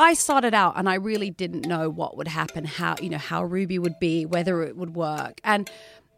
I 0.00 0.14
started 0.14 0.54
out 0.54 0.78
and 0.78 0.88
I 0.88 0.94
really 0.94 1.28
didn't 1.28 1.66
know 1.66 1.90
what 1.90 2.16
would 2.16 2.26
happen, 2.26 2.64
how 2.64 2.94
you 3.02 3.10
know 3.10 3.18
how 3.18 3.46
Ruuby 3.46 3.78
would 3.78 3.98
be, 4.00 4.24
whether 4.24 4.62
it 4.62 4.74
would 4.74 4.94
work, 4.94 5.42
and 5.44 5.70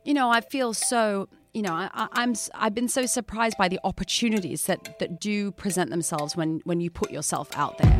you 0.05 0.14
know 0.14 0.30
I 0.30 0.41
feel 0.41 0.73
so 0.73 1.29
you 1.53 1.62
know 1.62 1.73
I, 1.73 2.07
I'm 2.12 2.37
I've 2.55 2.77
been 2.77 2.87
so 2.87 3.07
surprised 3.07 3.59
by 3.59 3.66
the 3.66 3.80
opportunities 3.82 4.66
that 4.66 5.00
that 5.00 5.21
do 5.21 5.50
present 5.50 5.91
themselves 5.91 6.37
when 6.37 6.61
when 6.62 6.80
you 6.80 6.91
put 6.91 7.11
yourself 7.11 7.48
out 7.57 7.77
there. 7.79 7.98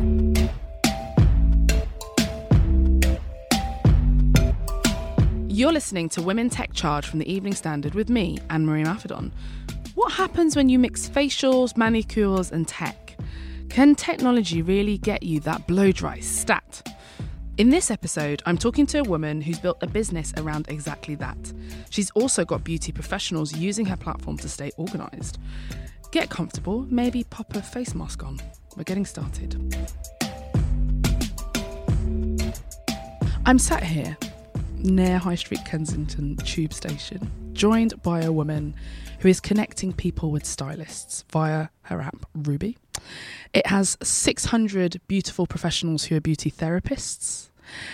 You're 5.49 5.73
listening 5.73 6.07
to 6.09 6.21
Women 6.21 6.49
Tech 6.49 6.73
Charge 6.73 7.05
from 7.05 7.19
the 7.19 7.29
Evening 7.29 7.53
Standard 7.53 7.93
with 7.93 8.09
me, 8.09 8.39
Anne 8.49 8.65
Marie 8.65 8.85
Imafidon. 8.85 9.33
What 9.95 10.13
happens 10.13 10.55
when 10.55 10.69
you 10.69 10.79
mix 10.79 11.09
facials, 11.09 11.75
manicures, 11.75 12.53
and 12.53 12.65
tech? 12.65 13.12
Can 13.73 13.95
technology 13.95 14.61
really 14.61 14.99
get 14.99 15.23
you 15.23 15.39
that 15.39 15.65
blow 15.65 15.91
dry 15.91 16.19
stat? 16.19 16.87
In 17.57 17.71
this 17.71 17.89
episode, 17.89 18.43
I'm 18.45 18.55
talking 18.55 18.85
to 18.85 18.99
a 18.99 19.03
woman 19.03 19.41
who's 19.41 19.57
built 19.57 19.79
a 19.81 19.87
business 19.87 20.31
around 20.37 20.67
exactly 20.69 21.15
that. 21.15 21.51
She's 21.89 22.11
also 22.11 22.45
got 22.45 22.63
beauty 22.63 22.91
professionals 22.91 23.51
using 23.57 23.87
her 23.87 23.97
platform 23.97 24.37
to 24.37 24.47
stay 24.47 24.71
organised. 24.77 25.39
Get 26.11 26.29
comfortable, 26.29 26.85
maybe 26.91 27.23
pop 27.23 27.55
a 27.55 27.63
face 27.63 27.95
mask 27.95 28.23
on. 28.23 28.39
We're 28.77 28.83
getting 28.83 29.07
started. 29.07 29.55
I'm 33.47 33.57
sat 33.57 33.81
here 33.81 34.15
near 34.77 35.17
High 35.17 35.33
Street 35.33 35.65
Kensington 35.65 36.37
Tube 36.37 36.73
Station, 36.73 37.27
joined 37.53 37.99
by 38.03 38.21
a 38.21 38.31
woman 38.31 38.75
who 39.23 39.29
is 39.29 39.39
connecting 39.39 39.93
people 39.93 40.31
with 40.31 40.45
stylists 40.45 41.23
via 41.31 41.69
her 41.83 42.01
app 42.01 42.25
Ruuby. 42.37 42.75
It 43.53 43.65
has 43.67 43.97
600 44.03 44.99
beautiful 45.07 45.47
professionals 45.47 46.03
who 46.03 46.17
are 46.17 46.19
beauty 46.19 46.51
therapists 46.51 47.47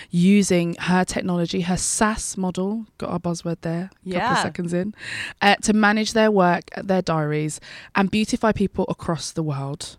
using 0.09 0.73
her 0.79 1.05
technology, 1.05 1.61
her 1.61 1.77
SaaS 1.77 2.35
model, 2.35 2.87
got 2.97 3.11
our 3.11 3.19
buzzword 3.19 3.57
there, 3.61 3.91
a 4.03 4.09
couple 4.09 4.27
of 4.31 4.37
seconds 4.39 4.73
in, 4.73 4.95
uh, 5.43 5.55
to 5.57 5.71
manage 5.71 6.13
their 6.13 6.31
work, 6.31 6.63
their 6.75 7.03
diaries, 7.03 7.61
and 7.93 8.09
beautify 8.09 8.51
people 8.51 8.85
across 8.89 9.29
the 9.29 9.43
world. 9.43 9.97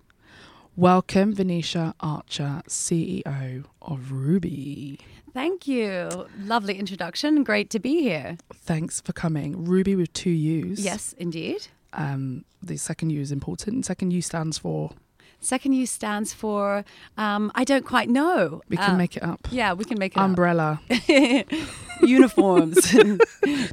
Welcome, 0.81 1.35
Venetia 1.35 1.95
Archer, 2.01 2.63
CEO 2.67 3.67
of 3.83 3.99
Ruuby. 4.11 4.99
Thank 5.35 5.69
you. 5.69 6.27
Lovely 6.39 6.79
introduction. 6.79 7.45
Great 7.45 7.69
to 7.69 7.79
be 7.79 8.01
here. 8.01 8.39
Thanks 8.55 8.99
for 8.99 9.13
coming. 9.13 9.67
Ruuby 9.67 9.95
with 9.95 10.11
two 10.15 10.31
U's. 10.31 10.83
Yes, 10.83 11.15
indeed. 11.19 11.69
Um, 11.93 12.47
the 12.63 12.79
second 12.79 13.11
U 13.11 13.21
is 13.21 13.31
important. 13.31 13.85
Second 13.85 14.13
U 14.13 14.23
stands 14.23 14.57
for 14.57 14.93
Second 15.41 15.73
U 15.73 15.87
stands 15.87 16.33
for 16.33 16.85
um, 17.17 17.51
I 17.55 17.65
don't 17.65 17.85
quite 17.85 18.09
know. 18.09 18.61
we 18.69 18.77
can 18.77 18.95
Uh, 18.95 18.99
make 18.99 19.17
it 19.17 19.23
up. 19.23 19.49
Yeah, 19.51 19.73
we 19.73 19.85
can 19.85 19.99
make 19.99 20.13
it 20.13 20.19
up. 20.19 20.25
Umbrella. 20.27 20.81
uniforms. 22.03 22.91
Do 22.93 23.19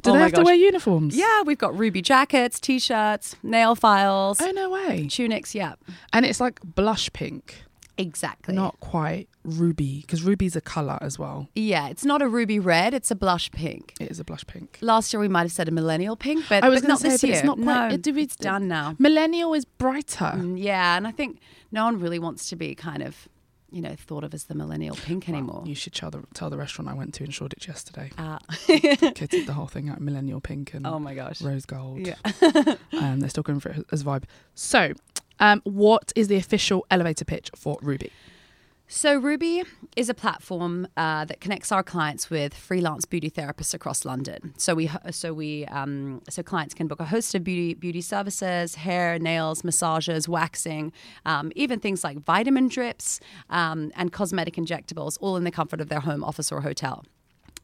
Oh 0.06 0.12
they 0.12 0.18
have 0.18 0.32
to 0.34 0.42
wear 0.42 0.54
uniforms? 0.54 1.16
Yeah, 1.16 1.42
we've 1.42 1.58
got 1.58 1.76
ruby 1.78 2.02
jackets, 2.02 2.60
t-shirts, 2.60 3.36
nail 3.42 3.74
files, 3.74 4.38
Oh 4.40 4.50
no 4.50 4.70
way. 4.70 5.08
tunics. 5.08 5.54
Yeah, 5.54 5.74
And 6.12 6.24
it's 6.26 6.40
like 6.40 6.60
blush 6.62 7.12
pink, 7.12 7.64
exactly. 7.96 8.54
not 8.54 8.78
quite 8.80 9.28
ruby, 9.44 10.00
because 10.02 10.22
ruby's 10.22 10.56
a 10.56 10.60
colour 10.60 10.98
as 11.00 11.18
well. 11.18 11.48
Yeah, 11.54 11.88
it's 11.88 12.04
not 12.04 12.20
a 12.22 12.28
ruby 12.28 12.58
red; 12.58 12.92
it's 12.94 13.10
a 13.10 13.14
blush 13.16 13.50
pink. 13.50 13.94
It 14.00 14.10
is 14.10 14.20
a 14.20 14.24
blush 14.24 14.46
pink. 14.46 14.78
Last 14.82 15.12
year 15.12 15.20
we 15.20 15.28
might 15.28 15.42
have 15.42 15.52
said 15.52 15.68
a 15.68 15.72
millennial 15.72 16.16
pink, 16.16 16.44
but, 16.48 16.62
I 16.64 16.68
was 16.68 16.82
but 16.82 16.88
not 16.88 16.98
say, 17.00 17.08
this 17.10 17.22
year. 17.24 17.34
it's 17.34 17.44
not 17.44 17.56
quite- 17.56 17.88
No, 17.88 17.94
it- 17.94 18.06
it's 18.06 18.36
done 18.36 18.68
now. 18.68 18.94
Millennial 18.98 19.54
is 19.54 19.64
brighter. 19.64 20.32
Mm, 20.36 20.62
Yeah, 20.62 20.96
and 20.96 21.06
I 21.06 21.12
think 21.12 21.38
no 21.70 21.84
one 21.84 22.00
really 22.00 22.18
wants 22.18 22.48
to 22.50 22.56
be 22.56 22.74
kind 22.74 23.02
of, 23.02 23.28
you 23.70 23.82
know, 23.82 23.94
thought 23.96 24.24
of 24.24 24.34
as 24.34 24.44
the 24.44 24.54
millennial 24.54 24.96
pink 24.96 25.28
anymore. 25.28 25.62
You 25.66 25.74
should 25.74 25.94
tell 25.94 26.10
the, 26.10 26.24
tell 26.34 26.50
the 26.50 26.56
restaurant 26.56 26.88
I 26.88 26.94
went 26.94 27.14
to 27.14 27.24
in 27.24 27.30
Shoreditch 27.30 27.68
yesterday. 27.68 28.10
Ah. 28.18 28.38
Kitted 28.48 29.46
the 29.46 29.52
whole 29.52 29.66
thing 29.66 29.88
out 29.88 30.00
millennial 30.00 30.40
pink 30.40 30.74
and 30.74 30.86
oh 30.86 30.98
my 30.98 31.14
gosh. 31.14 31.42
rose 31.42 31.66
gold. 31.66 32.06
Yeah. 32.06 32.16
and 32.92 33.20
they're 33.22 33.28
still 33.28 33.42
going 33.42 33.60
for 33.60 33.70
it 33.70 33.86
as 33.92 34.02
vibe. 34.04 34.24
So, 34.54 34.92
um, 35.40 35.60
what 35.64 36.12
is 36.16 36.28
the 36.28 36.36
official 36.36 36.86
elevator 36.90 37.24
pitch 37.24 37.50
for 37.54 37.78
Ruuby? 37.80 38.10
So 38.90 39.20
Ruuby 39.20 39.66
is 39.96 40.08
a 40.08 40.14
platform 40.14 40.88
uh, 40.96 41.26
that 41.26 41.42
connects 41.42 41.70
our 41.70 41.82
clients 41.82 42.30
with 42.30 42.54
freelance 42.54 43.04
beauty 43.04 43.30
therapists 43.30 43.74
across 43.74 44.06
London. 44.06 44.54
So 44.56 44.74
we 44.74 44.90
so 45.10 45.34
we 45.34 45.66
um, 45.66 46.22
so 46.30 46.42
clients 46.42 46.72
can 46.72 46.88
book 46.88 46.98
a 46.98 47.04
host 47.04 47.34
of 47.34 47.44
beauty 47.44 47.74
beauty 47.74 48.00
services, 48.00 48.76
hair, 48.76 49.18
nails, 49.18 49.62
massages, 49.62 50.26
waxing, 50.26 50.90
um, 51.26 51.52
even 51.54 51.80
things 51.80 52.02
like 52.02 52.18
vitamin 52.20 52.68
drips 52.68 53.20
um, 53.50 53.92
and 53.94 54.10
cosmetic 54.10 54.54
injectables, 54.54 55.18
all 55.20 55.36
in 55.36 55.44
the 55.44 55.50
comfort 55.50 55.82
of 55.82 55.90
their 55.90 56.00
home, 56.00 56.24
office, 56.24 56.50
or 56.50 56.62
hotel. 56.62 57.04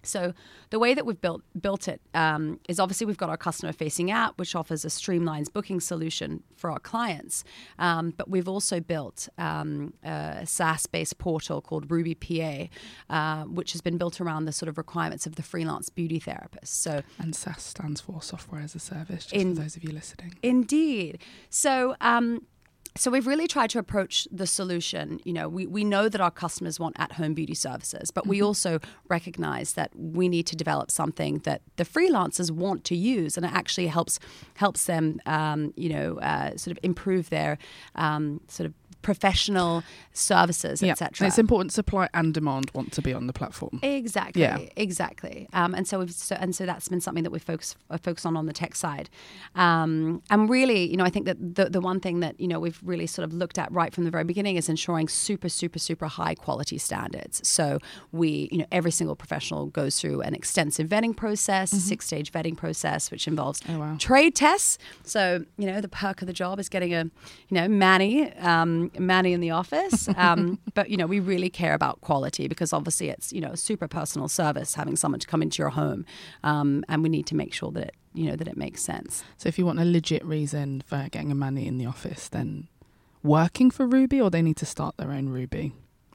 So 0.07 0.35
the 0.71 0.79
way 0.79 0.95
that 0.95 1.07
we've 1.07 1.21
built 1.21 1.43
built 1.61 1.89
it 1.89 2.01
um, 2.15 2.61
is 2.69 2.79
obviously 2.81 3.07
we've 3.07 3.17
got 3.17 3.31
our 3.31 3.37
customer 3.37 3.73
facing 3.73 4.11
app, 4.11 4.39
which 4.39 4.55
offers 4.55 4.85
a 4.85 4.91
streamlined 4.91 5.53
booking 5.53 5.81
solution 5.81 6.43
for 6.57 6.71
our 6.71 6.79
clients. 6.79 7.45
Um, 7.79 8.13
but 8.17 8.29
we've 8.29 8.49
also 8.49 8.81
built 8.81 9.29
um, 9.39 9.95
a 10.03 10.47
SaaS 10.47 10.87
based 10.87 11.19
portal 11.19 11.61
called 11.61 11.89
Ruuby 11.89 12.15
PA, 12.15 13.15
uh, 13.15 13.45
which 13.45 13.73
has 13.73 13.81
been 13.81 13.99
built 13.99 14.21
around 14.21 14.45
the 14.45 14.53
sort 14.53 14.69
of 14.69 14.79
requirements 14.79 15.27
of 15.27 15.37
the 15.37 15.43
freelance 15.43 15.89
beauty 15.89 16.19
therapist. 16.19 16.83
So 16.83 17.03
And 17.19 17.35
SaaS 17.35 17.63
stands 17.63 18.01
for 18.01 18.23
Software 18.23 18.61
as 18.61 18.75
a 18.75 18.79
Service, 18.79 19.25
just 19.27 19.35
In- 19.35 19.55
for 19.55 19.63
those 19.63 19.77
of 19.77 19.85
you 19.85 19.93
listening. 19.93 20.35
Indeed. 20.43 21.19
So, 21.51 21.97
um, 22.01 22.47
so 22.97 23.11
we've 23.11 23.27
really 23.27 23.49
tried 23.49 23.71
to 23.71 23.79
approach 23.79 24.29
the 24.31 24.47
solution. 24.47 25.21
You 25.25 25.33
know, 25.33 25.49
we, 25.49 25.67
we 25.67 25.83
know 25.83 26.09
that 26.09 26.21
our 26.21 26.31
customers 26.31 26.79
want 26.79 26.95
at-home 26.99 27.35
beauty 27.35 27.55
services, 27.55 28.13
but 28.13 28.27
we 28.27 28.41
also 28.41 28.79
recognize 29.09 29.73
that 29.73 29.91
we 29.97 30.29
need 30.29 30.47
to 30.47 30.57
develop 30.57 30.91
something 30.91 31.39
that 31.39 31.63
the 31.77 31.85
freelancers 31.85 32.53
want 32.53 32.85
to 32.85 32.97
use, 32.97 33.37
and 33.37 33.45
it 33.45 33.53
actually 33.53 33.89
helps 33.89 34.21
helps 34.55 34.85
them, 34.85 35.21
um, 35.27 35.75
you 35.77 35.89
know, 35.89 36.19
uh, 36.21 36.57
sort 36.57 36.77
of 36.77 36.79
improve 36.85 37.31
their 37.31 37.59
um, 37.97 38.41
sort 38.47 38.67
of 38.67 38.75
professional 39.05 39.85
services, 40.13 40.83
Yeah, 40.83 40.93
etc. 40.93 41.27
it's 41.29 41.39
important. 41.39 41.73
Supply 41.73 42.09
and 42.15 42.35
demand 42.35 42.71
want 42.75 42.93
to 42.93 43.03
be 43.03 43.13
on 43.13 43.27
the 43.27 43.33
platform. 43.33 43.79
Exactly. 43.83 44.43
Yeah. 44.43 44.59
Exactly. 44.77 45.49
Um, 45.53 45.75
and 45.75 45.87
so 45.87 45.99
we've 46.01 46.11
so, 46.13 46.37
and 46.41 46.55
so 46.57 46.67
that's 46.67 46.89
been 46.89 47.01
something 47.01 47.23
that 47.25 47.31
we 47.31 47.39
focus 47.39 47.77
uh, 47.91 47.99
focus 47.99 48.27
on 48.27 48.37
on 48.37 48.47
the 48.47 48.53
tech 48.53 48.75
side. 48.75 49.09
Um, 49.55 50.23
and 50.31 50.49
really, 50.51 50.91
you 50.91 50.97
know, 50.97 51.05
I 51.05 51.11
think 51.11 51.27
that 51.27 51.37
the 51.55 51.67
the 51.71 51.81
one 51.81 52.01
thing 52.01 52.21
that 52.21 52.39
you 52.41 52.49
know 52.49 52.59
we've 52.59 52.81
really 52.83 53.07
sort 53.07 53.25
of 53.25 53.33
looked 53.33 53.59
at 53.59 53.71
right 53.73 53.93
from 53.95 54.05
the 54.05 54.11
very 54.11 54.25
beginning 54.25 54.57
is 54.57 54.69
ensuring 54.69 55.09
super 55.09 55.49
super 55.49 55.79
super 55.79 56.07
high 56.07 56.35
quality 56.35 56.79
standards. 56.79 57.47
So 57.47 57.79
we, 58.13 58.49
you 58.51 58.59
know, 58.59 58.67
every 58.73 58.91
single 58.91 59.17
professional 59.17 59.67
goes 59.67 60.01
through 60.01 60.23
an 60.23 60.35
extensive 60.35 60.89
vetting 60.89 61.17
process, 61.17 61.71
six 61.71 62.07
stage 62.07 62.33
vetting 62.33 62.57
process, 62.57 63.11
which 63.11 63.29
involves 63.29 63.61
Oh, 63.69 63.79
wow. 63.79 63.97
trade 63.99 64.35
tests. 64.35 64.79
So 65.03 65.45
you 65.59 65.67
know, 65.67 65.81
the 65.81 65.89
perk 65.89 66.23
of 66.23 66.27
the 66.27 66.33
job 66.33 66.59
is 66.59 66.69
getting 66.69 66.95
a 66.95 67.05
you 67.49 67.55
know 67.59 67.69
mani 67.69 68.33
um, 68.39 68.91
mani 68.99 69.33
in 69.33 69.41
the 69.41 69.51
office. 69.51 70.09
Um, 70.17 70.59
but 70.75 70.91
you 70.91 70.97
know, 70.97 71.07
we 71.07 71.21
really 71.21 71.51
care 71.51 71.75
about 71.75 72.01
quality 72.01 72.49
because 72.49 72.73
obviously 72.73 73.09
it's 73.11 73.33
you 73.33 73.41
know 73.41 73.51
a 73.53 73.57
super 73.57 73.89
personal 73.89 74.29
service 74.29 74.75
having 74.75 74.97
someone 74.97 75.21
to 75.21 75.27
come 75.27 75.43
into 75.43 75.63
your 75.63 75.71
home, 75.71 76.05
um, 76.43 76.85
and 76.89 77.03
we 77.03 77.09
need 77.09 77.27
to 77.27 77.35
make 77.35 77.53
sure 77.53 77.71
that 77.73 77.85
it 77.89 77.95
you 78.15 78.31
know 78.31 78.37
that 78.37 78.47
it 78.49 78.57
makes 78.57 78.81
sense. 78.83 79.25
So, 79.37 79.49
if 79.49 79.59
you 79.59 79.67
want 79.67 79.81
a 79.81 79.85
legit 79.85 80.25
reason 80.25 80.83
for 80.87 81.09
getting 81.11 81.31
a 81.33 81.35
money 81.35 81.67
in 81.67 81.79
the 81.79 81.87
office, 81.87 82.29
then 82.29 82.69
working 83.23 83.71
for 83.71 83.87
Ruuby, 83.89 84.23
or 84.23 84.31
they 84.31 84.43
need 84.43 84.57
to 84.59 84.67
start 84.67 84.97
their 84.97 85.11
own 85.13 85.29
Ruuby. 85.29 85.73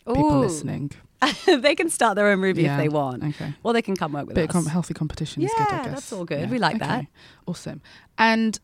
People 0.07 0.37
Ooh. 0.37 0.39
listening. 0.39 0.91
they 1.45 1.75
can 1.75 1.89
start 1.89 2.15
their 2.15 2.27
own 2.27 2.39
Ruuby 2.39 2.63
Yeah, 2.63 2.75
if 2.77 2.81
they 2.81 2.89
want, 2.89 3.23
Okay. 3.23 3.53
or 3.63 3.73
they 3.73 3.81
can 3.81 3.95
come 3.95 4.13
work 4.13 4.25
with 4.27 4.35
Bit 4.35 4.45
of 4.49 4.55
us. 4.55 4.63
com- 4.63 4.65
healthy 4.71 4.93
competition 4.93 5.43
is 5.43 5.51
good, 5.57 5.67
I 5.69 5.75
Yeah, 5.75 5.83
guess. 5.83 5.93
that's 5.95 6.13
all 6.13 6.23
good. 6.25 6.49
We 6.49 6.57
like 6.59 6.79
that. 6.79 7.05
Awesome. 7.45 7.81
And 8.17 8.59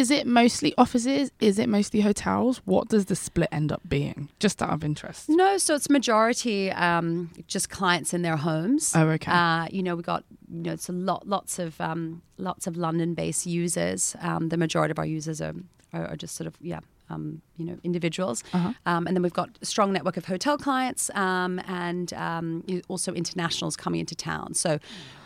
is 0.00 0.10
it 0.10 0.26
mostly 0.26 0.74
offices? 0.76 1.30
Is 1.40 1.58
it 1.58 1.68
mostly 1.68 2.00
hotels? 2.00 2.60
What 2.64 2.88
does 2.88 3.04
the 3.06 3.14
split 3.16 3.48
end 3.52 3.70
up 3.70 3.80
being? 3.88 4.28
Just 4.40 4.60
out 4.62 4.70
of 4.70 4.82
interest. 4.90 5.28
No, 5.28 5.56
so 5.58 5.74
it's 5.76 5.88
majority 5.88 6.70
um, 6.72 7.30
just 7.46 7.70
clients 7.70 8.12
in 8.12 8.22
their 8.22 8.36
homes. 8.36 8.92
Oh, 8.96 9.08
okay. 9.16 9.30
Uh, 9.30 9.66
you 9.70 9.82
know, 9.84 9.94
we 9.94 10.02
got 10.02 10.24
you 10.52 10.62
know 10.64 10.72
it's 10.72 10.88
a 10.88 10.92
lot, 10.92 11.26
lots 11.28 11.58
of 11.58 11.80
um, 11.80 12.22
lots 12.38 12.66
of 12.66 12.76
London-based 12.76 13.46
users. 13.46 14.16
Um, 14.20 14.48
the 14.48 14.56
majority 14.56 14.90
of 14.90 14.98
our 14.98 15.06
users 15.06 15.40
are 15.40 15.54
are, 15.92 16.06
are 16.10 16.16
just 16.16 16.34
sort 16.34 16.48
of 16.48 16.54
yeah. 16.60 16.80
Um, 17.10 17.42
you 17.58 17.66
know, 17.66 17.76
individuals, 17.84 18.42
Uh-huh. 18.54 18.72
um, 18.86 19.06
and 19.06 19.14
then 19.14 19.22
we've 19.22 19.38
got 19.42 19.50
a 19.60 19.66
strong 19.66 19.92
network 19.92 20.16
of 20.16 20.24
hotel 20.24 20.56
clients 20.56 21.10
um, 21.14 21.60
and 21.68 22.14
um, 22.14 22.64
also 22.88 23.12
internationals 23.12 23.76
coming 23.76 24.00
into 24.00 24.14
town. 24.14 24.54
So, 24.54 24.78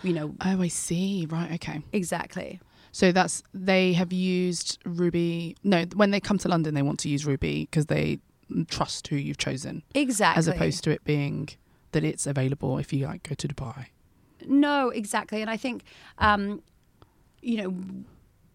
you 0.03 0.13
know, 0.13 0.35
Oh, 0.45 0.61
I 0.61 0.67
see. 0.69 1.27
Right. 1.31 1.53
Okay. 1.53 1.83
exactly. 1.93 2.59
So 2.93 3.13
that's 3.13 3.43
they 3.55 3.93
have 3.95 4.13
used 4.13 4.79
Ruuby. 4.85 5.57
No, 5.65 5.85
when 5.95 6.11
they 6.11 6.21
come 6.21 6.39
to 6.39 6.49
London, 6.49 6.75
they 6.75 6.83
want 6.83 6.99
to 7.01 7.09
use 7.09 7.25
Ruuby 7.25 7.63
because 7.71 7.87
they 7.87 8.19
trust 8.69 9.09
who 9.09 9.17
you've 9.17 9.39
chosen, 9.39 9.83
Exactly. 9.95 10.39
as 10.39 10.49
opposed 10.49 10.83
to 10.85 10.91
it 10.91 11.05
being 11.05 11.49
that 11.93 12.03
it's 12.05 12.27
available 12.27 12.79
if 12.79 12.93
you 12.93 13.07
like 13.07 13.23
go 13.29 13.35
to 13.35 13.49
Dubai. 13.49 13.87
No, 14.47 14.89
exactly. 14.91 15.43
And 15.43 15.51
I 15.51 15.57
think, 15.57 15.83
um, 16.19 16.63
you 17.43 17.57
know, 17.59 18.05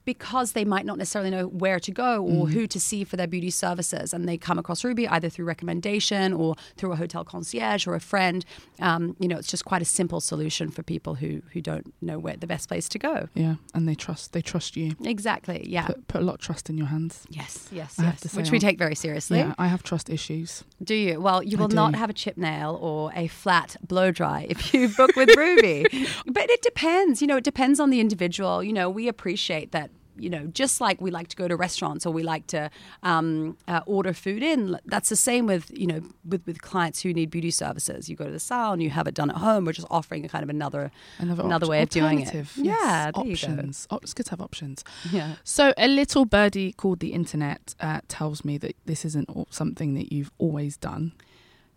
because 0.06 0.52
they 0.54 0.66
might 0.66 0.86
not 0.86 0.98
necessarily 0.98 1.30
know 1.32 1.48
where 1.48 1.80
to 1.80 1.92
go 1.92 2.24
or 2.24 2.48
who 2.48 2.68
to 2.68 2.80
see 2.80 3.04
for 3.04 3.16
their 3.16 3.28
beauty 3.28 3.50
services, 3.50 4.14
and 4.14 4.28
they 4.28 4.38
come 4.38 4.60
across 4.60 4.84
Ruuby 4.84 5.08
either 5.10 5.30
through 5.30 5.46
recommendation 5.46 6.34
or 6.34 6.56
through 6.78 6.92
a 6.92 6.96
hotel 6.96 7.24
concierge 7.24 7.88
or 7.88 7.96
a 7.96 8.00
friend. 8.00 8.46
Um, 8.80 9.16
you 9.20 9.28
know, 9.28 9.38
it's 9.38 9.48
just 9.48 9.66
quite 9.66 9.82
a 9.82 9.86
simple 9.86 10.20
solution 10.22 10.70
for 10.72 10.84
people 10.84 11.16
who 11.16 11.42
who 11.54 11.62
don't 11.62 11.94
know 12.02 12.20
where 12.20 12.36
the 12.36 12.48
best 12.48 12.68
place 12.68 12.90
to 12.90 13.00
go. 13.00 13.30
Yeah, 13.34 13.56
and 13.74 13.88
they 13.88 13.96
trust 13.96 14.34
they 14.34 14.42
trust 14.42 14.76
you. 14.76 14.96
Exactly. 15.04 15.66
Yeah. 15.70 15.88
Put, 15.88 16.08
put 16.08 16.22
a 16.22 16.26
lot 16.26 16.36
of 16.36 16.42
trust 16.42 16.70
in 16.70 16.78
your 16.78 16.88
hands. 16.88 17.26
yes. 17.30 17.70
Yes. 17.72 17.98
I 18.00 18.04
yes. 18.04 18.22
say 18.32 18.38
Which 18.42 18.52
we 18.52 18.58
I'm- 18.58 18.62
take 18.62 18.78
very 18.78 18.96
seriously. 18.96 19.40
Yeah, 19.40 19.54
I 19.58 19.68
have 19.68 19.84
trust 19.84 20.10
issues. 20.10 20.64
Do 20.84 20.96
you? 20.96 21.20
Well, 21.22 21.42
you 21.44 21.58
will 21.58 21.70
not 21.70 21.96
have 21.96 22.10
a 22.10 22.14
chip 22.14 22.38
nail 22.38 22.78
or 22.82 23.12
a 23.16 23.28
flat 23.28 23.78
blow 23.88 24.12
dry 24.12 24.48
if 24.50 24.74
you 24.74 24.90
book 24.90 25.16
with 25.16 25.30
Ruuby. 25.30 26.08
but 26.26 26.50
it 26.50 26.62
depends. 26.62 27.22
You 27.22 27.28
know, 27.28 27.38
it 27.38 27.44
depends 27.44 27.80
on 27.80 27.90
the 27.90 28.00
individual. 28.00 28.64
You 28.64 28.74
know, 28.74 28.90
we 28.90 29.08
appreciate 29.08 29.72
that. 29.72 29.92
You 30.18 30.30
know, 30.30 30.46
just 30.48 30.80
like 30.80 31.02
we 31.02 31.10
like 31.12 31.28
to 31.30 31.36
go 31.36 31.48
to 31.48 31.56
restaurants 31.56 32.06
or 32.06 32.14
we 32.14 32.24
like 32.24 32.46
to 32.48 32.70
um, 33.02 33.58
uh, 33.68 33.82
order 33.86 34.14
food 34.14 34.44
in, 34.44 34.78
that's 34.86 35.10
the 35.10 35.16
same 35.16 35.46
with 35.48 35.72
you 35.76 35.88
know 35.88 36.02
with, 36.28 36.46
with 36.46 36.62
clients 36.62 37.02
who 37.02 37.14
need 37.14 37.30
beauty 37.32 37.52
services. 37.52 38.10
You 38.10 38.16
go 38.16 38.26
to 38.26 38.32
the 38.32 38.40
salon, 38.40 38.80
you 38.80 38.90
have 38.92 39.08
it 39.08 39.16
done 39.16 39.30
at 39.30 39.38
home. 39.38 39.66
We're 39.66 39.74
just 39.74 39.88
offering 39.90 40.24
a 40.26 40.30
kind 40.30 40.44
of 40.44 40.50
another 40.50 40.92
Another, 41.20 41.44
Another 41.44 41.66
op- 41.66 41.70
way 41.72 41.82
of 41.82 41.90
doing 41.90 42.20
it. 42.22 42.34
Yeah, 42.34 42.44
Yes, 42.58 43.12
go. 43.14 43.22
options. 43.22 43.88
It's 44.04 44.14
good 44.14 44.26
to 44.28 44.30
have 44.32 44.42
options. 44.42 44.84
yeah. 45.12 45.36
So, 45.44 45.74
a 45.78 45.88
little 45.88 46.26
birdie 46.26 46.74
called 46.74 47.00
the 47.00 47.14
internet 47.14 47.74
uh, 47.80 48.02
tells 48.08 48.44
me 48.46 48.58
that 48.60 48.76
this 48.86 49.06
isn't 49.06 49.30
something 49.50 49.94
that 49.96 50.14
you've 50.14 50.32
always 50.38 50.78
done. 50.78 51.14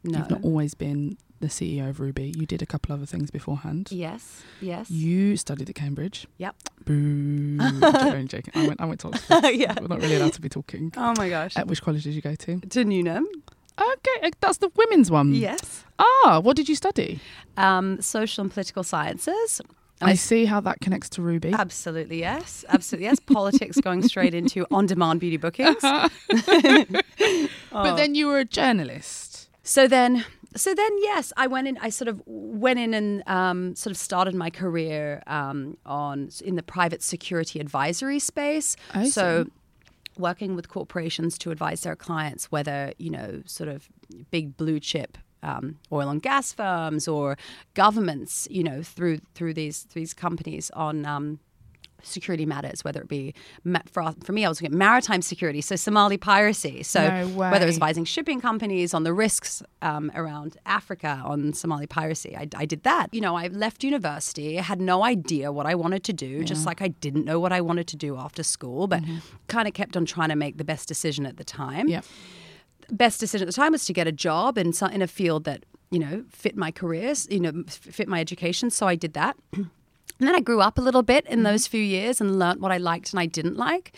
No. 0.04 0.18
You've 0.18 0.30
not 0.30 0.44
always 0.44 0.74
been 0.74 1.16
the 1.40 1.48
CEO 1.48 1.88
of 1.88 1.98
Ruuby. 1.98 2.36
You 2.36 2.46
did 2.46 2.62
a 2.62 2.66
couple 2.66 2.94
other 2.94 3.06
things 3.06 3.30
beforehand. 3.30 3.88
Yes. 3.90 4.42
Yes. 4.60 4.90
You 4.90 5.36
studied 5.36 5.68
at 5.68 5.74
Cambridge. 5.74 6.26
Yep. 6.38 6.56
Boo. 6.84 7.58
joking, 7.80 8.28
joking. 8.28 8.52
I 8.54 8.66
went, 8.66 8.80
I 8.80 8.84
went 8.86 9.00
to 9.00 9.08
Oxford. 9.08 9.44
yeah. 9.54 9.74
We're 9.80 9.88
not 9.88 10.00
really 10.00 10.16
allowed 10.16 10.32
to 10.34 10.40
be 10.40 10.48
talking. 10.48 10.92
Oh 10.96 11.14
my 11.16 11.28
gosh. 11.28 11.56
At 11.56 11.66
which 11.66 11.82
college 11.82 12.04
did 12.04 12.14
you 12.14 12.22
go 12.22 12.34
to? 12.34 12.60
to 12.60 12.84
Newnham. 12.84 13.26
Okay, 13.78 14.20
uh, 14.22 14.30
that's 14.40 14.58
the 14.58 14.70
women's 14.74 15.10
one. 15.10 15.34
Yes. 15.34 15.84
Ah, 15.98 16.40
what 16.42 16.56
did 16.56 16.66
you 16.68 16.74
study? 16.74 17.20
Um, 17.58 18.00
social 18.00 18.42
and 18.42 18.50
political 18.50 18.82
sciences. 18.82 19.60
I 20.00 20.10
I 20.10 20.14
see 20.14 20.44
how 20.46 20.60
that 20.60 20.80
connects 20.80 21.08
to 21.10 21.22
Ruuby. 21.22 21.52
Absolutely, 21.54 22.20
yes. 22.20 22.64
Absolutely, 22.68 23.06
yes. 23.06 23.20
Politics 23.20 23.80
going 23.80 24.02
straight 24.02 24.34
into 24.34 24.66
on 24.70 24.86
demand 24.86 25.20
beauty 25.20 25.36
bookings. 25.36 25.76
But 25.80 26.10
then 27.96 28.14
you 28.14 28.28
were 28.28 28.38
a 28.38 28.44
journalist. 28.44 29.48
So 29.62 29.88
then, 29.88 30.24
so 30.56 30.74
then, 30.74 30.90
yes, 30.98 31.32
I 31.36 31.46
went 31.46 31.68
in. 31.68 31.78
I 31.78 31.90
sort 31.90 32.08
of 32.08 32.22
went 32.26 32.78
in 32.78 32.94
and 32.94 33.22
um, 33.26 33.74
sort 33.76 33.90
of 33.90 33.96
started 33.96 34.34
my 34.34 34.50
career 34.50 35.22
um, 35.26 35.76
on 35.86 36.30
in 36.44 36.56
the 36.56 36.62
private 36.62 37.02
security 37.02 37.60
advisory 37.60 38.18
space. 38.18 38.76
I 38.92 39.08
so, 39.08 39.44
see. 39.44 39.50
working 40.18 40.56
with 40.56 40.68
corporations 40.68 41.38
to 41.38 41.50
advise 41.50 41.82
their 41.82 41.96
clients 41.96 42.50
whether 42.50 42.92
you 42.98 43.10
know, 43.10 43.42
sort 43.46 43.68
of 43.68 43.88
big 44.30 44.56
blue 44.56 44.80
chip. 44.80 45.18
Um, 45.42 45.78
oil 45.92 46.08
and 46.08 46.20
gas 46.20 46.52
firms 46.52 47.06
or 47.06 47.36
governments, 47.74 48.48
you 48.50 48.64
know, 48.64 48.82
through 48.82 49.18
through 49.34 49.54
these 49.54 49.84
these 49.92 50.12
companies 50.12 50.70
on 50.70 51.06
um, 51.06 51.38
security 52.02 52.46
matters, 52.46 52.84
whether 52.84 53.00
it 53.00 53.08
be 53.08 53.34
for, 53.90 54.12
for 54.22 54.32
me, 54.32 54.44
I 54.44 54.48
was 54.48 54.60
looking 54.60 54.74
at 54.74 54.78
maritime 54.78 55.22
security, 55.22 55.60
so 55.60 55.76
Somali 55.76 56.16
piracy. 56.16 56.82
So 56.82 57.08
No 57.08 57.28
whether 57.28 57.64
it 57.64 57.68
was 57.68 57.76
advising 57.76 58.04
shipping 58.04 58.40
companies 58.40 58.94
on 58.94 59.02
the 59.04 59.12
risks 59.12 59.62
um, 59.82 60.10
around 60.14 60.56
Africa 60.66 61.22
on 61.24 61.52
Somali 61.52 61.86
piracy, 61.86 62.36
I, 62.36 62.48
I 62.56 62.66
did 62.66 62.82
that. 62.84 63.12
You 63.12 63.20
know, 63.20 63.36
I 63.36 63.48
left 63.48 63.82
university, 63.84 64.56
had 64.56 64.80
no 64.80 65.04
idea 65.04 65.52
what 65.52 65.66
I 65.66 65.74
wanted 65.74 66.04
to 66.04 66.12
do, 66.12 66.44
just 66.44 66.66
like 66.66 66.80
I 66.82 66.88
didn't 66.88 67.24
know 67.24 67.40
what 67.40 67.52
I 67.52 67.60
wanted 67.60 67.86
to 67.88 67.96
do 67.96 68.16
after 68.16 68.42
school, 68.42 68.86
but 68.86 69.02
kind 69.48 69.66
of 69.68 69.74
kept 69.74 69.96
on 69.96 70.04
trying 70.06 70.28
to 70.30 70.36
make 70.36 70.58
the 70.58 70.64
best 70.64 70.88
decision 70.88 71.26
at 71.26 71.36
the 71.36 71.44
time 71.44 71.88
Yeah. 71.88 72.02
best 72.90 73.20
decision 73.20 73.48
at 73.48 73.52
the 73.54 73.60
time 73.60 73.72
was 73.72 73.84
to 73.86 73.92
get 73.92 74.06
a 74.06 74.12
job 74.12 74.56
in 74.58 74.72
in 74.92 75.02
a 75.02 75.06
field 75.08 75.44
that 75.44 75.64
you 75.90 75.98
know 75.98 76.24
fit 76.30 76.56
my 76.56 76.70
careers, 76.70 77.26
you 77.30 77.40
know, 77.40 77.64
fit 77.68 78.08
my 78.08 78.20
education. 78.20 78.70
So 78.70 78.86
I 78.86 78.94
did 78.96 79.12
that. 79.14 79.36
And 80.18 80.28
then 80.28 80.34
I 80.34 80.40
grew 80.40 80.60
up 80.60 80.78
a 80.78 80.80
little 80.80 81.02
bit 81.02 81.26
in 81.26 81.38
mm-hmm. 81.38 81.44
those 81.44 81.66
few 81.66 81.82
years 81.82 82.20
and 82.20 82.38
learnt 82.38 82.60
what 82.60 82.72
I 82.72 82.78
liked 82.78 83.12
and 83.12 83.20
I 83.20 83.26
didn't 83.26 83.56
like. 83.56 83.94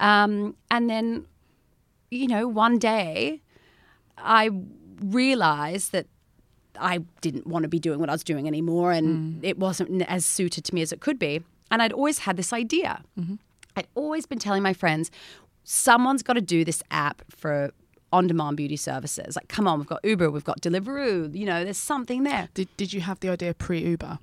Um, 0.00 0.56
and 0.70 0.88
then, 0.90 1.26
you 2.10 2.26
know, 2.26 2.48
one 2.48 2.78
day 2.78 3.42
I 4.18 4.50
realized 5.02 5.92
that 5.92 6.06
I 6.78 7.00
didn't 7.20 7.46
want 7.46 7.64
to 7.64 7.68
be 7.68 7.78
doing 7.78 8.00
what 8.00 8.08
I 8.08 8.12
was 8.12 8.24
doing 8.24 8.46
anymore 8.46 8.92
and 8.92 9.42
mm. 9.42 9.44
it 9.44 9.58
wasn't 9.58 10.02
as 10.02 10.24
suited 10.24 10.64
to 10.64 10.74
me 10.74 10.82
as 10.82 10.92
it 10.92 11.00
could 11.00 11.18
be. 11.18 11.42
And 11.70 11.82
I'd 11.82 11.92
always 11.92 12.20
had 12.20 12.36
this 12.36 12.52
idea. 12.52 13.02
Mm-hmm. 13.18 13.36
I'd 13.76 13.86
always 13.94 14.26
been 14.26 14.38
telling 14.38 14.62
my 14.62 14.72
friends, 14.72 15.10
someone's 15.62 16.22
got 16.22 16.32
to 16.32 16.40
do 16.40 16.64
this 16.64 16.82
app 16.90 17.22
for 17.30 17.72
on 18.12 18.26
demand 18.26 18.56
beauty 18.56 18.76
services. 18.76 19.36
Like, 19.36 19.48
come 19.48 19.68
on, 19.68 19.78
we've 19.78 19.86
got 19.86 20.04
Uber, 20.04 20.30
we've 20.30 20.44
got 20.44 20.60
Deliveroo, 20.60 21.34
you 21.34 21.46
know, 21.46 21.62
there's 21.62 21.78
something 21.78 22.24
there. 22.24 22.48
Did 22.54 22.68
Did 22.76 22.92
you 22.92 23.02
have 23.02 23.20
the 23.20 23.28
idea 23.28 23.54
pre 23.54 23.80
Uber? 23.80 24.18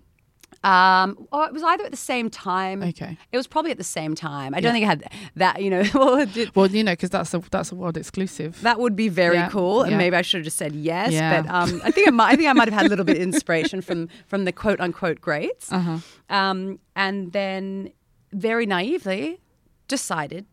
Um, 0.64 1.28
or 1.32 1.46
it 1.46 1.54
was 1.54 1.62
either 1.64 1.86
at 1.86 1.92
the 1.92 1.98
same 1.98 2.30
time. 2.30 2.82
Okay. 2.84 3.18
It 3.32 3.38
was 3.38 3.48
probably 3.48 3.72
at 3.72 3.78
the 3.78 3.84
same 3.84 4.16
time. 4.16 4.54
I 4.56 4.60
don't 4.60 4.74
think 4.74 4.86
I 4.86 4.90
had 4.90 5.12
that, 5.36 5.62
you 5.62 5.70
know, 5.70 5.84
well, 5.94 6.16
it 6.16 6.34
did- 6.34 6.56
Well, 6.56 6.68
you 6.68 6.84
know, 6.84 6.94
because 6.94 7.12
that's 7.12 7.34
a 7.34 7.40
that's 7.52 7.72
a 7.72 7.76
world 7.76 7.96
exclusive. 7.96 8.60
that 8.64 8.80
would 8.80 8.96
be 8.96 9.08
very 9.08 9.36
Yeah, 9.36 9.50
cool. 9.50 9.84
And 9.84 9.92
yeah. 9.92 9.98
maybe 9.98 10.16
I 10.16 10.24
should 10.24 10.40
have 10.40 10.46
just 10.46 10.58
said 10.58 10.74
yes. 10.76 11.12
But 11.14 11.54
um, 11.54 11.80
I 11.86 11.92
think 11.92 12.08
I 12.08 12.12
might, 12.12 12.34
I 12.34 12.36
think 12.36 12.50
I 12.50 12.54
might 12.54 12.68
have 12.68 12.74
had 12.74 12.86
a 12.88 12.90
little 12.90 13.06
bit 13.06 13.18
of 13.18 13.22
inspiration 13.24 13.82
from 13.82 14.10
from 14.28 14.46
the 14.46 14.52
quote 14.52 14.80
unquote 14.82 15.22
greats. 15.22 15.72
Uh-huh. 15.72 16.00
Um, 16.30 16.80
and 16.96 17.32
then 17.34 17.92
very 18.34 18.66
naively 18.66 19.40
decided 19.88 20.46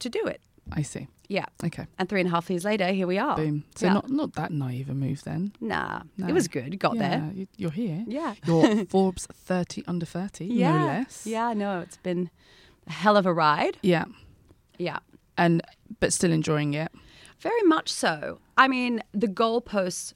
to 0.00 0.08
do 0.08 0.24
it. 0.26 0.40
I 0.72 0.82
see. 0.82 1.06
Yeah. 1.30 1.46
Okay. 1.64 1.86
And 1.96 2.08
three 2.08 2.20
and 2.20 2.28
a 2.28 2.32
half 2.32 2.50
years 2.50 2.64
later, 2.64 2.88
here 2.88 3.06
we 3.06 3.16
are. 3.16 3.36
Boom. 3.36 3.62
So 3.76 3.86
Yeah. 3.86 3.92
not 3.94 4.10
not 4.10 4.32
that 4.34 4.50
naive 4.50 4.90
a 4.90 4.94
move 4.94 5.22
then. 5.22 5.52
Nah, 5.60 6.02
No. 6.16 6.26
it 6.26 6.32
was 6.32 6.48
good. 6.48 6.78
Got 6.80 6.96
yeah, 6.96 7.08
there. 7.08 7.30
you- 7.34 7.46
You're 7.56 7.70
here. 7.70 8.04
Yeah. 8.08 8.34
You're 8.46 8.84
Forbes 8.90 9.26
30 9.32 9.84
under 9.86 10.04
30, 10.06 10.46
Yeah. 10.46 10.78
no 10.78 10.86
less. 10.86 11.26
Yeah, 11.26 11.52
no, 11.54 11.80
it's 11.80 11.98
been 11.98 12.30
a 12.88 12.92
hell 12.92 13.16
of 13.16 13.26
a 13.26 13.32
ride. 13.32 13.78
Yeah. 13.82 14.06
Yeah. 14.78 14.98
And 15.38 15.62
but 16.00 16.12
still 16.12 16.32
enjoying 16.32 16.74
it. 16.74 16.90
Very 17.38 17.62
much 17.62 17.88
so. 17.92 18.40
I 18.58 18.66
mean, 18.68 19.00
the 19.12 19.28
goalposts 19.28 20.12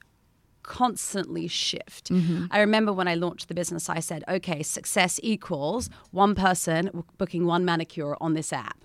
constantly 0.62 1.46
shift. 1.46 2.10
Mm-hmm. 2.10 2.46
I 2.50 2.58
remember 2.60 2.92
when 2.92 3.06
I 3.06 3.14
launched 3.14 3.48
the 3.48 3.54
business, 3.54 3.88
I 3.88 4.00
said, 4.00 4.24
okay, 4.28 4.62
success 4.62 5.20
equals 5.22 5.90
one 6.10 6.34
person 6.34 7.04
booking 7.18 7.46
one 7.46 7.64
manicure 7.64 8.16
on 8.20 8.34
this 8.34 8.52
app. 8.52 8.84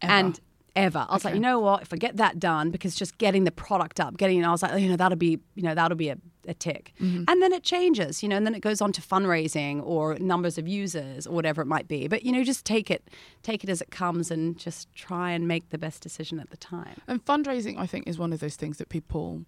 Ever. 0.00 0.12
And 0.12 0.40
ever. 0.76 1.06
I 1.08 1.14
was 1.14 1.24
like, 1.24 1.34
you 1.34 1.40
know 1.40 1.58
what? 1.60 1.82
If 1.82 1.92
I 1.92 1.96
get 1.96 2.16
that 2.18 2.38
done, 2.38 2.70
because 2.70 2.94
just 2.94 3.18
getting 3.18 3.44
the 3.44 3.50
product 3.50 3.98
up, 4.00 4.16
getting, 4.16 4.44
I 4.44 4.50
was 4.50 4.62
like, 4.62 4.80
you 4.80 4.88
know, 4.88 4.96
that'll 4.96 5.16
be, 5.18 5.38
you 5.54 5.62
know, 5.62 5.74
that'll 5.74 5.96
be 5.96 6.08
a, 6.08 6.16
a 6.46 6.54
tick. 6.54 6.92
And 7.00 7.26
then 7.42 7.52
it 7.52 7.62
changes, 7.62 8.22
you 8.22 8.28
know, 8.28 8.36
and 8.36 8.46
then 8.46 8.54
it 8.54 8.60
goes 8.60 8.80
on 8.80 8.92
to 8.92 9.00
fundraising 9.02 9.82
or 9.84 10.16
numbers 10.18 10.58
of 10.58 10.66
users 10.68 11.26
or 11.26 11.34
whatever 11.34 11.62
it 11.62 11.66
might 11.66 11.88
be. 11.88 12.08
But, 12.08 12.22
you 12.24 12.32
know, 12.32 12.44
just 12.44 12.64
take 12.64 12.90
it, 12.90 13.08
take 13.42 13.64
it 13.64 13.70
as 13.70 13.80
it 13.80 13.90
comes 13.90 14.30
and 14.30 14.56
just 14.58 14.92
try 14.94 15.32
and 15.32 15.46
make 15.48 15.70
the 15.70 15.78
best 15.78 16.02
decision 16.02 16.38
at 16.40 16.50
the 16.50 16.56
time. 16.56 17.00
And 17.06 17.24
fundraising, 17.24 17.78
I 17.78 17.86
think, 17.86 18.06
is 18.06 18.18
one 18.18 18.32
of 18.32 18.40
those 18.40 18.56
things 18.56 18.78
that 18.78 18.88
people 18.88 19.44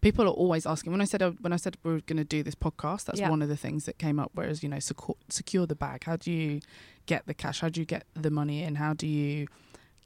people 0.00 0.24
are 0.24 0.28
always 0.28 0.64
asking. 0.64 0.92
When 0.92 1.02
I 1.02 1.04
said 1.04 1.20
uh, 1.22 1.32
when 1.42 1.52
I 1.52 1.56
said 1.56 1.76
we 1.82 1.92
are 1.92 2.00
going 2.00 2.16
to 2.16 2.24
do 2.24 2.42
this 2.42 2.54
podcast, 2.54 3.04
that's 3.04 3.20
Yeah. 3.20 3.28
one 3.28 3.42
of 3.42 3.50
the 3.50 3.56
things 3.56 3.84
that 3.84 3.98
came 3.98 4.18
up. 4.18 4.30
Whereas 4.32 4.62
you 4.62 4.68
know, 4.70 4.78
secure, 4.78 5.14
secure 5.28 5.66
the 5.66 5.74
bag. 5.74 6.04
How 6.04 6.16
do 6.16 6.32
you 6.32 6.60
get 7.04 7.26
the 7.26 7.34
cash? 7.34 7.60
How 7.60 7.68
do 7.68 7.80
you 7.80 7.84
get 7.86 8.04
the 8.14 8.30
money 8.30 8.62
in? 8.62 8.76
How 8.76 8.94
do 8.94 9.06
you 9.06 9.46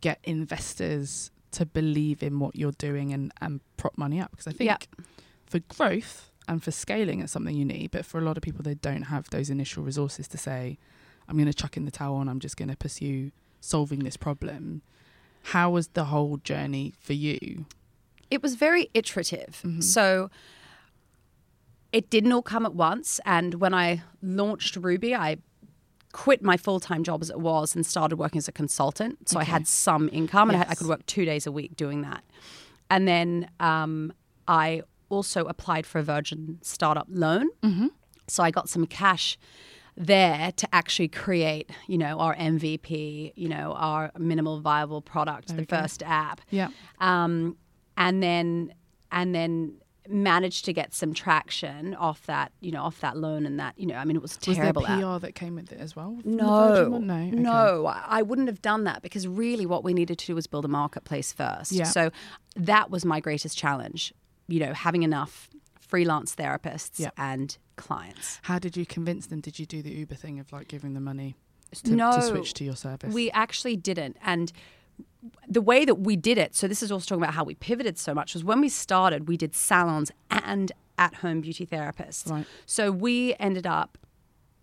get 0.08 0.18
investors 0.24 1.30
to 1.56 1.64
believe 1.78 2.18
in 2.28 2.34
what 2.42 2.52
you're 2.60 2.78
doing 2.88 3.12
and 3.16 3.24
and 3.44 3.52
prop 3.80 3.94
money 4.04 4.18
up? 4.24 4.30
Because 4.32 4.48
I 4.52 4.52
think 4.58 4.68
Yeah. 4.70 5.04
for 5.52 5.60
growth 5.76 6.12
and 6.48 6.62
for 6.64 6.72
scaling, 6.84 7.18
it's 7.22 7.32
something 7.32 7.56
you 7.62 7.64
need. 7.76 7.88
But 7.96 8.04
for 8.10 8.18
a 8.18 8.24
lot 8.28 8.36
of 8.38 8.42
people, 8.48 8.62
they 8.68 8.74
don't 8.88 9.06
have 9.14 9.24
those 9.30 9.48
initial 9.56 9.82
resources 9.90 10.28
to 10.28 10.38
say, 10.48 10.60
"I'm 11.26 11.36
going 11.40 11.52
to 11.54 11.60
chuck 11.62 11.76
in 11.78 11.84
the 11.88 11.90
towel 12.00 12.20
and 12.20 12.28
I'm 12.30 12.40
just 12.40 12.56
going 12.60 12.72
to 12.76 12.76
pursue 12.86 13.30
solving 13.60 14.00
this 14.04 14.16
problem." 14.26 14.82
How 15.54 15.66
was 15.76 15.86
the 15.98 16.06
whole 16.12 16.36
journey 16.50 16.86
for 17.06 17.14
you? 17.26 17.66
it 18.30 18.42
was 18.42 18.54
very 18.56 18.84
iterative. 18.94 19.60
Mhm. 19.62 19.82
So 19.82 20.06
it 21.92 22.10
didn't 22.10 22.32
all 22.32 22.42
come 22.42 22.66
at 22.66 22.74
once. 22.74 23.20
And 23.24 23.54
when 23.62 23.72
I 23.74 24.02
launched 24.22 24.74
Ruuby, 24.80 25.14
I 25.14 25.36
quit 26.14 26.42
my 26.42 26.56
full 26.56 26.78
time 26.78 27.02
job 27.02 27.20
as 27.22 27.28
it 27.28 27.40
was 27.40 27.74
and 27.74 27.84
started 27.84 28.16
working 28.16 28.38
as 28.38 28.46
a 28.46 28.52
consultant. 28.52 29.28
So 29.28 29.40
I 29.40 29.44
had 29.44 29.66
some 29.66 30.08
income 30.12 30.48
and 30.48 30.62
I, 30.62 30.66
I 30.70 30.74
could 30.76 30.86
work 30.86 31.04
two 31.06 31.24
days 31.24 31.44
a 31.44 31.50
week 31.52 31.74
doing 31.76 32.02
that. 32.02 32.22
And 32.88 33.08
then 33.08 33.50
um, 33.58 34.12
I 34.46 34.82
also 35.08 35.44
applied 35.46 35.86
for 35.86 35.98
a 35.98 36.04
Virgin 36.04 36.58
startup 36.62 37.08
loan. 37.10 37.48
Mm-hmm. 37.62 37.88
So 38.28 38.44
I 38.44 38.52
got 38.52 38.68
some 38.68 38.86
cash 38.86 39.36
there 39.96 40.52
to 40.52 40.68
actually 40.72 41.08
create, 41.08 41.70
you 41.88 41.98
know, 41.98 42.18
our 42.20 42.36
MVP, 42.36 43.32
you 43.34 43.48
know, 43.48 43.72
our 43.76 44.12
minimal 44.16 44.60
viable 44.60 45.02
product, 45.02 45.48
the 45.56 45.66
first 45.66 46.02
app 46.04 46.40
Yeah. 46.50 46.68
um, 47.00 47.56
and 47.96 48.22
then 48.22 48.72
and 49.10 49.34
then 49.34 49.74
managed 50.08 50.64
to 50.66 50.72
get 50.72 50.92
some 50.94 51.14
traction 51.14 51.94
off 51.94 52.26
that, 52.26 52.52
you 52.60 52.70
know, 52.70 52.82
off 52.82 53.00
that 53.00 53.16
loan 53.16 53.46
and 53.46 53.58
that, 53.58 53.78
you 53.78 53.86
know, 53.86 53.94
I 53.96 54.04
mean, 54.04 54.16
it 54.16 54.22
was 54.22 54.36
Was 54.46 54.56
there 54.56 54.72
terrible. 54.72 54.82
PR 54.82 55.18
that 55.24 55.34
came 55.34 55.54
with 55.54 55.72
it 55.72 55.80
as 55.80 55.96
well? 55.96 56.18
no, 56.24 56.98
no, 56.98 57.14
okay. 57.14 57.30
no, 57.30 57.86
I 57.86 58.04
I 58.08 58.22
wouldn't 58.22 58.48
have 58.48 58.60
done 58.60 58.84
that 58.84 59.00
because 59.02 59.26
really 59.26 59.64
what 59.66 59.82
we 59.82 59.94
needed 59.94 60.18
to 60.18 60.26
do 60.26 60.34
was 60.34 60.46
build 60.46 60.64
a 60.64 60.68
marketplace 60.68 61.32
first. 61.32 61.72
Yeah. 61.72 61.84
So 61.84 62.10
that 62.56 62.90
was 62.90 63.04
my 63.04 63.20
greatest 63.20 63.56
challenge, 63.56 64.12
you 64.46 64.60
know, 64.60 64.74
having 64.74 65.02
enough 65.04 65.48
freelance 65.80 66.34
therapists 66.34 66.98
Yeah. 66.98 67.10
and 67.16 67.56
clients. 67.76 68.40
How 68.42 68.58
did 68.58 68.76
you 68.76 68.84
convince 68.86 69.26
them? 69.26 69.40
Did 69.40 69.58
you 69.58 69.66
do 69.66 69.80
the 69.82 69.90
Uber 69.92 70.14
thing 70.16 70.38
of 70.38 70.52
like 70.52 70.68
giving 70.68 70.94
them 70.94 71.04
money 71.04 71.34
to, 71.84 71.90
no, 71.94 72.12
to 72.12 72.22
switch 72.22 72.52
to 72.54 72.64
your 72.64 72.76
service? 72.76 73.12
We 73.14 73.30
actually 73.30 73.76
didn't. 73.76 74.16
And 74.22 74.52
the 75.48 75.60
way 75.60 75.84
that 75.84 75.96
we 75.96 76.16
did 76.16 76.38
it, 76.38 76.54
so 76.54 76.68
this 76.68 76.82
is 76.82 76.90
also 76.92 77.06
talking 77.06 77.22
about 77.22 77.34
how 77.34 77.44
we 77.44 77.54
pivoted 77.54 77.98
so 77.98 78.14
much, 78.14 78.34
was 78.34 78.44
when 78.44 78.60
we 78.60 78.68
started, 78.68 79.28
we 79.28 79.36
did 79.36 79.54
salons 79.54 80.10
and 80.30 80.72
at 80.98 81.14
home 81.16 81.40
beauty 81.40 81.66
therapists. 81.66 82.30
Right. 82.30 82.46
So 82.66 82.90
we 82.90 83.34
ended 83.40 83.66
up, 83.66 83.98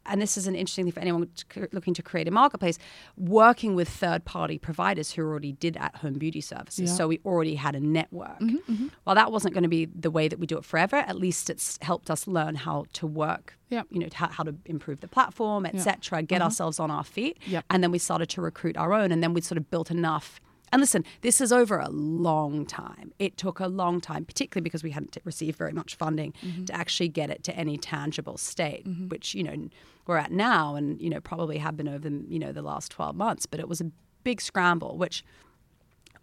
and 0.06 0.22
this 0.22 0.38
is 0.38 0.48
an 0.48 0.56
interesting 0.56 0.86
thing 0.86 0.94
for 0.94 1.00
anyone 1.00 1.30
looking 1.72 1.94
to 1.94 2.02
create 2.02 2.28
a 2.28 2.32
marketplace, 2.32 2.78
working 3.18 3.76
with 3.76 3.88
third 3.88 4.26
party 4.26 4.58
providers 4.58 5.12
who 5.12 5.22
already 5.22 5.54
did 5.54 5.78
at 5.78 5.96
home 5.98 6.14
beauty 6.14 6.42
services. 6.42 6.80
Yeah. 6.80 6.86
Mm-hmm, 6.88 6.96
So 6.98 7.08
we 7.08 7.20
already 7.26 7.56
had 7.56 7.76
a 7.76 7.80
network. 7.80 8.40
Mm-hmm, 8.40 8.72
mm-hmm. 8.72 8.88
While 9.04 9.16
that 9.16 9.32
wasn't 9.32 9.54
going 9.54 9.64
to 9.64 9.70
be 9.70 9.86
the 9.86 10.12
way 10.12 10.28
that 10.28 10.40
we 10.40 10.48
do 10.48 10.58
it 10.58 10.66
forever, 10.66 10.98
at 10.98 11.18
least 11.18 11.50
it's 11.50 11.78
helped 11.82 12.10
us 12.10 12.28
learn 12.28 12.56
how 12.56 12.86
to 12.94 13.08
work. 13.08 13.58
Yep. 13.70 13.88
You 13.90 14.00
know, 14.00 14.08
how, 14.14 14.28
how 14.28 14.44
to 14.44 14.56
improve 14.66 15.00
the 15.00 15.08
platform, 15.08 15.66
etc. 15.66 16.24
Get 16.24 16.36
mm-hmm. 16.38 16.44
ourselves 16.46 16.80
on 16.80 16.92
our 16.92 17.04
feet, 17.06 17.38
Yep. 17.48 17.66
and 17.70 17.82
then 17.82 17.92
we 17.92 18.00
started 18.00 18.28
to 18.30 18.42
recruit 18.42 18.76
our 18.76 18.94
own, 18.94 19.12
and 19.12 19.24
then 19.24 19.34
we 19.34 19.42
sort 19.42 19.58
of 19.58 19.70
built 19.70 19.90
enough. 19.92 20.42
And 20.74 20.80
listen, 20.80 21.04
this 21.22 21.42
is 21.42 21.52
over 21.52 21.80
a 21.80 21.90
long 21.90 22.66
time. 22.66 23.14
It 23.20 23.36
took 23.38 23.60
a 23.60 23.68
long 23.68 24.00
time, 24.00 24.24
particularly 24.24 24.64
because 24.64 24.84
we 24.84 24.92
hadn't 24.92 25.18
received 25.26 25.58
very 25.58 25.74
much 25.74 25.96
funding 25.96 26.34
to 26.66 26.74
actually 26.74 27.10
get 27.10 27.30
it 27.30 27.44
to 27.44 27.56
any 27.56 27.78
tangible 27.78 28.38
state, 28.38 28.88
which 29.10 29.36
you 29.36 29.44
know 29.44 29.68
we're 30.08 30.18
at 30.18 30.32
now, 30.32 30.76
and 30.76 31.00
you 31.02 31.10
know 31.10 31.20
probably 31.20 31.58
have 31.58 31.78
been 31.78 31.88
over 31.88 32.10
the, 32.10 32.24
you 32.28 32.40
know 32.40 32.52
the 32.52 32.62
last 32.62 32.92
twelve 32.92 33.16
months. 33.16 33.46
But 33.46 33.60
it 33.60 33.68
was 33.68 33.82
a 33.82 33.92
big 34.24 34.42
scramble, 34.42 34.98
which 34.98 35.24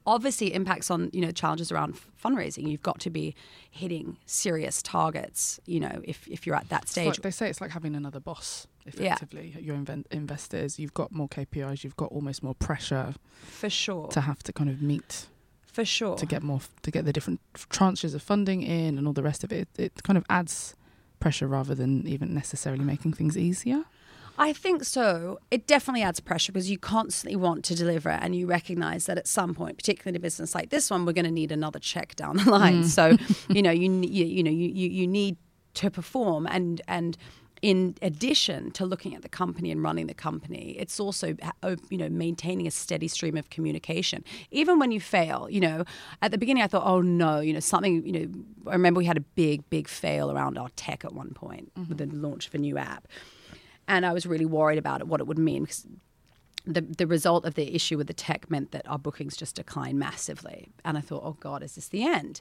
obviously 0.06 0.54
impacts 0.54 0.90
on 0.90 1.10
you 1.12 1.20
know 1.20 1.30
challenges 1.30 1.70
around 1.70 1.98
fundraising. 2.22 2.68
You've 2.68 2.82
got 2.82 2.98
to 3.00 3.10
be 3.10 3.34
hitting 3.70 4.16
serious 4.26 4.82
targets. 4.82 5.60
You 5.66 5.80
know 5.80 6.00
if 6.04 6.26
if 6.28 6.46
you're 6.46 6.56
at 6.56 6.68
that 6.70 6.88
stage. 6.88 7.06
like 7.06 7.22
they 7.22 7.30
say 7.30 7.48
it's 7.48 7.60
like 7.60 7.70
having 7.70 7.94
another 7.94 8.20
boss. 8.20 8.66
Yeah. 8.96 9.14
Effectively, 9.14 9.54
your 9.60 9.76
inven- 9.76 10.06
investors, 10.10 10.78
you've 10.78 10.94
got 10.94 11.12
more 11.12 11.28
KPIs, 11.28 11.84
you've 11.84 11.96
got 11.96 12.10
almost 12.10 12.42
more 12.42 12.54
pressure 12.54 13.14
for 13.42 13.68
sure. 13.68 14.08
to 14.08 14.22
have 14.22 14.42
to 14.44 14.52
kind 14.52 14.70
of 14.70 14.80
meet 14.80 15.26
for 15.66 15.84
sure. 15.84 16.16
to 16.16 16.24
get 16.24 16.42
more 16.42 16.60
to 16.82 16.90
get 16.90 17.04
the 17.04 17.12
different 17.12 17.40
tranches 17.54 18.14
of 18.14 18.22
funding 18.22 18.62
in 18.62 18.96
and 18.96 19.06
all 19.06 19.12
the 19.12 19.22
rest 19.22 19.44
of 19.44 19.52
it. 19.52 19.68
It, 19.76 19.84
it 19.96 20.02
kind 20.02 20.16
of 20.16 20.24
adds 20.30 20.74
pressure 21.20 21.46
rather 21.46 21.74
than 21.74 22.06
even 22.06 22.34
necessarily 22.34 22.84
making 22.84 23.12
things 23.12 23.36
easier. 23.36 23.84
I 24.40 24.52
think 24.52 24.84
so. 24.84 25.40
It 25.50 25.66
definitely 25.66 26.02
adds 26.02 26.20
pressure 26.20 26.52
because 26.52 26.70
you 26.70 26.78
constantly 26.78 27.34
want 27.34 27.64
to 27.64 27.74
deliver 27.74 28.10
and 28.10 28.36
you 28.36 28.46
recognize 28.46 29.06
that 29.06 29.18
at 29.18 29.26
some 29.26 29.52
point, 29.52 29.76
particularly 29.76 30.14
in 30.14 30.16
a 30.16 30.22
business 30.22 30.54
like 30.54 30.70
this 30.70 30.90
one, 30.90 31.04
we're 31.04 31.12
going 31.12 31.24
to 31.24 31.30
need 31.32 31.50
another 31.50 31.80
check 31.80 32.14
down 32.14 32.36
the 32.36 32.48
line. 32.48 32.84
Mm. 32.84 32.86
So, 32.86 33.16
you 33.52 33.62
know, 33.62 33.72
you, 33.72 33.90
you 34.02 34.24
you 34.24 34.42
know, 34.44 34.50
you, 34.50 34.68
you, 34.68 34.88
you 34.90 35.06
need 35.08 35.36
to 35.74 35.90
perform 35.90 36.46
and 36.46 36.80
and 36.86 37.18
in 37.62 37.96
addition 38.02 38.70
to 38.72 38.86
looking 38.86 39.14
at 39.14 39.22
the 39.22 39.28
company 39.28 39.70
and 39.70 39.82
running 39.82 40.06
the 40.06 40.14
company, 40.14 40.76
it's 40.78 40.98
also 41.00 41.36
uh, 41.62 41.76
you 41.90 41.98
know 41.98 42.08
maintaining 42.08 42.66
a 42.66 42.70
steady 42.70 43.08
stream 43.08 43.36
of 43.36 43.50
communication. 43.50 44.24
Even 44.50 44.78
when 44.78 44.92
you 44.92 45.00
fail, 45.00 45.48
you 45.50 45.60
know, 45.60 45.84
at 46.22 46.30
the 46.30 46.38
beginning 46.38 46.62
I 46.62 46.66
thought, 46.66 46.84
oh 46.86 47.00
no, 47.00 47.40
you 47.40 47.52
know, 47.52 47.60
something. 47.60 48.06
You 48.06 48.12
know, 48.12 48.70
I 48.70 48.72
remember 48.72 48.98
we 48.98 49.06
had 49.06 49.16
a 49.16 49.26
big 49.36 49.68
big 49.70 49.88
fail 49.88 50.30
around 50.30 50.58
our 50.58 50.68
tech 50.76 51.04
at 51.04 51.12
one 51.12 51.30
point 51.34 51.72
with 51.88 51.98
the 51.98 52.06
launch 52.06 52.46
of 52.46 52.54
a 52.54 52.58
new 52.58 52.78
app 52.78 53.06
and 53.88 54.04
I 54.04 54.12
was 54.12 54.26
really 54.26 54.44
worried 54.44 54.78
about 54.78 55.00
it, 55.00 55.08
what 55.08 55.20
it 55.20 55.26
would 55.26 55.38
mean 55.38 55.62
because 55.62 55.86
the 56.66 56.82
the 56.82 57.06
result 57.06 57.44
of 57.46 57.54
the 57.54 57.74
issue 57.74 57.96
with 57.96 58.06
the 58.06 58.14
tech 58.14 58.50
meant 58.50 58.72
that 58.72 58.86
our 58.86 58.98
bookings 58.98 59.36
just 59.36 59.56
declined 59.56 59.98
massively, 59.98 60.68
and 60.84 60.98
I 60.98 61.00
thought, 61.00 61.22
oh 61.24 61.36
God, 61.40 61.62
is 61.62 61.74
this 61.74 61.88
the 61.88 62.04
end? 62.04 62.40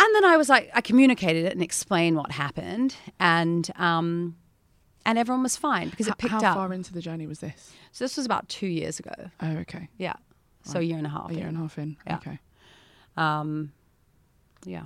And 0.00 0.14
then 0.14 0.24
I 0.24 0.36
was 0.36 0.48
like, 0.48 0.70
I 0.74 0.80
communicated 0.80 1.44
it 1.44 1.52
and 1.52 1.62
explained 1.62 2.16
what 2.16 2.30
happened, 2.30 2.94
and 3.18 3.68
um, 3.76 4.36
and 5.04 5.18
everyone 5.18 5.42
was 5.42 5.56
fine 5.56 5.88
because 5.88 6.06
it 6.06 6.16
picked 6.18 6.30
How 6.30 6.38
up. 6.38 6.44
How 6.44 6.54
far 6.54 6.72
into 6.72 6.92
the 6.92 7.00
journey 7.00 7.26
was 7.26 7.40
this? 7.40 7.72
So 7.92 8.04
this 8.04 8.16
was 8.16 8.24
about 8.24 8.48
two 8.48 8.68
years 8.68 9.00
ago. 9.00 9.14
Oh, 9.40 9.56
okay. 9.58 9.88
Yeah, 9.98 10.14
so 10.62 10.78
a 10.78 10.82
year 10.82 10.98
and 10.98 11.06
a 11.06 11.10
half. 11.10 11.30
A 11.30 11.34
year 11.34 11.46
and 11.48 11.56
a 11.56 11.60
half 11.60 11.78
in. 11.78 11.96
Yeah. 12.06 12.16
Okay. 12.16 12.38
Um, 13.16 13.72
yeah. 14.64 14.84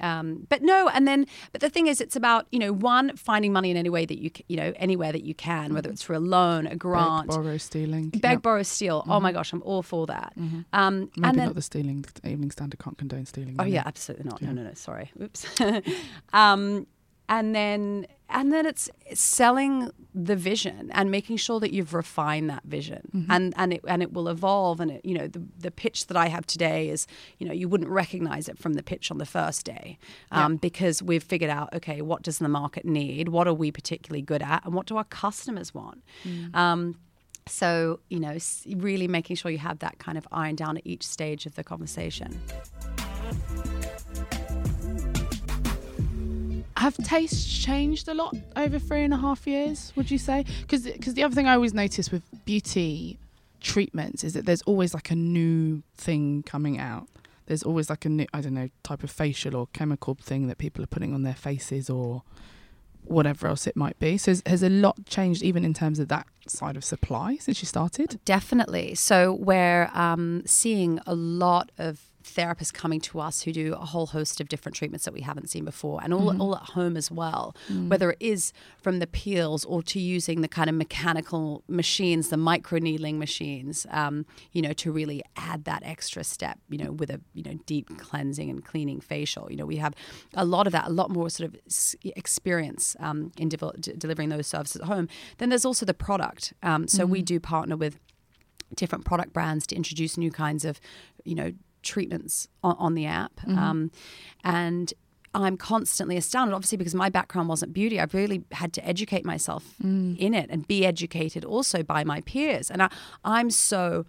Um, 0.00 0.46
but 0.48 0.62
no, 0.62 0.88
and 0.88 1.06
then, 1.06 1.26
but 1.52 1.60
the 1.60 1.70
thing 1.70 1.86
is, 1.86 2.00
it's 2.00 2.16
about 2.16 2.46
you 2.50 2.58
know, 2.58 2.72
one 2.72 3.16
finding 3.16 3.52
money 3.52 3.70
in 3.70 3.76
any 3.76 3.90
way 3.90 4.06
that 4.06 4.18
you 4.18 4.30
you 4.48 4.56
know 4.56 4.72
anywhere 4.76 5.12
that 5.12 5.22
you 5.24 5.34
can, 5.34 5.74
whether 5.74 5.90
it's 5.90 6.02
for 6.02 6.14
a 6.14 6.18
loan, 6.20 6.66
a 6.66 6.76
grant, 6.76 7.28
Beg, 7.28 7.36
borrow, 7.36 7.56
stealing. 7.58 8.10
beg, 8.10 8.22
Yep. 8.32 8.42
borrow, 8.42 8.62
steal. 8.62 9.04
Oh 9.08 9.20
my 9.20 9.32
gosh, 9.32 9.52
I'm 9.52 9.62
all 9.62 9.82
for 9.82 10.06
that. 10.06 10.32
Um, 10.72 11.10
Maybe 11.16 11.28
and 11.28 11.38
then, 11.38 11.46
not 11.46 11.54
the 11.54 11.62
stealing. 11.62 12.04
The 12.22 12.28
Evening 12.30 12.50
Standard 12.50 12.78
can't 12.80 12.96
condone 12.98 13.26
stealing. 13.26 13.56
oh 13.58 13.64
yeah, 13.64 13.82
absolutely 13.86 14.26
not. 14.30 14.40
No, 14.42 14.52
no, 14.52 14.62
no. 14.62 14.74
Sorry. 14.74 15.10
Oops. 15.22 15.46
um, 16.32 16.86
and 17.28 17.54
then, 17.54 18.06
and 18.28 18.52
then 18.52 18.66
it's 18.66 18.90
selling 19.14 19.90
the 20.14 20.36
vision 20.36 20.90
and 20.92 21.10
making 21.10 21.36
sure 21.36 21.60
that 21.60 21.72
you've 21.72 21.94
refined 21.94 22.50
that 22.50 22.64
vision, 22.64 23.26
and 23.30 23.54
and 23.56 23.72
it 23.72 23.80
and 23.86 24.02
it 24.02 24.12
will 24.12 24.28
evolve. 24.28 24.80
And 24.80 24.90
it, 24.90 25.04
you 25.04 25.14
know, 25.14 25.26
the 25.26 25.42
the 25.58 25.70
pitch 25.70 26.06
that 26.06 26.16
I 26.16 26.28
have 26.28 26.46
today 26.46 26.88
is, 26.88 27.06
you 27.38 27.46
know, 27.46 27.52
you 27.52 27.68
wouldn't 27.68 27.90
recognize 27.90 28.48
it 28.48 28.58
from 28.58 28.74
the 28.74 28.82
pitch 28.82 29.10
on 29.10 29.18
the 29.18 29.26
first 29.26 29.64
day, 29.64 29.98
um, 30.30 30.56
because 30.56 31.02
we've 31.02 31.22
figured 31.22 31.50
out, 31.50 31.72
okay, 31.74 32.02
what 32.02 32.22
does 32.22 32.38
the 32.38 32.48
market 32.48 32.84
need? 32.84 33.28
What 33.28 33.46
are 33.46 33.54
we 33.54 33.70
particularly 33.70 34.22
good 34.22 34.42
at? 34.42 34.64
And 34.64 34.74
what 34.74 34.86
do 34.86 34.96
our 34.96 35.04
customers 35.04 35.72
want? 35.74 36.02
Um, 36.54 36.96
so, 37.46 38.00
you 38.10 38.20
know, 38.20 38.36
really 38.76 39.08
making 39.08 39.36
sure 39.36 39.50
you 39.50 39.58
have 39.58 39.78
that 39.78 39.98
kind 39.98 40.18
of 40.18 40.28
iron 40.30 40.54
down 40.54 40.76
at 40.76 40.86
each 40.86 41.06
stage 41.06 41.46
of 41.46 41.54
the 41.54 41.64
conversation. 41.64 42.38
Have 46.78 46.96
tastes 46.98 47.58
changed 47.58 48.06
a 48.06 48.14
lot 48.14 48.36
over 48.54 48.78
three 48.78 49.02
and 49.02 49.12
a 49.12 49.16
half 49.16 49.48
years? 49.48 49.92
Would 49.96 50.12
you 50.12 50.18
say? 50.18 50.44
Because 50.60 50.84
the 50.84 51.24
other 51.24 51.34
thing 51.34 51.48
I 51.48 51.54
always 51.54 51.74
notice 51.74 52.12
with 52.12 52.22
beauty 52.44 53.18
treatments 53.60 54.22
is 54.22 54.34
that 54.34 54.46
there's 54.46 54.62
always 54.62 54.94
like 54.94 55.10
a 55.10 55.16
new 55.16 55.82
thing 55.96 56.44
coming 56.44 56.78
out. 56.78 57.08
There's 57.46 57.64
always 57.64 57.90
like 57.90 58.04
a 58.04 58.08
new 58.08 58.26
I 58.32 58.40
don't 58.40 58.54
know 58.54 58.68
type 58.84 59.02
of 59.02 59.10
facial 59.10 59.56
or 59.56 59.66
chemical 59.72 60.14
thing 60.14 60.46
that 60.46 60.58
people 60.58 60.84
are 60.84 60.86
putting 60.86 61.12
on 61.12 61.24
their 61.24 61.34
faces 61.34 61.90
or 61.90 62.22
whatever 63.04 63.48
else 63.48 63.66
it 63.66 63.74
might 63.74 63.98
be. 63.98 64.16
So 64.16 64.30
has, 64.30 64.42
has 64.46 64.62
a 64.62 64.68
lot 64.68 65.04
changed 65.06 65.42
even 65.42 65.64
in 65.64 65.74
terms 65.74 65.98
of 65.98 66.06
that 66.08 66.28
side 66.46 66.76
of 66.76 66.84
supply 66.84 67.38
since 67.38 67.60
you 67.60 67.66
started? 67.66 68.20
Definitely. 68.24 68.94
So 68.94 69.32
we're 69.32 69.90
um, 69.94 70.42
seeing 70.46 71.00
a 71.06 71.14
lot 71.14 71.72
of 71.76 72.00
therapists 72.28 72.72
coming 72.72 73.00
to 73.00 73.20
us 73.20 73.42
who 73.42 73.52
do 73.52 73.74
a 73.74 73.86
whole 73.86 74.06
host 74.06 74.40
of 74.40 74.48
different 74.48 74.76
treatments 74.76 75.04
that 75.04 75.14
we 75.14 75.22
haven't 75.22 75.48
seen 75.48 75.64
before 75.64 76.00
and 76.02 76.12
all, 76.12 76.40
all 76.40 76.56
at 76.56 76.62
home 76.62 76.96
as 76.96 77.10
well 77.10 77.54
whether 77.88 78.10
it 78.10 78.18
is 78.20 78.52
from 78.80 78.98
the 78.98 79.06
peels 79.06 79.64
or 79.64 79.82
to 79.82 79.98
using 80.00 80.40
the 80.42 80.48
kind 80.48 80.68
of 80.68 80.76
mechanical 80.76 81.62
machines 81.68 82.28
the 82.28 82.36
micro 82.36 82.78
needling 82.78 83.18
machines 83.18 83.86
um, 83.90 84.26
you 84.52 84.62
know 84.62 84.72
to 84.72 84.92
really 84.92 85.22
add 85.36 85.64
that 85.64 85.82
extra 85.84 86.22
step 86.22 86.58
you 86.68 86.78
know 86.78 86.92
with 86.92 87.10
a 87.10 87.20
you 87.34 87.42
know 87.42 87.58
deep 87.66 87.98
cleansing 87.98 88.50
and 88.50 88.64
cleaning 88.64 89.00
facial. 89.00 89.50
You 89.50 89.56
know 89.56 89.66
we 89.66 89.76
have 89.76 89.94
a 90.34 90.44
lot 90.44 90.66
of 90.66 90.72
that 90.72 90.86
a 90.86 90.90
lot 90.90 91.10
more 91.10 91.30
sort 91.30 91.48
of 91.48 91.56
experience 92.04 92.96
um, 93.00 93.32
in 93.38 93.48
delivering 93.48 94.28
those 94.28 94.46
services 94.46 94.80
at 94.80 94.86
home. 94.86 95.08
Then 95.38 95.48
there's 95.48 95.64
also 95.64 95.86
the 95.86 95.94
product. 95.94 96.52
Um, 96.62 96.88
so 96.88 97.06
we 97.06 97.22
do 97.22 97.40
partner 97.40 97.76
with 97.76 97.98
different 98.74 99.04
product 99.04 99.32
brands 99.32 99.66
to 99.68 99.76
introduce 99.76 100.18
new 100.18 100.30
kinds 100.30 100.64
of, 100.64 100.80
you 101.24 101.34
know, 101.34 101.52
treatments 101.92 102.48
on, 102.62 102.76
on 102.78 102.94
the 102.94 103.06
app. 103.06 103.34
Mm-hmm. 103.40 103.58
Um, 103.58 103.90
and 104.44 104.92
I'm 105.34 105.56
constantly 105.56 106.16
astounded, 106.16 106.54
obviously, 106.54 106.78
because 106.78 106.94
my 106.94 107.10
background 107.10 107.48
wasn't 107.48 107.72
beauty. 107.72 108.00
I've 108.00 108.14
really 108.14 108.42
had 108.52 108.72
to 108.72 108.80
educate 108.92 109.24
myself 109.24 109.62
mm. 109.82 110.16
in 110.18 110.34
it 110.34 110.48
and 110.50 110.66
be 110.66 110.86
educated 110.86 111.44
also 111.44 111.82
by 111.82 112.04
my 112.04 112.20
peers. 112.22 112.70
And 112.70 112.82
I, 112.82 112.88
I'm 113.24 113.50
so, 113.50 114.04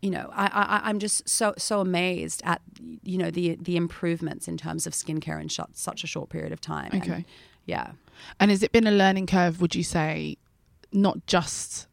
you 0.00 0.10
know, 0.10 0.30
I, 0.32 0.46
I, 0.46 0.88
I'm 0.88 0.98
just 0.98 1.28
so 1.28 1.54
so 1.58 1.80
amazed 1.80 2.40
at, 2.44 2.60
you 3.02 3.18
know, 3.18 3.30
the 3.30 3.58
the 3.60 3.76
improvements 3.76 4.48
in 4.48 4.56
terms 4.56 4.86
of 4.86 4.92
skincare 4.92 5.40
in 5.40 5.48
sh- 5.48 5.72
such 5.72 6.04
a 6.04 6.06
short 6.06 6.28
period 6.30 6.52
of 6.52 6.60
time. 6.60 6.90
And, 6.92 7.02
Okay. 7.02 7.24
yeah. 7.66 7.92
And 8.38 8.50
has 8.50 8.62
it 8.62 8.70
been 8.72 8.86
a 8.86 8.96
learning 9.02 9.26
curve, 9.26 9.60
would 9.60 9.74
you 9.74 9.84
say, 9.84 10.36
not 10.92 11.16
just 11.26 11.88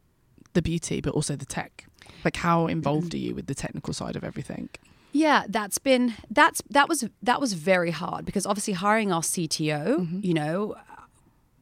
the 0.54 0.62
beauty, 0.62 1.02
but 1.02 1.14
also 1.14 1.36
the 1.36 1.46
tech? 1.46 1.88
Like, 2.24 2.38
how 2.38 2.68
involved 2.68 3.12
mm. 3.12 3.16
are 3.16 3.24
you 3.26 3.36
with 3.36 3.48
the 3.48 3.56
technical 3.56 3.94
side 3.94 4.16
of 4.16 4.24
everything? 4.24 4.70
Yeah, 5.12 5.46
that's 5.48 5.78
been 5.78 6.14
that's 6.30 6.62
that 6.70 6.90
was 6.90 7.08
that 7.24 7.40
was 7.40 7.54
very 7.54 7.92
hard 7.92 8.26
because 8.26 8.46
obviously 8.46 8.74
hiring 8.74 9.12
our 9.12 9.22
CTO, 9.22 10.24
you 10.24 10.34
know, 10.34 10.76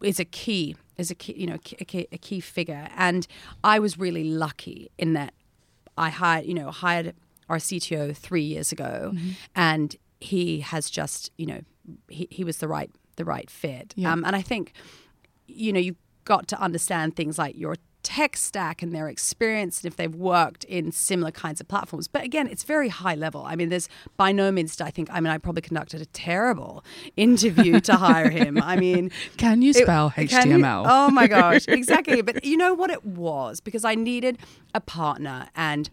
is 0.02 0.20
a 0.20 0.26
key 0.26 0.76
is 0.98 1.12
a 1.12 1.16
key 1.16 1.36
you 1.38 1.48
know 1.48 1.56
a 1.56 1.86
key, 1.86 2.08
a 2.12 2.18
key 2.18 2.40
figure, 2.40 2.88
and 2.96 3.28
I 3.64 3.80
was 3.80 3.98
really 3.98 4.24
lucky 4.24 4.92
in 4.98 5.14
that 5.14 5.34
I 5.98 6.10
hired 6.10 6.46
you 6.46 6.54
know 6.54 6.72
hired 6.72 7.14
our 7.50 7.58
CTO 7.58 8.16
three 8.16 8.44
years 8.44 8.72
ago, 8.72 9.14
and 9.56 9.96
he 10.20 10.62
has 10.62 10.90
just 10.90 11.32
you 11.38 11.46
know 11.46 11.62
he, 12.10 12.28
he 12.32 12.44
was 12.44 12.58
the 12.58 12.68
right 12.68 12.90
the 13.16 13.26
right 13.26 13.50
fit. 13.50 13.94
Yeah. 13.96 14.12
Um, 14.12 14.24
and 14.26 14.36
I 14.36 14.42
think 14.42 14.74
you 15.48 15.72
know 15.72 15.80
you've 15.80 15.98
got 16.26 16.48
to 16.50 16.60
understand 16.60 17.16
things 17.16 17.38
like 17.38 17.58
your 17.58 17.76
tech 18.06 18.38
stack 18.38 18.84
and 18.84 18.94
their 18.94 19.10
experience 19.10 19.82
and 19.82 19.92
if 19.92 19.98
they've 19.98 20.14
worked 20.14 20.64
in 20.66 20.92
similar 20.92 21.32
kinds 21.32 21.60
of 21.60 21.68
platforms. 21.68 22.08
But 22.08 22.24
again, 22.24 22.48
it's 22.48 22.64
very 22.64 22.88
high 22.90 23.16
level. 23.16 23.44
I 23.44 23.56
mean, 23.56 23.70
there's 23.70 23.90
by 24.16 24.32
no 24.32 24.52
means, 24.52 24.80
I 24.80 24.92
think, 24.92 25.10
I 25.12 25.20
mean, 25.20 25.32
I 25.32 25.40
probably 25.40 25.64
conducted 25.64 26.02
a 26.02 26.06
terrible 26.06 26.86
interview 27.18 27.80
to 27.82 27.96
hire 27.96 28.30
him. 28.30 28.62
I 28.62 28.76
mean, 28.86 29.10
Can 29.38 29.64
you 29.64 29.72
it- 29.72 29.78
spell 29.78 30.14
you- 30.16 30.28
HTML? 30.28 30.86
oh 30.88 31.10
my 31.10 31.26
gosh, 31.28 31.68
exactly. 31.68 32.22
But 32.22 32.46
you 32.46 32.58
know 32.58 32.76
what 32.76 32.92
it 32.92 33.04
was? 33.04 33.60
Because 33.60 33.84
I 33.84 33.96
needed 33.96 34.38
a 34.76 34.80
partner 34.80 35.48
and 35.56 35.90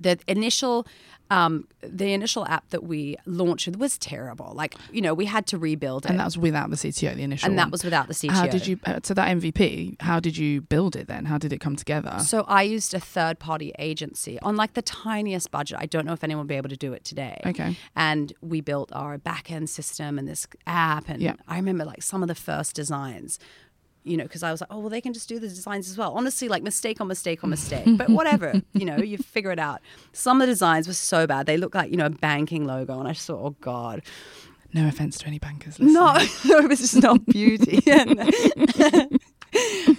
the 0.00 0.18
initial 0.26 0.86
um, 1.30 1.68
the 1.82 2.14
initial 2.14 2.46
app 2.46 2.70
that 2.70 2.84
we 2.84 3.14
launched 3.26 3.66
with 3.66 3.76
was 3.76 3.98
terrible. 3.98 4.52
Like, 4.54 4.74
you 4.90 5.02
know, 5.02 5.12
we 5.12 5.26
had 5.26 5.46
to 5.48 5.58
rebuild 5.58 6.06
it. 6.06 6.10
and 6.10 6.18
that 6.18 6.24
was 6.24 6.38
without 6.38 6.70
the 6.70 6.76
CTO, 6.76 7.14
the 7.14 7.22
initial. 7.22 7.50
and 7.50 7.58
that 7.58 7.70
was 7.70 7.84
without 7.84 8.08
the 8.08 8.14
CTO. 8.14 8.30
How 8.30 8.46
did 8.46 8.66
you? 8.66 8.80
Uh, 8.86 9.00
so 9.02 9.12
that 9.12 9.28
MVP, 9.36 10.00
how 10.00 10.20
did 10.20 10.38
you 10.38 10.62
build 10.62 10.96
it 10.96 11.06
then? 11.06 11.26
How 11.26 11.36
did 11.36 11.52
it 11.52 11.58
come 11.60 11.76
together? 11.76 12.16
So 12.20 12.44
I 12.48 12.62
used 12.62 12.94
a 12.94 13.00
third 13.00 13.38
party 13.38 13.72
agency 13.78 14.40
on 14.40 14.56
like 14.56 14.72
the 14.72 14.80
tiniest 14.80 15.50
budget. 15.50 15.76
I 15.78 15.84
don't 15.84 16.06
know 16.06 16.14
if 16.14 16.24
anyone 16.24 16.44
will 16.44 16.48
be 16.48 16.54
able 16.56 16.70
to 16.70 16.78
do 16.78 16.94
it 16.94 17.04
today. 17.04 17.38
Okay. 17.44 17.76
And 17.94 18.32
we 18.40 18.62
built 18.62 18.90
our 18.94 19.18
back 19.18 19.50
end 19.50 19.68
system 19.68 20.18
and 20.18 20.26
this 20.26 20.46
app. 20.66 21.10
And 21.10 21.20
Yeah. 21.20 21.34
I 21.46 21.56
remember 21.56 21.84
like 21.84 22.02
some 22.02 22.22
of 22.22 22.28
the 22.28 22.34
first 22.34 22.74
designs, 22.74 23.38
you 24.08 24.16
know, 24.16 24.24
because 24.24 24.42
I 24.42 24.50
was 24.50 24.60
like, 24.60 24.68
oh, 24.72 24.78
well, 24.80 24.88
they 24.88 25.00
can 25.00 25.12
just 25.12 25.28
do 25.28 25.38
the 25.38 25.48
designs 25.48 25.88
as 25.90 25.98
well. 25.98 26.14
Honestly, 26.14 26.48
like 26.48 26.62
mistake 26.62 27.00
on 27.00 27.08
mistake 27.08 27.44
on 27.44 27.50
mistake. 27.58 27.84
but 27.96 28.08
whatever, 28.08 28.60
you 28.72 28.84
know, 28.84 28.96
you 28.96 29.18
figure 29.18 29.52
it 29.52 29.58
out. 29.58 29.80
Some 30.12 30.40
of 30.40 30.46
the 30.46 30.52
designs 30.52 30.88
were 30.88 30.94
so 30.94 31.26
bad. 31.26 31.46
They 31.46 31.56
looked 31.56 31.74
like, 31.74 31.90
you 31.90 31.96
know, 31.96 32.06
a 32.06 32.10
banking 32.10 32.66
logo. 32.66 32.98
And 32.98 33.08
I 33.08 33.12
just 33.12 33.26
thought, 33.26 33.44
oh, 33.44 33.56
God. 33.60 34.02
no 34.72 34.88
offense 34.88 35.18
to 35.18 35.26
any 35.26 35.38
bankers. 35.38 35.78
Listening. 35.78 35.94
No, 36.48 36.58
it 36.58 36.68
was 36.68 36.80
just 36.80 37.02
not 37.02 37.24
beauty. 37.26 37.82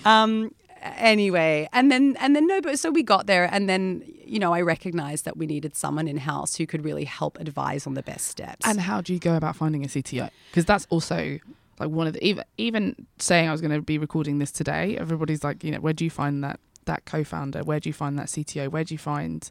um, 0.06 0.54
anyway, 0.82 1.68
and 1.74 1.92
then 1.92 2.16
and 2.20 2.36
then 2.36 2.48
no, 2.48 2.62
but 2.62 2.80
so 2.80 2.90
we 2.92 3.04
got 3.04 3.28
there, 3.28 3.50
and 3.52 3.68
then 3.70 4.04
you 4.26 4.40
know 4.40 4.54
I 4.54 4.62
recognized 4.62 5.26
that 5.26 5.38
we 5.38 5.46
needed 5.46 5.76
someone 5.76 6.08
in 6.08 6.18
house 6.18 6.56
who 6.56 6.66
could 6.66 6.84
really 6.84 7.06
help 7.06 7.40
advise 7.40 7.88
on 7.88 7.94
the 7.96 8.04
best 8.04 8.28
steps. 8.28 8.66
And 8.68 8.80
how 8.80 9.02
do 9.02 9.14
you 9.14 9.20
go 9.20 9.36
about 9.36 9.56
finding 9.56 9.84
a 9.84 9.88
CTO? 9.88 10.30
Because 10.52 10.66
that's 10.66 10.86
also 10.90 11.40
like 11.80 11.90
one 11.90 12.08
of 12.08 12.14
the 12.14 12.26
even 12.26 12.44
even 12.58 13.08
saying 13.18 13.48
I 13.48 13.52
was 13.52 13.62
going 13.62 13.72
to 13.72 13.82
be 13.82 13.98
recording 13.98 14.40
this 14.40 14.52
today. 14.52 14.98
Everybody's 14.98 15.44
like, 15.44 15.64
you 15.64 15.72
know, 15.72 15.80
where 15.80 15.94
do 15.94 16.04
you 16.04 16.10
find 16.10 16.44
that 16.44 16.60
that 16.86 17.06
co-founder? 17.06 17.64
Where 17.64 17.80
do 17.80 17.90
you 17.90 17.94
find 17.94 18.18
that 18.20 18.28
CTO? 18.28 18.70
Where 18.70 18.84
do 18.84 18.94
you 18.94 18.98
find 18.98 19.50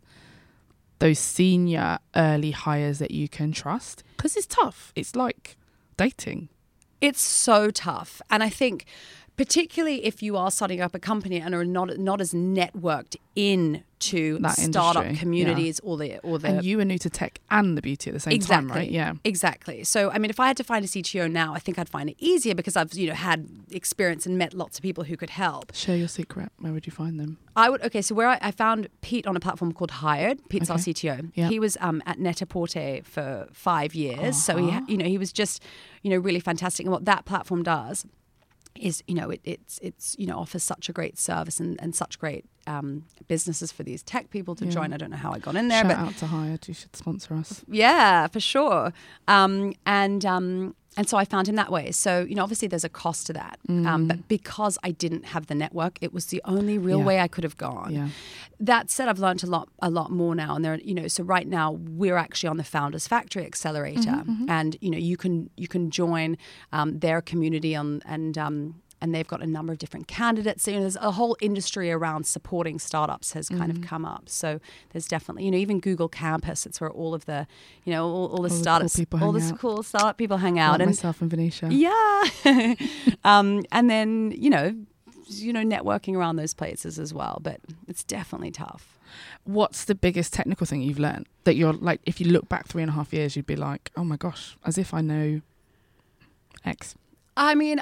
those 0.98 1.18
senior 1.18 1.98
early 2.14 2.50
hires 2.50 2.98
that 2.98 3.10
you 3.10 3.28
can 3.28 3.52
trust? 3.52 4.04
Because 4.16 4.36
it's 4.36 4.46
tough. 4.46 4.92
It's 4.94 5.16
like 5.16 5.56
dating. 5.96 6.48
It's 7.00 7.20
so 7.20 7.70
tough. 7.70 8.20
And 8.28 8.42
I 8.42 8.48
think 8.48 8.84
particularly 9.38 10.04
if 10.04 10.22
you 10.22 10.36
are 10.36 10.50
starting 10.50 10.80
up 10.82 10.94
a 10.94 10.98
company 10.98 11.40
and 11.40 11.54
are 11.54 11.64
not 11.64 11.96
not 11.98 12.20
as 12.20 12.32
networked 12.34 13.16
in 13.34 13.82
to 14.00 14.38
That 14.38 14.56
startup 14.56 15.02
industry, 15.04 15.18
communities 15.20 15.80
or 15.80 15.96
the 15.96 16.18
or 16.18 16.38
the 16.38 16.48
and 16.48 16.64
you 16.64 16.76
were 16.76 16.84
new 16.84 16.98
to 16.98 17.10
tech 17.10 17.40
and 17.50 17.76
the 17.76 17.82
beauty 17.82 18.10
at 18.10 18.14
the 18.14 18.20
same 18.20 18.32
exactly 18.32 18.68
time, 18.68 18.76
right? 18.76 18.90
Yeah. 18.90 19.14
exactly 19.24 19.82
so 19.82 20.10
i 20.12 20.18
mean 20.18 20.30
if 20.30 20.38
i 20.38 20.46
had 20.46 20.56
to 20.56 20.62
find 20.62 20.84
a 20.84 20.88
cto 20.88 21.28
now 21.28 21.52
i 21.52 21.58
think 21.58 21.80
i'd 21.80 21.88
find 21.88 22.08
it 22.10 22.16
easier 22.20 22.54
because 22.54 22.76
i've 22.76 22.94
you 22.94 23.08
know 23.08 23.14
had 23.14 23.48
experience 23.72 24.24
and 24.24 24.38
met 24.38 24.54
lots 24.54 24.78
of 24.78 24.82
people 24.82 25.02
who 25.04 25.16
could 25.16 25.30
help 25.30 25.74
Share 25.74 25.96
your 25.96 26.06
secret. 26.08 26.50
Where 26.60 26.72
would 26.72 26.86
you 26.86 26.92
find 26.92 27.18
them? 27.18 27.38
I 27.56 27.70
would 27.70 27.82
okay. 27.88 28.02
So 28.02 28.14
where 28.14 28.28
I, 28.28 28.38
I 28.40 28.50
found 28.52 28.88
Pete 29.00 29.26
on 29.26 29.34
a 29.36 29.40
platform 29.40 29.72
called 29.72 29.90
Hired. 29.90 30.48
Pete's 30.48 30.70
our 30.70 30.76
CTO. 30.78 31.32
Yeah. 31.34 31.48
He 31.48 31.58
was 31.58 31.76
um, 31.80 32.00
at 32.06 32.18
Net-a-Porter 32.20 33.00
for 33.02 33.48
five 33.52 33.94
years. 33.96 34.40
So 34.40 34.56
he, 34.56 34.68
Uh-huh. 34.68 34.78
ha- 34.80 34.84
you 34.88 34.96
know, 34.96 35.04
he 35.06 35.18
was 35.18 35.32
just, 35.32 35.60
you 36.02 36.10
know, 36.10 36.18
really 36.18 36.38
fantastic. 36.40 36.86
And 36.86 36.92
what 36.92 37.04
that 37.06 37.24
platform 37.24 37.62
does 37.64 38.06
is, 38.80 39.02
you 39.06 39.14
know, 39.14 39.30
it, 39.30 39.40
it's 39.44 39.78
it's 39.82 40.14
you 40.18 40.26
know 40.26 40.38
offers 40.38 40.62
such 40.62 40.88
a 40.88 40.92
great 40.92 41.18
service 41.18 41.60
and, 41.60 41.80
and 41.82 41.94
such 41.94 42.18
great 42.18 42.44
um, 42.66 43.04
businesses 43.28 43.72
for 43.72 43.82
these 43.82 44.02
tech 44.02 44.30
people 44.30 44.54
to 44.56 44.64
Yeah. 44.64 44.70
join. 44.70 44.92
I 44.92 44.96
don't 44.96 45.10
know 45.10 45.16
how 45.16 45.32
I 45.32 45.38
got 45.38 45.56
in 45.56 45.68
there, 45.68 45.82
Shout 45.82 45.88
but 45.88 45.98
out 45.98 46.16
to 46.18 46.26
Hired. 46.26 46.68
You 46.68 46.74
should 46.74 46.94
sponsor 46.96 47.34
us. 47.34 47.64
yeah, 47.68 48.26
for 48.28 48.40
sure. 48.40 48.92
Um, 49.26 49.74
and 49.86 50.24
um, 50.24 50.74
and 50.98 51.08
so 51.08 51.16
I 51.16 51.24
found 51.24 51.48
him 51.48 51.56
that 51.56 51.70
way. 51.72 51.90
So 51.92 52.10
you 52.28 52.34
know, 52.34 52.42
obviously 52.42 52.68
there's 52.68 52.84
a 52.92 52.94
cost 53.04 53.26
to 53.28 53.32
that, 53.42 53.56
um, 53.90 54.06
but 54.10 54.18
because 54.28 54.76
I 54.88 54.90
didn't 54.90 55.24
have 55.34 55.46
the 55.46 55.54
network, 55.54 55.94
it 56.02 56.12
was 56.12 56.24
the 56.26 56.40
only 56.44 56.76
real 56.76 56.98
Mm. 56.98 57.02
Yeah. 57.02 57.06
way 57.10 57.20
I 57.20 57.28
could 57.28 57.44
have 57.44 57.56
gone. 57.56 57.90
Yeah. 57.94 58.08
That 58.60 58.90
said, 58.90 59.06
I've 59.08 59.20
learned 59.26 59.42
a 59.44 59.46
lot, 59.46 59.68
a 59.80 59.90
lot 59.98 60.10
more 60.10 60.34
now. 60.34 60.56
And 60.56 60.64
there, 60.64 60.76
you 60.90 60.94
know, 60.98 61.06
so 61.16 61.22
right 61.36 61.46
now 61.46 61.66
we're 62.00 62.16
actually 62.16 62.48
on 62.50 62.56
the 62.56 62.64
Founders 62.64 63.06
Factory 63.06 63.44
Accelerator, 63.46 64.16
Mm-hmm, 64.26 64.50
and 64.50 64.76
you 64.80 64.90
know, 64.90 64.98
you 65.10 65.16
can 65.16 65.34
you 65.62 65.68
can 65.74 65.90
join 65.90 66.36
um, 66.72 66.98
their 66.98 67.20
community 67.30 67.72
on 67.76 68.02
and. 68.04 68.36
Um, 68.36 68.58
and 69.00 69.14
they've 69.14 69.26
got 69.28 69.42
a 69.42 69.46
number 69.46 69.72
of 69.72 69.78
different 69.78 70.08
candidates. 70.08 70.64
So, 70.64 70.70
you 70.72 70.76
know, 70.78 70.82
there's 70.82 70.96
a 70.96 71.12
whole 71.12 71.36
industry 71.40 71.90
around 71.92 72.26
supporting 72.26 72.78
startups 72.78 73.32
has 73.32 73.48
kind 73.48 73.72
Mm-hmm. 73.72 73.82
of 73.84 73.88
come 73.88 74.04
up. 74.04 74.28
So 74.28 74.60
there's 74.90 75.06
definitely, 75.06 75.44
you 75.44 75.50
know, 75.52 75.58
even 75.58 75.78
Google 75.80 76.08
Campus. 76.08 76.66
It's 76.66 76.80
where 76.80 76.90
all 76.90 77.14
of 77.14 77.24
the, 77.26 77.46
you 77.84 77.92
know, 77.92 78.04
all, 78.06 78.26
all 78.26 78.28
the 78.28 78.34
All 78.36 78.42
the 78.42 78.48
cool 78.48 78.58
startups, 78.62 79.00
all 79.22 79.32
the 79.32 79.40
out. 79.42 79.58
cool 79.58 79.82
startup 79.82 80.18
people 80.18 80.38
hang 80.38 80.58
out. 80.58 80.72
Like 80.72 80.80
and 80.80 80.88
myself 80.90 81.20
and 81.22 81.30
Venetia. 81.30 81.68
yeah, 81.70 82.24
um, 83.24 83.62
and 83.72 83.88
then 83.88 84.32
you 84.36 84.50
know, 84.50 84.74
you 85.28 85.52
know, 85.52 85.62
networking 85.62 86.14
around 86.16 86.36
those 86.36 86.54
places 86.54 86.98
as 86.98 87.12
well. 87.14 87.38
But 87.42 87.60
it's 87.86 88.02
definitely 88.02 88.50
tough. 88.50 88.98
What's 89.44 89.84
the 89.84 89.94
biggest 89.94 90.32
technical 90.34 90.66
thing 90.66 90.82
you've 90.82 90.98
learned 90.98 91.26
that 91.44 91.54
you're 91.54 91.72
like, 91.72 92.00
if 92.04 92.20
you 92.20 92.26
look 92.28 92.48
back 92.48 92.66
three 92.66 92.82
and 92.82 92.90
a 92.90 92.94
half 92.94 93.12
years, 93.12 93.36
you'd 93.36 93.46
be 93.46 93.56
like, 93.56 93.90
oh 93.96 94.04
my 94.04 94.16
gosh, 94.16 94.56
as 94.66 94.76
if 94.76 94.92
I 94.92 95.00
know 95.00 95.40
X. 96.64 96.94
I 97.36 97.54
mean, 97.54 97.80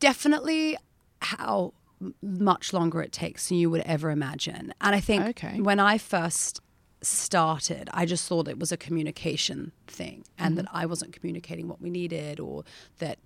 definitely 0.00 0.76
how 1.22 1.74
much 2.22 2.72
longer 2.72 3.02
it 3.02 3.12
takes 3.12 3.48
than 3.48 3.58
you 3.58 3.70
would 3.70 3.82
ever 3.82 4.10
imagine. 4.10 4.72
And 4.80 4.94
I 4.94 5.00
think 5.00 5.26
Okay. 5.28 5.60
when 5.60 5.78
I 5.78 5.98
first 5.98 6.60
started, 7.02 7.88
I 7.92 8.06
just 8.06 8.26
thought 8.26 8.48
it 8.48 8.58
was 8.58 8.72
a 8.72 8.76
communication 8.76 9.72
thing 9.86 10.24
and 10.38 10.56
mm-hmm. 10.56 10.64
that 10.64 10.70
I 10.72 10.86
wasn't 10.86 11.12
communicating 11.12 11.68
what 11.68 11.80
we 11.80 11.90
needed 11.90 12.40
or 12.40 12.64
that 12.98 13.18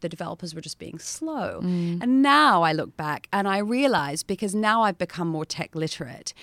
the 0.00 0.08
developers 0.08 0.54
were 0.54 0.60
just 0.60 0.78
being 0.78 0.98
slow. 0.98 1.60
Mm. 1.62 2.02
And 2.02 2.22
now 2.22 2.62
I 2.62 2.72
look 2.72 2.96
back 2.96 3.28
and 3.32 3.48
I 3.48 3.58
realize 3.58 4.22
because 4.22 4.54
now 4.54 4.82
I've 4.82 4.98
become 4.98 5.28
more 5.28 5.44
tech 5.44 5.74
literate 5.74 6.34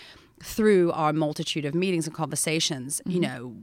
through 0.41 0.91
our 0.91 1.13
multitude 1.13 1.63
of 1.63 1.75
meetings 1.75 2.07
and 2.07 2.15
conversations, 2.15 3.01
you 3.05 3.19
mm-hmm. 3.19 3.21
know, 3.21 3.55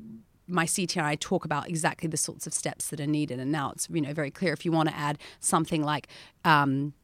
my 0.51 0.67
CTO 0.67 0.99
and 0.99 1.07
I 1.07 1.15
talk 1.15 1.45
about 1.45 1.69
exactly 1.69 2.09
the 2.09 2.17
sorts 2.17 2.47
of 2.47 2.53
steps 2.53 2.89
that 2.89 3.01
are 3.01 3.07
needed. 3.07 3.39
And 3.39 3.53
now 3.53 3.71
it's, 3.73 3.89
you 3.91 4.01
know, 4.01 4.13
very 4.13 4.31
clear 4.31 4.53
if 4.53 4.65
you 4.65 4.73
want 4.73 4.89
to 4.89 4.97
add 4.97 5.19
something 5.39 5.83
like 5.83 6.09
um, 6.45 6.95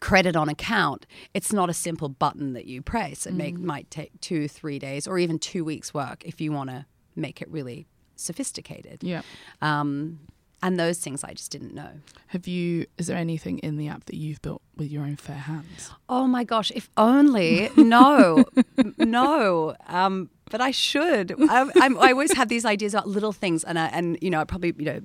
credit 0.00 0.36
on 0.36 0.48
account, 0.48 1.06
it's 1.34 1.52
not 1.52 1.70
a 1.70 1.74
simple 1.74 2.08
button 2.08 2.52
that 2.52 2.66
you 2.66 2.82
press. 2.82 3.26
It 3.26 3.34
make, 3.34 3.58
might 3.58 3.90
take 3.90 4.20
two, 4.20 4.48
three 4.48 4.78
days 4.78 5.06
or 5.06 5.18
even 5.18 5.38
two 5.38 5.64
weeks 5.64 5.94
work 5.94 6.24
if 6.24 6.40
you 6.40 6.52
want 6.52 6.70
to 6.70 6.86
make 7.16 7.40
it 7.40 7.48
really 7.50 7.86
sophisticated. 8.16 9.02
Yeah. 9.02 9.22
Um, 9.62 10.20
and 10.62 10.78
those 10.78 10.98
things 10.98 11.22
I 11.22 11.34
just 11.34 11.52
didn't 11.52 11.74
know. 11.74 11.90
Have 12.28 12.48
you, 12.48 12.86
is 12.96 13.06
there 13.06 13.16
anything 13.16 13.58
in 13.58 13.76
the 13.76 13.88
app 13.88 14.06
that 14.06 14.16
you've 14.16 14.42
built 14.42 14.62
with 14.78 14.90
your 14.90 15.02
own 15.04 15.16
fair 15.16 15.36
hands? 15.36 15.90
Oh 16.08 16.26
my 16.26 16.44
gosh, 16.44 16.70
if 16.74 16.88
only. 16.96 17.70
No, 17.76 18.44
no. 18.98 19.74
Um, 19.86 20.30
but 20.50 20.60
I 20.60 20.70
should. 20.70 21.34
I, 21.50 21.70
I'm, 21.76 21.98
I 21.98 22.12
always 22.12 22.32
have 22.34 22.48
these 22.48 22.64
ideas 22.64 22.94
about 22.94 23.08
little 23.08 23.32
things, 23.32 23.64
and 23.64 23.78
I, 23.78 23.86
and 23.88 24.18
you 24.22 24.30
know, 24.30 24.40
I 24.40 24.44
probably 24.44 24.74
you 24.78 24.84
know 24.84 25.00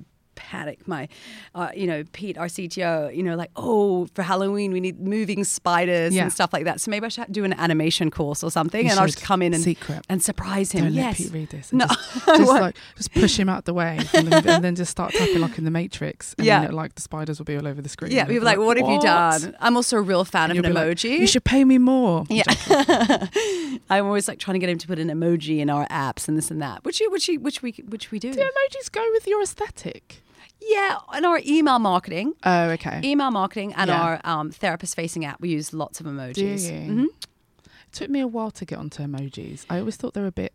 panic 0.54 0.88
my, 0.88 1.04
uh, 1.56 1.70
you 1.76 1.88
know, 1.88 2.04
Pete, 2.18 2.38
our 2.38 2.48
CTO, 2.56 2.94
you 3.18 3.24
know, 3.28 3.36
like 3.36 3.52
oh, 3.56 4.08
for 4.16 4.22
Halloween 4.32 4.70
we 4.72 4.80
need 4.80 5.00
moving 5.00 5.44
spiders 5.44 6.14
Yeah. 6.14 6.24
and 6.24 6.32
stuff 6.34 6.52
like 6.54 6.66
that. 6.66 6.80
So 6.82 6.92
maybe 6.92 7.06
I 7.06 7.10
should 7.10 7.32
do 7.32 7.44
an 7.44 7.54
animation 7.66 8.12
course 8.12 8.44
or 8.44 8.52
something, 8.52 8.86
You 8.86 8.92
and 8.92 9.00
I'll 9.00 9.08
just 9.08 9.22
come 9.22 9.42
in 9.42 9.54
and 9.54 9.64
Secret. 9.64 10.02
and 10.10 10.22
surprise 10.22 10.72
him. 10.72 10.84
Don't 10.86 10.94
yes. 10.94 11.06
let 11.20 11.26
Pete 11.26 11.34
read 11.34 11.50
this. 11.50 11.74
No, 11.74 11.88
Just, 11.88 12.26
just 12.26 12.52
like 12.66 12.76
just 12.98 13.12
push 13.14 13.36
him 13.38 13.50
out 13.50 13.66
the 13.66 13.74
way 13.74 14.00
and 14.14 14.28
then 14.64 14.76
just 14.76 14.92
start 14.92 15.12
tapping 15.14 15.42
like 15.42 15.58
in 15.58 15.64
the 15.66 15.72
Matrix. 15.72 16.36
And 16.38 16.46
Yeah. 16.46 16.62
then 16.62 16.74
like 16.74 16.94
the 16.96 17.02
spiders 17.02 17.40
will 17.40 17.46
be 17.46 17.56
all 17.58 17.68
over 17.68 17.82
the 17.82 17.90
screen. 17.90 18.12
Yeah, 18.12 18.26
people 18.26 18.42
be 18.42 18.46
like, 18.46 18.58
what 18.60 18.78
have 18.78 18.88
you 18.90 19.02
done? 19.02 19.56
I'm 19.60 19.76
also 19.76 19.98
a 19.98 20.02
real 20.02 20.24
fan 20.26 20.52
And 20.52 20.60
of 20.60 20.66
an 20.66 20.72
you'll 20.76 20.88
like, 20.90 21.04
you 21.04 21.28
should 21.28 21.44
pay 21.44 21.64
me 21.66 21.78
more. 21.78 22.26
Yeah. 22.40 22.44
I'm 23.90 24.06
always 24.06 24.28
like 24.28 24.40
trying 24.40 24.54
to 24.56 24.60
get 24.60 24.70
him 24.70 24.78
to 24.80 24.88
put 24.88 25.00
an 25.00 25.10
emoji 25.10 25.60
in 25.60 25.70
our 25.70 25.88
apps 25.88 26.28
and 26.28 26.38
this 26.38 26.50
and 26.52 26.62
that, 26.62 26.84
which 26.84 27.02
which 27.10 27.30
which 27.40 27.62
we 27.62 27.72
which 27.88 28.12
we 28.12 28.20
do. 28.20 28.34
Do 28.34 28.40
emojis 28.40 28.92
go 28.92 29.06
with 29.14 29.28
your 29.28 29.42
aesthetic? 29.42 30.22
Yeah, 30.70 30.98
and 31.14 31.26
our 31.26 31.42
email 31.46 31.80
marketing, 31.80 32.34
Oh, 32.44 32.70
okay. 32.72 33.02
email 33.04 33.32
marketing, 33.32 33.74
and 33.76 33.90
Yeah. 33.90 34.02
our 34.02 34.22
um, 34.24 34.52
therapist-facing 34.52 35.26
app, 35.26 35.42
we 35.42 35.50
use 35.50 35.74
lots 35.74 36.00
of 36.00 36.06
emojis. 36.06 36.34
Do 36.36 36.46
you? 36.46 36.52
Mhm. 36.72 37.06
It 37.06 37.92
took 37.92 38.10
me 38.10 38.20
a 38.22 38.28
while 38.28 38.52
to 38.52 38.66
get 38.66 38.78
onto 38.80 39.04
emojis. 39.04 39.66
I 39.70 39.80
always 39.80 39.96
thought 39.98 40.14
they 40.14 40.22
were 40.22 40.28
a 40.28 40.32
bit 40.32 40.54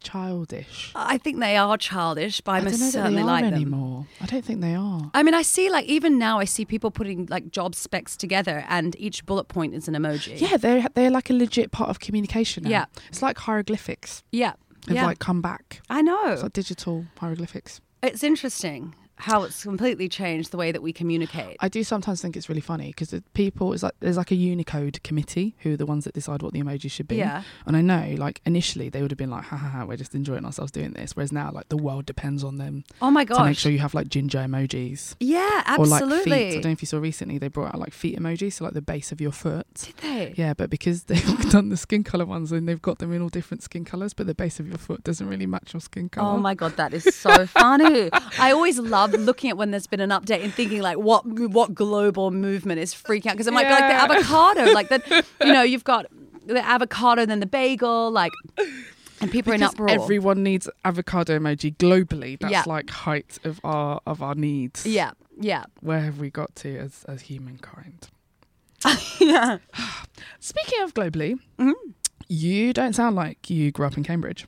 childish. 0.00 0.92
I 0.94 1.18
think 1.18 1.38
they 1.40 1.56
are 1.56 1.76
childish, 1.76 2.40
but 2.40 2.52
I, 2.52 2.56
I 2.56 2.60
don't 2.60 2.72
know 2.72 2.78
that 2.78 2.92
certainly 2.92 3.16
they 3.16 3.22
are 3.22 3.24
like 3.26 3.44
them. 3.44 3.54
anymore. 3.54 4.06
I 4.20 4.26
don't 4.26 4.44
think 4.44 4.60
they 4.60 4.74
are. 4.74 5.10
I 5.14 5.22
mean, 5.22 5.34
I 5.34 5.42
see 5.42 5.70
like 5.70 5.86
even 5.86 6.18
now, 6.18 6.38
I 6.38 6.44
see 6.44 6.64
people 6.64 6.90
putting 6.90 7.26
like 7.26 7.50
job 7.50 7.74
specs 7.74 8.16
together, 8.16 8.64
and 8.68 8.96
each 8.98 9.24
bullet 9.26 9.44
point 9.44 9.74
is 9.74 9.88
an 9.88 9.94
emoji. 9.94 10.40
Yeah, 10.40 10.56
they're 10.56 10.86
they're 10.94 11.10
like 11.10 11.30
a 11.30 11.34
legit 11.34 11.70
part 11.72 11.88
of 11.90 12.00
communication. 12.00 12.64
Now. 12.64 12.70
Yeah. 12.70 12.84
it's 13.08 13.22
like 13.22 13.38
hieroglyphics. 13.38 14.22
yeah, 14.32 14.54
Have 14.88 14.96
yeah. 14.96 15.06
like 15.06 15.18
come 15.20 15.40
back. 15.40 15.80
I 15.88 16.02
know. 16.02 16.32
It's 16.32 16.42
like 16.42 16.52
digital 16.52 17.06
hieroglyphics. 17.18 17.80
It's 18.02 18.24
interesting 18.24 18.94
how 19.22 19.44
it's 19.44 19.62
completely 19.62 20.08
changed 20.08 20.50
the 20.50 20.56
way 20.56 20.72
that 20.72 20.82
we 20.82 20.92
communicate. 20.92 21.56
I 21.60 21.68
do 21.68 21.84
sometimes 21.84 22.20
think 22.20 22.36
it's 22.36 22.48
really 22.48 22.60
funny 22.60 22.88
because 22.88 23.14
people 23.34 23.72
is 23.72 23.82
like 23.82 23.94
there's 24.00 24.16
like 24.16 24.32
a 24.32 24.34
Unicode 24.34 25.02
committee 25.04 25.54
who 25.60 25.74
are 25.74 25.76
the 25.76 25.86
ones 25.86 26.04
that 26.04 26.14
decide 26.14 26.42
what 26.42 26.52
the 26.52 26.60
emojis 26.60 26.90
should 26.90 27.06
be. 27.06 27.16
Yeah. 27.16 27.42
And 27.64 27.76
I 27.76 27.82
know, 27.82 28.14
like 28.18 28.40
initially 28.44 28.88
they 28.88 29.00
would 29.00 29.10
have 29.10 29.18
been 29.18 29.30
like, 29.30 29.44
ha 29.44 29.56
ha 29.56 29.68
ha, 29.68 29.84
we're 29.84 29.96
just 29.96 30.14
enjoying 30.14 30.44
ourselves 30.44 30.72
doing 30.72 30.92
this. 30.92 31.14
Whereas 31.14 31.30
now, 31.32 31.50
like 31.52 31.68
the 31.68 31.76
world 31.76 32.04
depends 32.04 32.42
on 32.42 32.58
them 32.58 32.84
oh 33.00 33.10
my 33.10 33.24
god. 33.24 33.38
to 33.38 33.44
make 33.44 33.58
sure 33.58 33.70
you 33.70 33.78
have 33.78 33.94
like 33.94 34.08
ginger 34.08 34.38
emojis 34.38 35.14
yeah, 35.20 35.76
or 35.78 35.86
like 35.86 36.02
absolutely. 36.02 36.32
feet. 36.32 36.48
I 36.48 36.52
don't 36.54 36.64
know 36.64 36.70
if 36.72 36.82
you 36.82 36.86
saw 36.86 36.98
recently 36.98 37.38
they 37.38 37.48
brought 37.48 37.74
out 37.74 37.80
like 37.80 37.92
feet 37.92 38.18
emojis, 38.18 38.54
so 38.54 38.64
like 38.64 38.74
the 38.74 38.82
base 38.82 39.12
of 39.12 39.20
your 39.20 39.32
foot. 39.32 39.66
Did 39.74 39.96
they? 39.98 40.34
Yeah, 40.36 40.54
but 40.54 40.68
because 40.68 41.04
they've 41.04 41.50
done 41.50 41.68
the 41.68 41.76
skin 41.76 42.02
color 42.02 42.26
ones 42.26 42.50
and 42.50 42.68
they've 42.68 42.82
got 42.82 42.98
them 42.98 43.12
in 43.12 43.22
all 43.22 43.28
different 43.28 43.62
skin 43.62 43.84
colors, 43.84 44.14
but 44.14 44.26
the 44.26 44.34
base 44.34 44.58
of 44.58 44.66
your 44.66 44.78
foot 44.78 45.04
doesn't 45.04 45.28
really 45.28 45.46
match 45.46 45.74
your 45.74 45.80
skin 45.80 46.06
oh 46.06 46.16
color. 46.16 46.34
Oh 46.34 46.38
my 46.38 46.54
god, 46.54 46.76
that 46.76 46.92
is 46.92 47.04
so 47.14 47.46
funny. 47.46 48.10
I 48.38 48.50
always 48.50 48.78
love 48.80 49.11
looking 49.18 49.50
at 49.50 49.56
when 49.56 49.70
there's 49.70 49.86
been 49.86 50.00
an 50.00 50.10
update 50.10 50.42
and 50.42 50.52
thinking 50.52 50.82
like 50.82 50.98
what 50.98 51.24
what 51.26 51.74
global 51.74 52.30
movement 52.30 52.80
is 52.80 52.94
freaking 52.94 53.26
out 53.26 53.32
because 53.34 53.46
I'm 53.46 53.54
like 53.54 53.68
like 53.68 53.78
the 53.88 53.94
avocado, 53.94 54.72
like 54.72 54.88
that 54.88 55.06
you 55.44 55.52
know, 55.52 55.62
you've 55.62 55.84
got 55.84 56.06
the 56.46 56.64
avocado 56.64 57.24
then 57.26 57.40
the 57.40 57.46
bagel, 57.46 58.10
like 58.10 58.32
and 59.20 59.30
people 59.30 59.52
are 59.52 59.54
in 59.56 59.62
uproar. 59.62 59.88
everyone 59.90 60.42
needs 60.42 60.68
avocado 60.84 61.38
emoji 61.38 61.76
globally. 61.76 62.38
That's 62.40 62.52
Yeah. 62.52 62.64
like 62.66 62.90
height 62.90 63.38
of 63.44 63.60
our 63.64 64.00
of 64.06 64.22
our 64.22 64.34
needs. 64.34 64.84
yeah, 64.86 65.12
yeah. 65.40 65.64
Where 65.80 66.00
have 66.00 66.18
we 66.18 66.30
got 66.30 66.54
to 66.56 66.76
as 66.78 67.04
as 67.06 67.22
humankind? 67.22 68.08
yeah. 69.20 69.58
Speaking 70.40 70.82
of 70.82 70.92
globally, 70.94 71.38
Mhm. 71.58 71.74
you 72.28 72.72
don't 72.72 72.94
sound 72.94 73.14
like 73.14 73.48
you 73.48 73.70
grew 73.70 73.86
up 73.86 73.96
in 73.96 74.02
Cambridge. 74.02 74.46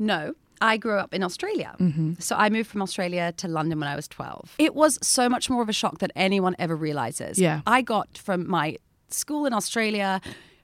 No, 0.00 0.34
I 0.60 0.76
grew 0.76 0.96
up 0.98 1.14
in 1.14 1.22
Australia. 1.22 1.74
Mm-hmm. 1.78 2.14
So 2.18 2.36
I 2.36 2.48
moved 2.50 2.68
from 2.70 2.82
Australia 2.82 3.32
to 3.38 3.48
London 3.48 3.78
when 3.80 3.88
I 3.88 3.96
was 3.96 4.08
12. 4.08 4.54
It 4.58 4.74
was 4.74 4.98
so 5.02 5.28
much 5.28 5.48
more 5.50 5.62
of 5.62 5.68
a 5.68 5.72
shock 5.72 5.98
than 5.98 6.10
anyone 6.16 6.56
ever 6.58 6.74
realizes. 6.76 7.38
Yeah. 7.38 7.60
I 7.66 7.82
got 7.82 8.18
from 8.18 8.48
my 8.48 8.76
school 9.10 9.46
in 9.46 9.52
Australia, 9.52 10.20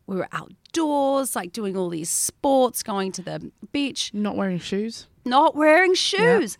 we 0.06 0.16
were 0.16 0.28
outdoors, 0.32 1.34
like 1.34 1.52
doing 1.52 1.76
all 1.76 1.88
these 1.88 2.10
sports, 2.10 2.82
going 2.82 3.12
to 3.12 3.22
the 3.22 3.50
beach, 3.72 4.10
Not 4.12 4.36
wearing 4.36 4.58
shoes. 4.58 5.06
not 5.24 5.56
wearing 5.56 5.94
shoes. 5.94 6.58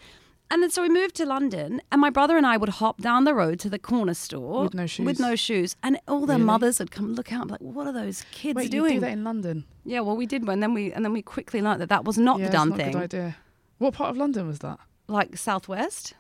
And 0.50 0.62
then 0.62 0.70
so 0.70 0.82
we 0.82 0.88
moved 0.88 1.16
to 1.16 1.26
London, 1.26 1.80
and 1.90 2.00
my 2.00 2.10
brother 2.10 2.36
and 2.36 2.46
I 2.46 2.56
would 2.56 2.68
hop 2.68 3.00
down 3.00 3.24
the 3.24 3.34
road 3.34 3.58
to 3.60 3.70
the 3.70 3.78
corner 3.78 4.14
store 4.14 4.64
With 4.64 4.74
no 4.74 4.86
shoes? 4.86 5.06
With 5.06 5.18
no 5.18 5.34
shoes, 5.34 5.74
and 5.82 5.98
all 6.06 6.26
the 6.26 6.34
Really? 6.34 6.44
mothers 6.44 6.78
would 6.78 6.90
come 6.90 7.14
look 7.14 7.32
out, 7.32 7.42
and 7.42 7.48
be 7.48 7.52
like, 7.52 7.60
"What 7.60 7.86
are 7.86 7.92
those 7.92 8.24
kids 8.30 8.56
Wait, 8.56 8.64
you 8.64 8.70
doing?" 8.70 8.94
do 8.94 9.00
that 9.00 9.12
in 9.12 9.24
London? 9.24 9.64
Yeah, 9.84 10.00
well, 10.00 10.16
we 10.16 10.26
did, 10.26 10.46
and 10.46 10.62
then 10.62 10.74
we 10.74 10.92
and 10.92 11.04
then 11.04 11.12
we 11.12 11.22
quickly 11.22 11.60
learned 11.62 11.80
that 11.80 11.88
that 11.88 12.04
was 12.04 12.18
not 12.18 12.38
yeah, 12.38 12.46
the 12.46 12.52
done 12.52 12.68
not 12.68 12.78
thing. 12.78 12.88
a 12.90 12.92
good 12.92 13.02
idea. 13.02 13.36
What 13.78 13.94
part 13.94 14.10
of 14.10 14.16
London 14.16 14.46
was 14.46 14.60
that? 14.60 14.78
Like 15.08 15.36
Southwest. 15.36 16.14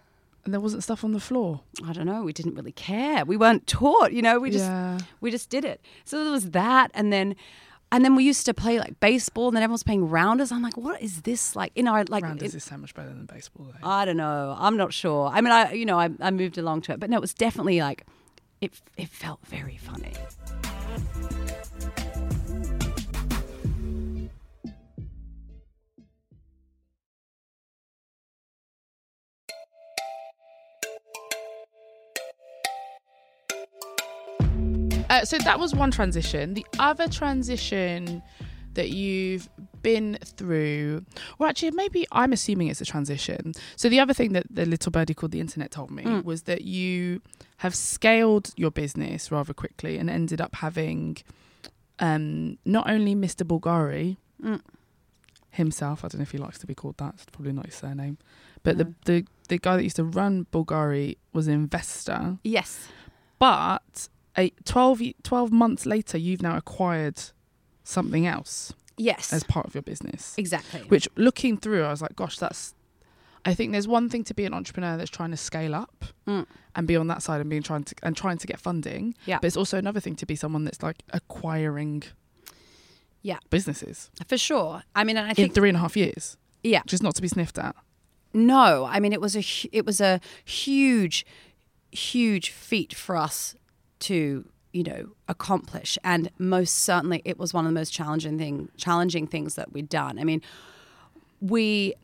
And 0.44 0.52
there 0.52 0.60
wasn't 0.60 0.82
stuff 0.82 1.04
on 1.04 1.12
the 1.12 1.20
floor. 1.20 1.62
I 1.86 1.94
don't 1.94 2.04
know. 2.04 2.22
We 2.22 2.34
didn't 2.34 2.54
really 2.54 2.72
care. 2.72 3.24
We 3.24 3.38
weren't 3.38 3.66
taught, 3.66 4.12
you 4.12 4.20
know. 4.20 4.38
We 4.38 4.50
just 4.50 4.66
yeah. 4.66 4.98
we 5.22 5.30
just 5.30 5.48
did 5.48 5.64
it. 5.64 5.80
So 6.04 6.22
there 6.22 6.32
was 6.32 6.50
that, 6.50 6.90
and 6.92 7.10
then 7.12 7.34
and 7.94 8.04
then 8.04 8.16
we 8.16 8.24
used 8.24 8.44
to 8.46 8.52
play 8.54 8.80
like 8.80 8.98
baseball, 8.98 9.46
and 9.46 9.56
then 9.56 9.62
everyone's 9.62 9.84
playing 9.84 10.10
rounders. 10.10 10.50
I'm 10.50 10.62
like, 10.62 10.76
what 10.76 11.00
is 11.00 11.22
this 11.22 11.54
like 11.54 11.70
in 11.76 11.86
our 11.86 12.02
like? 12.06 12.24
Rounders 12.24 12.52
it- 12.52 12.56
is 12.56 12.64
so 12.64 12.76
much 12.76 12.92
better 12.92 13.10
than 13.10 13.24
baseball. 13.24 13.66
Though. 13.66 13.88
I 13.88 14.04
don't 14.04 14.16
know. 14.16 14.56
I'm 14.58 14.76
not 14.76 14.92
sure. 14.92 15.28
I 15.28 15.40
mean, 15.40 15.52
I 15.52 15.72
you 15.74 15.86
know 15.86 15.96
I, 16.00 16.10
I 16.20 16.32
moved 16.32 16.58
along 16.58 16.82
to 16.82 16.92
it, 16.92 16.98
but 16.98 17.08
no, 17.08 17.16
it 17.18 17.20
was 17.20 17.34
definitely 17.34 17.80
like 17.80 18.04
it. 18.60 18.72
It 18.96 19.10
felt 19.10 19.46
very 19.46 19.76
funny. 19.76 20.12
Uh, 35.14 35.24
so 35.24 35.38
that 35.38 35.58
was 35.60 35.74
one 35.74 35.90
transition. 35.92 36.54
The 36.54 36.66
other 36.78 37.06
transition 37.08 38.20
that 38.74 38.90
you've 38.90 39.48
been 39.82 40.18
through, 40.24 41.04
well, 41.38 41.48
actually, 41.48 41.70
maybe 41.70 42.04
I'm 42.10 42.32
assuming 42.32 42.66
it's 42.66 42.80
a 42.80 42.84
transition. 42.84 43.52
So 43.76 43.88
the 43.88 44.00
other 44.00 44.12
thing 44.12 44.32
that 44.32 44.46
the 44.50 44.66
little 44.66 44.90
birdie 44.90 45.14
called 45.14 45.30
the 45.30 45.38
internet 45.38 45.70
told 45.70 45.90
me 45.92 46.02
Mm. 46.02 46.24
was 46.24 46.42
that 46.50 46.62
you 46.62 47.20
have 47.58 47.74
scaled 47.76 48.52
your 48.56 48.72
business 48.72 49.30
rather 49.30 49.54
quickly 49.54 49.98
and 49.98 50.10
ended 50.10 50.40
up 50.40 50.56
having 50.56 51.18
um, 52.00 52.58
not 52.64 52.90
only 52.90 53.14
Mr. 53.14 53.42
Bulgari 53.46 54.16
Mm. 54.42 54.60
himself. 55.50 56.04
I 56.04 56.08
don't 56.08 56.18
know 56.18 56.22
if 56.22 56.32
he 56.32 56.38
likes 56.38 56.58
to 56.58 56.66
be 56.66 56.74
called 56.74 56.96
that. 56.98 57.14
It's 57.14 57.26
probably 57.26 57.52
not 57.52 57.66
his 57.66 57.76
surname, 57.76 58.18
but 58.64 58.76
No. 58.76 58.82
the 58.84 58.94
the 59.04 59.26
the 59.50 59.58
guy 59.58 59.76
that 59.76 59.84
used 59.84 59.96
to 59.96 60.04
run 60.04 60.46
Bulgari 60.50 61.18
was 61.32 61.46
an 61.46 61.54
investor. 61.54 62.38
Yes. 62.42 62.88
But 63.38 64.08
a 64.36 64.50
12, 64.64 65.00
12 65.22 65.52
months 65.52 65.86
later, 65.86 66.18
you've 66.18 66.42
now 66.42 66.56
acquired 66.56 67.20
something 67.84 68.26
else 68.26 68.72
Yes. 68.96 69.32
as 69.32 69.44
part 69.44 69.66
of 69.66 69.74
your 69.74 69.82
business. 69.82 70.34
exactly. 70.38 70.80
Which, 70.88 71.08
looking 71.16 71.56
through, 71.56 71.84
I 71.84 71.90
was 71.90 72.02
like, 72.02 72.16
gosh, 72.16 72.38
that's. 72.38 72.74
I 73.46 73.52
think 73.52 73.72
there's 73.72 73.86
one 73.86 74.08
thing 74.08 74.24
to 74.24 74.32
be 74.34 74.46
an 74.46 74.54
entrepreneur 74.54 74.96
that's 74.96 75.10
trying 75.10 75.30
to 75.30 75.36
scale 75.36 75.74
up 75.74 76.04
Mm. 76.26 76.46
and 76.74 76.86
be 76.88 76.96
on 76.96 77.08
that 77.08 77.22
side 77.22 77.40
and 77.42 77.50
being 77.50 77.62
trying 77.62 77.84
to 77.84 77.94
and 78.02 78.16
trying 78.16 78.38
to 78.38 78.46
get 78.46 78.58
funding. 78.58 79.14
Yeah. 79.26 79.38
But 79.38 79.48
it's 79.48 79.56
also 79.56 79.76
another 79.76 80.00
thing 80.00 80.16
to 80.16 80.24
be 80.26 80.34
someone 80.34 80.64
that's 80.64 80.82
like 80.82 81.02
acquiring. 81.12 82.04
Yeah. 83.22 83.38
Businesses 83.50 84.10
For 84.26 84.38
sure. 84.38 84.82
I 84.94 85.04
mean, 85.04 85.16
and 85.18 85.26
I 85.26 85.30
in 85.30 85.34
think 85.34 85.54
three 85.54 85.68
and 85.68 85.76
a 85.76 85.80
half 85.80 85.96
years, 85.96 86.36
yeah. 86.62 86.80
just 86.86 87.02
not 87.02 87.14
to 87.16 87.22
be 87.22 87.28
sniffed 87.28 87.58
at. 87.58 87.74
No, 88.32 88.86
I 88.86 88.98
mean 88.98 89.12
it 89.12 89.20
was 89.20 89.36
a 89.36 89.44
it 89.72 89.84
was 89.84 90.00
a 90.00 90.20
huge, 90.44 91.26
huge 91.92 92.48
feat 92.50 92.94
for 92.94 93.16
us 93.16 93.54
to 94.10 94.44
you 94.72 94.82
know 94.82 95.02
accomplish, 95.28 95.96
and 96.02 96.30
most 96.38 96.74
certainly 96.74 97.20
it 97.24 97.38
was 97.38 97.52
one 97.54 97.64
of 97.66 97.70
the 97.72 97.78
most 97.80 97.92
challenging 97.92 98.38
thing 98.38 98.68
challenging 98.76 99.26
things 99.26 99.54
that 99.56 99.72
we'd 99.72 99.88
done. 99.88 100.18
I 100.18 100.24
mean, 100.24 100.40
we. 101.40 101.94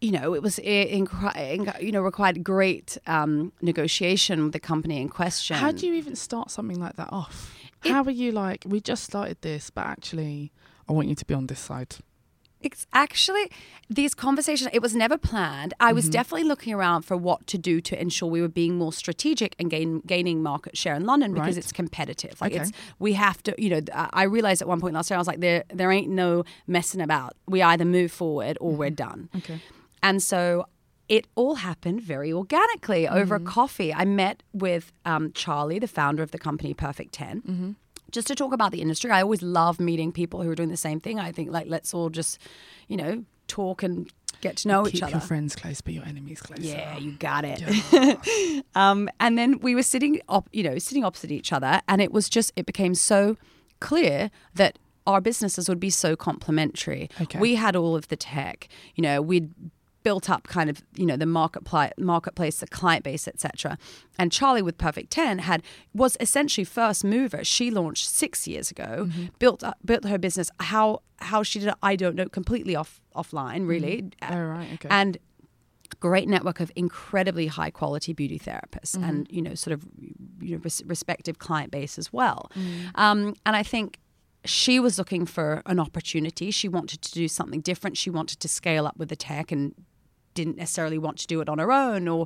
You 0.00 0.12
know, 0.12 0.32
it 0.32 0.42
was 0.44 0.60
inc- 0.60 1.82
you 1.82 1.90
know 1.90 2.02
required 2.02 2.44
great 2.44 2.96
um, 3.08 3.52
negotiation 3.60 4.44
with 4.44 4.52
the 4.52 4.60
company 4.60 5.00
in 5.00 5.08
question. 5.08 5.56
How 5.56 5.72
do 5.72 5.88
you 5.88 5.94
even 5.94 6.14
start 6.14 6.52
something 6.52 6.78
like 6.78 6.94
that 6.94 7.08
off? 7.12 7.52
It- 7.84 7.90
How 7.90 8.04
are 8.04 8.10
you 8.12 8.30
like? 8.30 8.62
We 8.64 8.80
just 8.80 9.02
started 9.02 9.38
this, 9.40 9.70
but 9.70 9.86
actually, 9.86 10.52
I 10.88 10.92
want 10.92 11.08
you 11.08 11.16
to 11.16 11.24
be 11.24 11.34
on 11.34 11.48
this 11.48 11.58
side. 11.58 11.96
It's 12.60 12.86
actually 12.92 13.50
these 13.88 14.14
conversations. 14.14 14.68
It 14.72 14.82
was 14.82 14.94
never 14.94 15.16
planned. 15.16 15.74
I 15.78 15.86
Mm-hmm. 15.88 15.94
was 15.96 16.08
definitely 16.08 16.44
looking 16.48 16.74
around 16.74 17.02
for 17.02 17.16
what 17.16 17.46
to 17.48 17.58
do 17.58 17.80
to 17.80 18.00
ensure 18.00 18.28
we 18.28 18.40
were 18.40 18.48
being 18.48 18.76
more 18.76 18.92
strategic 18.92 19.54
and 19.58 19.70
gain, 19.70 20.00
gaining 20.06 20.42
market 20.42 20.76
share 20.76 20.94
in 20.94 21.04
London 21.06 21.32
because 21.34 21.54
Right. 21.56 21.64
it's 21.64 21.72
competitive. 21.72 22.40
Like 22.40 22.52
Okay. 22.52 22.62
it's 22.62 22.72
we 22.98 23.12
have 23.14 23.42
to. 23.44 23.54
You 23.56 23.70
know, 23.70 23.80
I 23.94 24.24
realized 24.24 24.60
at 24.62 24.68
one 24.68 24.80
point 24.80 24.94
last 24.94 25.08
year 25.10 25.16
I 25.16 25.20
was 25.20 25.28
like, 25.28 25.40
there 25.40 25.64
there 25.72 25.92
ain't 25.92 26.08
no 26.10 26.44
messing 26.66 27.00
about. 27.00 27.34
We 27.46 27.62
either 27.62 27.84
move 27.84 28.10
forward 28.12 28.58
or 28.60 28.72
we're 28.72 28.90
done. 28.90 29.28
Okay. 29.36 29.60
And 30.02 30.22
so 30.22 30.66
it 31.08 31.26
all 31.36 31.54
happened 31.54 32.02
very 32.02 32.30
organically 32.32 33.08
over 33.08 33.36
a 33.36 33.40
coffee. 33.40 33.94
I 33.94 34.04
met 34.04 34.42
with 34.52 34.92
um, 35.06 35.32
Charlie, 35.32 35.78
the 35.78 35.88
founder 35.88 36.22
of 36.22 36.32
the 36.32 36.38
company 36.38 36.74
Perfect 36.74 37.14
10, 37.14 37.76
just 38.10 38.26
to 38.28 38.34
talk 38.34 38.52
about 38.52 38.72
the 38.72 38.80
industry. 38.80 39.10
I 39.10 39.22
always 39.22 39.42
love 39.42 39.80
meeting 39.80 40.12
people 40.12 40.42
who 40.42 40.50
are 40.50 40.54
doing 40.54 40.70
the 40.70 40.76
same 40.76 41.00
thing. 41.00 41.18
I 41.18 41.32
think, 41.32 41.50
like, 41.50 41.66
let's 41.68 41.92
all 41.94 42.10
just, 42.10 42.38
you 42.88 42.96
know, 42.96 43.24
talk 43.46 43.82
and 43.82 44.10
get 44.40 44.56
to 44.58 44.68
know 44.68 44.84
Keep 44.84 44.94
each 44.94 45.02
other. 45.02 45.12
your 45.12 45.20
friends 45.20 45.56
close, 45.56 45.80
but 45.80 45.94
your 45.94 46.04
enemies 46.04 46.40
closer. 46.40 46.62
Yeah, 46.62 46.96
you 46.98 47.12
got 47.12 47.44
it. 47.44 48.64
um, 48.74 49.08
and 49.20 49.36
then 49.36 49.58
we 49.60 49.74
were 49.74 49.82
sitting, 49.82 50.20
op- 50.28 50.48
you 50.52 50.62
know, 50.62 50.78
sitting 50.78 51.04
opposite 51.04 51.32
each 51.32 51.52
other, 51.52 51.80
and 51.88 52.00
it 52.00 52.12
was 52.12 52.28
just, 52.28 52.52
it 52.56 52.66
became 52.66 52.94
so 52.94 53.36
clear 53.80 54.30
that 54.54 54.78
our 55.06 55.20
businesses 55.20 55.68
would 55.68 55.80
be 55.80 55.90
so 55.90 56.14
complementary. 56.14 57.08
Okay. 57.20 57.38
We 57.38 57.54
had 57.54 57.74
all 57.74 57.96
of 57.96 58.08
the 58.08 58.16
tech, 58.16 58.68
you 58.94 59.02
know, 59.02 59.22
we'd 59.22 59.52
built 60.08 60.30
up 60.30 60.48
kind 60.48 60.70
of 60.70 60.82
you 60.94 61.04
know 61.04 61.18
the 61.18 61.26
marketplace 61.26 61.92
marketplace 61.98 62.60
the 62.60 62.66
client 62.66 63.04
base 63.04 63.28
etc 63.28 63.76
and 64.18 64.32
charlie 64.32 64.62
with 64.62 64.78
perfect 64.78 65.10
10 65.10 65.40
had 65.40 65.62
was 65.92 66.16
essentially 66.20 66.64
first 66.64 67.04
mover. 67.04 67.44
She 67.44 67.70
launched 67.70 68.08
six 68.08 68.46
years 68.46 68.70
ago 68.70 69.06
mm-hmm. 69.06 69.26
built 69.38 69.62
up, 69.62 69.76
built 69.84 70.04
her 70.04 70.18
business. 70.18 70.50
How 70.60 71.02
how 71.18 71.42
she 71.42 71.58
did 71.58 71.68
it 71.68 71.74
i 71.82 71.96
don't 71.96 72.16
know 72.16 72.28
completely 72.28 72.74
off 72.76 73.00
offline 73.14 73.60
mm-hmm. 73.62 73.66
really. 73.66 74.10
Oh 74.22 74.40
right. 74.40 74.68
Okay. 74.74 74.88
and 74.90 75.18
great 76.00 76.28
network 76.28 76.60
of 76.60 76.70
incredibly 76.76 77.48
high 77.48 77.70
quality 77.70 78.12
beauty 78.12 78.38
therapists 78.38 78.94
mm-hmm. 78.94 79.04
and 79.04 79.26
you 79.30 79.42
know 79.42 79.54
sort 79.54 79.72
of 79.72 79.84
you 80.40 80.52
know 80.54 80.60
res- 80.62 80.82
respective 80.86 81.38
client 81.38 81.70
base 81.70 81.98
as 81.98 82.12
well. 82.12 82.50
Mm. 82.54 82.98
Um, 83.04 83.34
and 83.44 83.56
i 83.56 83.62
think 83.62 83.98
she 84.44 84.78
was 84.80 84.98
looking 84.98 85.26
for 85.26 85.62
an 85.66 85.80
opportunity. 85.80 86.50
She 86.50 86.68
wanted 86.68 87.02
to 87.02 87.12
do 87.12 87.28
something 87.28 87.60
different. 87.60 87.96
She 87.96 88.08
wanted 88.08 88.38
to 88.40 88.48
scale 88.48 88.86
up 88.86 88.96
with 88.96 89.08
the 89.08 89.16
tech 89.16 89.50
and 89.52 89.74
didn't 90.38 90.56
necessarily 90.64 90.98
want 91.06 91.16
to 91.22 91.26
do 91.32 91.36
it 91.42 91.48
on 91.52 91.58
her 91.64 91.70
own 91.84 92.02
or 92.14 92.20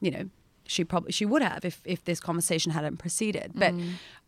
you 0.00 0.10
know 0.14 0.24
she 0.74 0.84
probably 0.84 1.12
she 1.18 1.24
would 1.32 1.40
have 1.50 1.64
if 1.70 1.76
if 1.94 2.00
this 2.04 2.20
conversation 2.20 2.72
hadn't 2.78 2.96
proceeded. 2.98 3.48
But 3.62 3.72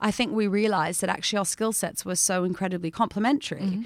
I 0.09 0.11
think 0.11 0.29
we 0.33 0.47
realized 0.63 0.99
that 1.03 1.11
actually 1.17 1.39
our 1.43 1.45
skill 1.57 1.73
sets 1.83 2.01
were 2.09 2.17
so 2.31 2.37
incredibly 2.51 2.91
complementary, 3.03 3.85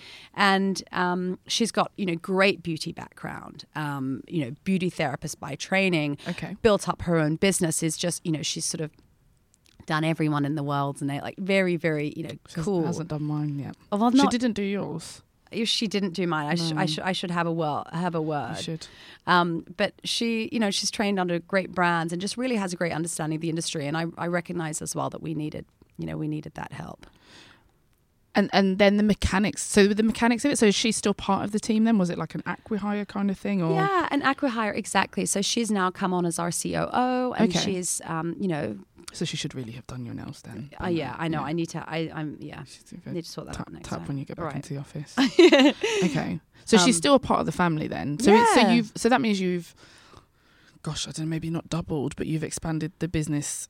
and 0.53 0.75
um, 0.93 1.39
she's 1.55 1.73
got 1.73 1.89
you 2.01 2.07
know 2.07 2.15
great 2.33 2.59
beauty 2.63 2.93
background, 2.93 3.65
um, 3.85 4.05
you 4.35 4.41
know 4.45 4.53
beauty 4.71 4.89
therapist 5.01 5.41
by 5.41 5.53
training, 5.57 6.11
Okay. 6.29 6.53
built 6.63 6.89
up 6.89 7.03
her 7.09 7.17
own 7.25 7.35
business. 7.37 7.83
Is 7.83 7.97
just 8.07 8.25
you 8.27 8.31
know 8.31 8.43
she's 8.43 8.65
sort 8.65 8.81
of 8.87 8.91
done 9.87 10.05
everyone 10.05 10.45
in 10.47 10.55
the 10.55 10.63
world 10.63 11.01
and 11.01 11.11
they 11.11 11.21
like 11.29 11.37
very 11.39 11.77
very 11.89 12.09
you 12.17 12.23
know 12.23 12.37
cool. 12.45 12.47
She 12.49 12.55
hasn't- 12.55 12.65
cool. 12.65 12.87
hasn't 12.87 13.09
done 13.15 13.25
mine 13.25 13.59
yet. 13.59 13.75
Oh, 13.91 13.97
well, 13.99 14.13
she 14.13 14.29
didn't 14.29 14.55
do 14.55 14.63
yours. 14.63 15.23
If 15.55 15.69
she 15.69 15.87
didn't 15.87 16.11
do 16.15 16.27
mine. 16.27 16.47
I, 16.47 16.55
sh- 16.57 16.73
I 16.73 16.75
No. 16.75 16.87
should 16.87 17.05
I 17.05 17.13
should 17.13 17.31
have 17.31 17.47
a 17.47 17.53
word 17.53 17.85
have 17.93 18.15
a 18.15 18.19
You 18.19 18.23
word. 18.23 18.59
should. 18.59 18.87
Um, 19.27 19.65
but 19.77 19.95
she, 20.05 20.49
you 20.53 20.59
know, 20.59 20.71
she's 20.71 20.91
trained 20.91 21.19
under 21.19 21.39
great 21.39 21.73
brands 21.73 22.13
and 22.13 22.21
just 22.21 22.37
really 22.37 22.57
has 22.57 22.73
a 22.73 22.77
great 22.77 22.93
understanding 22.93 23.37
of 23.37 23.41
the 23.43 23.49
industry. 23.49 23.87
And 23.87 23.97
I, 23.97 24.07
I 24.19 24.27
recognize 24.27 24.83
as 24.83 24.95
well 24.95 25.09
that 25.11 25.23
we 25.23 25.35
needed, 25.35 25.65
you 25.99 26.07
know, 26.07 26.17
we 26.17 26.29
needed 26.29 26.55
that 26.55 26.73
help. 26.73 27.07
And 28.37 28.51
and 28.53 28.79
then 28.79 28.97
the 28.97 29.03
mechanics. 29.05 29.63
So 29.63 29.87
the 29.87 30.03
mechanics 30.03 30.45
of 30.45 30.51
it, 30.51 30.59
so 30.59 30.67
is 30.67 30.75
she 30.75 30.91
still 30.91 31.15
part 31.15 31.45
of 31.45 31.53
the 31.53 31.61
team 31.61 31.85
then? 31.85 31.99
Was 31.99 32.11
it 32.11 32.19
like 32.19 32.35
an 32.35 32.43
acquihire 32.43 33.07
kind 33.07 33.31
of 33.31 33.39
thing, 33.39 33.63
or 33.63 33.73
Yeah, 33.75 34.09
and 34.11 34.23
Acquihire 34.25 34.75
exactly. 34.77 35.25
So 35.25 35.41
she's 35.41 35.71
now 35.71 35.91
come 35.93 36.13
on 36.13 36.27
as 36.27 36.39
our 36.41 36.51
COO, 36.51 37.33
and 37.35 37.49
Okay. 37.51 37.59
she's, 37.61 38.01
um, 38.05 38.35
you 38.41 38.49
know, 38.49 38.77
so 39.13 39.25
she 39.25 39.37
should 39.37 39.55
really 39.55 39.71
have 39.73 39.87
done 39.87 40.05
your 40.05 40.15
nails 40.15 40.43
then? 40.43 40.71
uh, 40.83 40.89
yeah, 40.89 41.15
I 41.17 41.29
know. 41.29 41.43
I 41.43 41.53
need 41.53 41.67
to. 41.71 41.79
I, 41.89 42.11
I'm 42.13 42.37
yeah. 42.41 42.65
She's 42.65 42.85
a 42.93 42.97
I 42.97 42.99
good 43.05 43.13
need 43.15 43.25
to 43.25 43.31
sort 43.31 43.47
that 43.47 43.55
tap, 43.57 43.69
out 43.69 43.73
next 43.73 43.89
tap 43.89 43.99
time. 44.01 44.09
when 44.09 44.19
you 44.19 44.25
get 44.25 44.37
back 44.37 44.47
Right. 44.47 44.57
into 44.57 44.75
the 44.75 44.81
office. 44.81 45.15
okay, 46.03 46.41
so 46.65 46.77
she's 46.79 46.97
Um, 46.97 47.01
still 47.03 47.15
a 47.15 47.21
part 47.21 47.39
of 47.41 47.47
the 47.47 47.53
family 47.53 47.87
then. 47.87 48.19
So 48.19 48.35
it's, 48.35 48.55
so 48.55 48.61
you've 48.69 48.91
so 48.97 49.09
that 49.09 49.21
means 49.21 49.41
you've, 49.41 49.75
gosh, 50.83 51.07
I 51.07 51.13
don't 51.13 51.27
know, 51.27 51.31
maybe 51.31 51.51
not 51.51 51.69
doubled, 51.69 52.17
but 52.17 52.27
you've 52.27 52.43
expanded 52.43 52.91
the 52.99 53.07
business, 53.07 53.69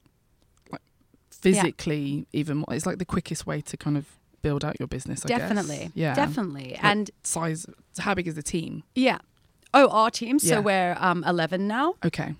like 0.72 0.80
physically 1.30 2.26
even 2.32 2.58
more. 2.58 2.66
It's 2.70 2.86
like 2.86 2.96
the 2.98 3.04
quickest 3.04 3.46
way 3.46 3.60
to 3.60 3.76
kind 3.76 3.96
of 3.98 4.06
build 4.44 4.64
out 4.64 4.76
your 4.78 4.86
business. 4.96 5.24
I 5.24 5.28
guess. 5.28 5.40
Definitely, 5.40 5.90
yeah, 5.94 6.14
definitely, 6.14 6.68
Like 6.74 6.84
and 6.84 7.10
size. 7.24 7.66
How 7.98 8.14
big 8.14 8.28
is 8.28 8.34
the 8.36 8.42
team? 8.42 8.82
yeah. 8.94 9.18
Oh, 9.76 9.88
our 9.88 10.08
team. 10.08 10.38
So 10.38 10.60
we're 10.60 10.94
um, 11.00 11.24
11 11.24 11.66
now. 11.66 11.94
Okay, 12.04 12.36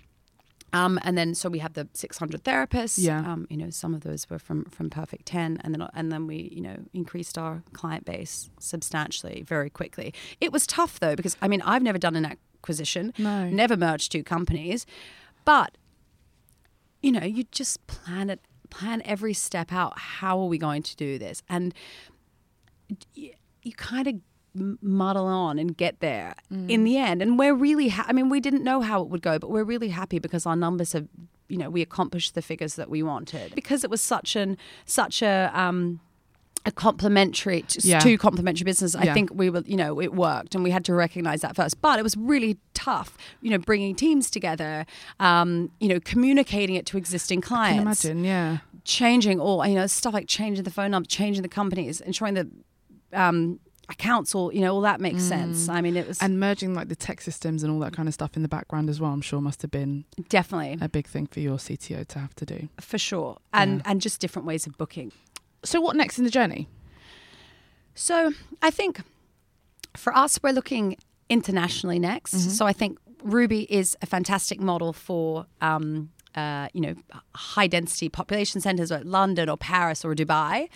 Um, 0.72 1.00
and 1.02 1.18
then 1.18 1.34
so 1.34 1.48
we 1.48 1.58
have 1.58 1.72
the 1.74 1.88
600 1.92 2.44
therapists. 2.44 2.96
Yeah. 3.02 3.18
Um, 3.28 3.48
you 3.50 3.56
know, 3.56 3.70
some 3.70 3.92
of 3.96 4.02
those 4.02 4.30
were 4.30 4.38
from 4.38 4.64
from 4.76 4.88
Perfect 4.88 5.26
10, 5.26 5.58
and 5.64 5.74
then 5.74 5.82
and 5.98 6.12
then 6.12 6.28
we 6.28 6.38
you 6.56 6.60
know 6.66 6.76
increased 6.92 7.36
our 7.36 7.62
client 7.72 8.04
base 8.04 8.50
substantially 8.60 9.42
very 9.54 9.68
quickly. 9.70 10.14
It 10.40 10.52
was 10.52 10.64
tough 10.66 11.00
though 11.00 11.16
because 11.16 11.36
I 11.42 11.48
mean 11.48 11.62
I've 11.62 11.82
never 11.82 11.98
done 11.98 12.14
an 12.14 12.26
acquisition, 12.26 13.12
no, 13.18 13.48
never 13.50 13.76
merged 13.76 14.12
two 14.12 14.22
companies, 14.22 14.86
but 15.44 15.70
you 17.02 17.10
know 17.12 17.24
you 17.36 17.44
just 17.50 17.84
plan 17.88 18.30
it 18.30 18.40
plan 18.78 19.02
every 19.04 19.34
step 19.34 19.72
out. 19.72 19.92
How 19.98 20.38
are 20.40 20.46
we 20.46 20.58
going 20.58 20.82
to 20.82 20.96
do 20.96 21.18
this? 21.18 21.42
And 21.48 21.72
y- 23.16 23.32
you 23.62 23.72
kind 23.72 24.06
of 24.06 24.14
muddle 24.82 25.26
on 25.26 25.58
and 25.58 25.76
get 25.76 25.98
there 26.00 26.34
in 26.50 26.84
the 26.84 26.96
end. 26.96 27.20
And 27.22 27.38
we're 27.38 27.54
really, 27.54 27.88
ha- 27.88 28.04
I 28.06 28.12
mean, 28.12 28.28
we 28.28 28.38
didn't 28.40 28.62
know 28.62 28.80
how 28.82 29.02
it 29.02 29.08
would 29.08 29.22
go, 29.22 29.38
but 29.38 29.50
we're 29.50 29.64
really 29.64 29.88
happy 29.88 30.18
because 30.20 30.46
our 30.46 30.54
numbers 30.56 30.92
have, 30.92 31.08
you 31.48 31.58
know, 31.58 31.70
we 31.70 31.82
accomplished 31.82 32.34
the 32.34 32.42
figures 32.42 32.74
that 32.76 32.88
we 32.88 33.02
wanted 33.02 33.54
because 33.54 33.82
it 33.84 33.90
was 33.90 34.00
such 34.00 34.36
an, 34.36 34.56
such 34.84 35.22
a, 35.22 35.50
um, 35.54 36.00
a 36.66 36.72
complementary, 36.72 37.64
Yeah. 37.80 37.98
two 37.98 38.16
complementary 38.16 38.64
business. 38.64 38.94
I 38.94 39.04
Yeah. 39.04 39.14
think 39.14 39.30
we 39.34 39.50
were, 39.50 39.62
you 39.66 39.76
know, 39.76 40.00
it 40.00 40.14
worked, 40.14 40.54
and 40.54 40.64
we 40.64 40.70
had 40.70 40.84
to 40.86 40.94
recognize 40.94 41.42
that 41.42 41.54
first. 41.56 41.80
But 41.82 41.98
it 41.98 42.02
was 42.02 42.16
really 42.16 42.56
tough, 42.72 43.16
you 43.42 43.50
know, 43.50 43.58
bringing 43.58 43.94
teams 43.94 44.30
together, 44.30 44.86
um, 45.20 45.70
you 45.80 45.88
know, 45.88 46.00
communicating 46.00 46.74
it 46.76 46.86
to 46.86 46.96
existing 46.96 47.40
I 47.40 47.42
can 47.42 47.48
clients 47.48 48.04
imagine. 48.04 48.24
Yeah, 48.24 48.58
changing 48.84 49.40
all 49.40 49.66
you 49.66 49.74
know 49.74 49.86
stuff 49.86 50.12
like 50.14 50.26
changing 50.28 50.62
the 50.64 50.70
phone 50.70 50.90
number 50.90 51.06
changing 51.08 51.42
the 51.42 51.48
companies 51.48 52.02
ensuring 52.02 52.34
that 52.34 52.46
um 53.14 53.58
accounts 53.88 54.34
all 54.34 54.52
you 54.52 54.60
know 54.60 54.74
all 54.74 54.82
that 54.82 55.00
makes 55.00 55.22
sense 55.22 55.68
i 55.70 55.80
mean 55.80 55.96
it 55.96 56.06
was 56.06 56.18
Mm. 56.18 56.24
and 56.26 56.40
merging 56.40 56.74
like 56.74 56.88
the 56.88 56.96
tech 56.96 57.20
systems 57.22 57.62
and 57.62 57.72
all 57.72 57.78
that 57.80 57.92
kind 57.94 58.08
of 58.08 58.14
stuff 58.14 58.36
in 58.36 58.42
the 58.42 58.48
background 58.48 58.88
as 58.90 59.00
well. 59.00 59.10
I'm 59.12 59.20
sure 59.22 59.40
must 59.40 59.62
have 59.62 59.70
been 59.70 60.04
definitely 60.28 60.78
a 60.82 60.88
big 60.88 61.06
thing 61.06 61.26
for 61.26 61.40
your 61.40 61.56
CTO 61.58 62.04
to 62.08 62.18
have 62.18 62.34
to 62.36 62.44
do. 62.46 62.68
for 62.80 62.98
sure 62.98 63.38
and 63.54 63.76
Yeah. 63.76 63.90
and 63.90 64.00
just 64.02 64.20
different 64.20 64.46
ways 64.46 64.66
of 64.66 64.76
booking 64.76 65.12
So 65.64 65.80
what 65.80 65.96
next 65.96 66.18
in 66.18 66.24
the 66.24 66.30
journey? 66.30 66.68
so 67.96 68.32
i 68.60 68.70
think 68.72 69.02
for 69.96 70.12
us 70.16 70.40
we're 70.42 70.50
looking 70.52 70.96
internationally 71.30 71.98
next 71.98 72.34
Mm-hmm. 72.34 72.50
so 72.50 72.66
i 72.66 72.72
think 72.72 72.98
Ruuby 73.22 73.66
is 73.70 73.96
a 74.02 74.06
fantastic 74.06 74.58
model 74.60 74.92
for 74.92 75.46
um 75.60 76.10
uh, 76.34 76.66
you 76.74 76.80
know, 76.80 76.94
high 77.36 77.68
density 77.68 78.08
population 78.08 78.60
centers 78.60 78.90
like 78.90 79.04
London 79.04 79.48
or 79.48 79.56
Paris 79.56 80.04
or 80.04 80.16
Dubai. 80.16 80.68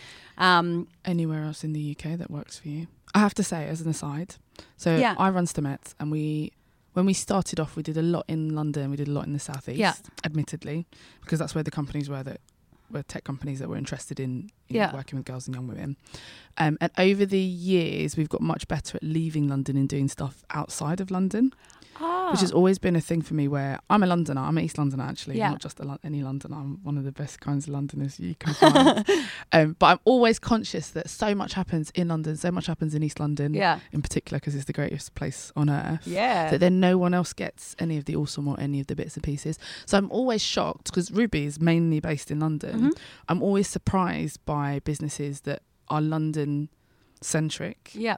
Um, 0.46 0.86
Anywhere 1.04 1.42
else 1.42 1.64
in 1.64 1.72
the 1.72 1.96
UK 1.98 2.16
that 2.16 2.30
works 2.30 2.60
for 2.60 2.68
you? 2.68 2.86
I 3.12 3.18
have 3.18 3.34
to 3.34 3.42
say, 3.42 3.66
as 3.66 3.80
an 3.80 3.88
aside, 3.90 4.36
so 4.76 4.94
Yeah. 4.96 5.16
I 5.18 5.30
run 5.30 5.46
Stemettes, 5.46 5.94
and 5.98 6.12
we 6.12 6.52
when 6.92 7.06
we 7.06 7.12
started 7.12 7.58
off, 7.58 7.74
we 7.74 7.82
did 7.82 7.96
a 7.96 8.02
lot 8.02 8.24
in 8.28 8.54
London, 8.54 8.88
we 8.92 8.96
did 8.96 9.08
a 9.08 9.10
lot 9.10 9.26
in 9.26 9.32
the 9.32 9.40
southeast. 9.40 9.80
Yeah. 9.80 9.94
admittedly, 10.24 10.86
because 11.22 11.40
that's 11.40 11.56
where 11.56 11.64
the 11.64 11.72
companies 11.72 12.08
were 12.08 12.22
that 12.22 12.40
were 12.90 13.02
tech 13.02 13.24
companies 13.24 13.58
that 13.58 13.68
were 13.68 13.76
interested 13.76 14.20
in 14.20 14.50
you 14.68 14.80
know, 14.80 14.90
working 14.94 15.18
with 15.18 15.26
girls 15.26 15.46
and 15.46 15.54
young 15.54 15.66
women. 15.66 15.96
Um, 16.56 16.78
and 16.80 16.90
over 16.98 17.24
the 17.24 17.38
years, 17.38 18.16
we've 18.16 18.28
got 18.28 18.40
much 18.40 18.68
better 18.68 18.96
at 18.96 19.02
leaving 19.02 19.48
London 19.48 19.76
and 19.76 19.88
doing 19.88 20.08
stuff 20.08 20.44
outside 20.50 21.00
of 21.00 21.10
London. 21.10 21.52
Which 22.30 22.40
has 22.40 22.52
always 22.52 22.78
been 22.78 22.94
a 22.96 23.00
thing 23.00 23.22
for 23.22 23.34
me 23.34 23.48
where 23.48 23.78
I'm 23.90 24.02
a 24.02 24.06
Londoner, 24.06 24.40
I'm 24.40 24.56
an 24.58 24.64
East 24.64 24.78
Londoner 24.78 25.04
actually, 25.04 25.38
Yeah. 25.38 25.50
not 25.50 25.60
just 25.60 25.80
a, 25.80 25.98
any 26.04 26.22
Londoner. 26.22 26.56
I'm 26.56 26.78
one 26.84 26.96
of 26.98 27.04
the 27.04 27.12
best 27.12 27.40
kinds 27.40 27.66
of 27.66 27.72
Londoners 27.74 28.20
you 28.20 28.34
can 28.36 28.54
find. 28.54 29.04
um, 29.52 29.76
but 29.78 29.86
I'm 29.86 29.98
always 30.04 30.38
conscious 30.38 30.90
that 30.90 31.10
so 31.10 31.34
much 31.34 31.54
happens 31.54 31.90
in 31.94 32.08
London, 32.08 32.36
so 32.36 32.50
much 32.50 32.66
happens 32.66 32.94
in 32.94 33.02
East 33.02 33.18
London 33.18 33.54
yeah, 33.54 33.80
in 33.92 34.02
particular 34.02 34.38
because 34.38 34.54
it's 34.54 34.66
the 34.66 34.72
greatest 34.72 35.14
place 35.14 35.52
on 35.56 35.68
earth. 35.70 36.06
yeah, 36.06 36.50
That 36.50 36.60
then 36.60 36.78
no 36.80 36.98
one 36.98 37.14
else 37.14 37.32
gets 37.32 37.74
any 37.78 37.96
of 37.98 38.04
the 38.04 38.14
awesome 38.16 38.46
or 38.46 38.58
any 38.60 38.80
of 38.80 38.86
the 38.86 38.94
bits 38.96 39.14
and 39.16 39.22
pieces. 39.24 39.58
So 39.86 39.98
I'm 39.98 40.10
always 40.12 40.42
shocked 40.42 40.84
because 40.86 41.10
Ruuby 41.10 41.44
is 41.46 41.60
mainly 41.60 41.98
based 42.00 42.30
in 42.30 42.38
London. 42.40 42.80
Mhm. 42.92 42.98
I'm 43.28 43.42
always 43.42 43.66
surprised 43.68 44.44
by 44.44 44.80
businesses 44.84 45.40
that 45.42 45.62
are 45.88 46.00
London 46.02 46.68
centric 47.20 47.90
yeah. 47.94 48.16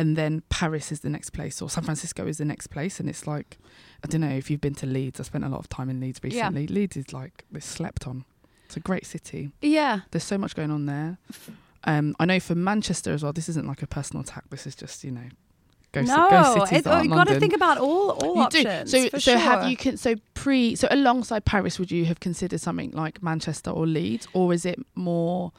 And 0.00 0.16
then 0.16 0.42
Paris 0.48 0.90
is 0.92 1.00
the 1.00 1.10
next 1.10 1.30
place, 1.30 1.60
or 1.62 1.68
San 1.68 1.84
Francisco 1.84 2.26
is 2.26 2.38
the 2.38 2.44
next 2.44 2.68
place, 2.68 3.00
and 3.00 3.08
it's 3.08 3.26
like, 3.26 3.58
I 4.02 4.06
don't 4.08 4.22
know 4.22 4.28
if 4.42 4.50
you've 4.50 4.60
been 4.60 4.74
to 4.76 4.86
Leeds. 4.86 5.20
I 5.20 5.24
spent 5.24 5.44
a 5.44 5.48
lot 5.48 5.60
of 5.60 5.68
time 5.68 5.90
in 5.90 6.00
Leeds 6.00 6.20
Yeah. 6.22 6.28
recently. 6.48 6.66
Leeds 6.66 6.96
is 6.96 7.12
like 7.12 7.44
it's 7.54 7.66
slept 7.66 8.06
on. 8.06 8.24
It's 8.66 8.76
a 8.76 8.80
great 8.80 9.04
city. 9.04 9.50
Yeah. 9.60 10.00
There's 10.10 10.24
so 10.24 10.38
much 10.38 10.54
going 10.54 10.70
on 10.70 10.86
there. 10.86 11.18
Um, 11.84 12.14
I 12.20 12.24
know 12.24 12.40
for 12.40 12.54
Manchester 12.54 13.12
as 13.12 13.22
well. 13.22 13.32
This 13.32 13.48
isn't 13.48 13.66
like 13.66 13.82
a 13.82 13.86
personal 13.86 14.22
attack. 14.22 14.44
This 14.50 14.66
is 14.66 14.74
just 14.74 15.02
you 15.04 15.10
know, 15.10 15.28
go, 15.92 16.02
no, 16.02 16.30
go 16.30 16.64
cities 16.64 16.84
that 16.84 16.98
oh, 16.98 17.02
you've 17.02 17.12
got 17.12 17.26
to 17.28 17.40
think 17.40 17.54
about 17.54 17.78
all 17.78 18.10
all 18.10 18.36
You 18.36 18.48
do. 18.50 18.58
options. 18.68 18.90
So, 18.90 19.08
for 19.08 19.20
so 19.20 19.36
have 19.36 19.68
you 19.68 19.76
con- 19.76 19.96
so 19.96 20.14
pre 20.34 20.76
so 20.76 20.86
alongside 20.90 21.44
Paris, 21.44 21.78
would 21.78 21.90
you 21.90 22.04
have 22.04 22.20
considered 22.20 22.60
something 22.60 22.90
like 22.92 23.22
Manchester 23.22 23.70
or 23.70 23.86
Leeds, 23.86 24.28
or 24.32 24.52
is 24.54 24.64
it 24.64 24.78
more 24.94 25.52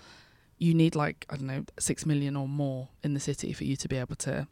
you 0.65 0.73
need 0.73 0.93
like 0.95 1.25
I 1.29 1.35
don't 1.37 1.47
know 1.47 1.63
six 1.79 2.05
million 2.05 2.33
or 2.41 2.47
more 2.47 2.89
in 3.03 3.13
the 3.13 3.19
city 3.19 3.51
for 3.53 3.63
you 3.69 3.75
to 3.77 3.87
be 3.87 3.97
able 3.97 4.15
to 4.27 4.47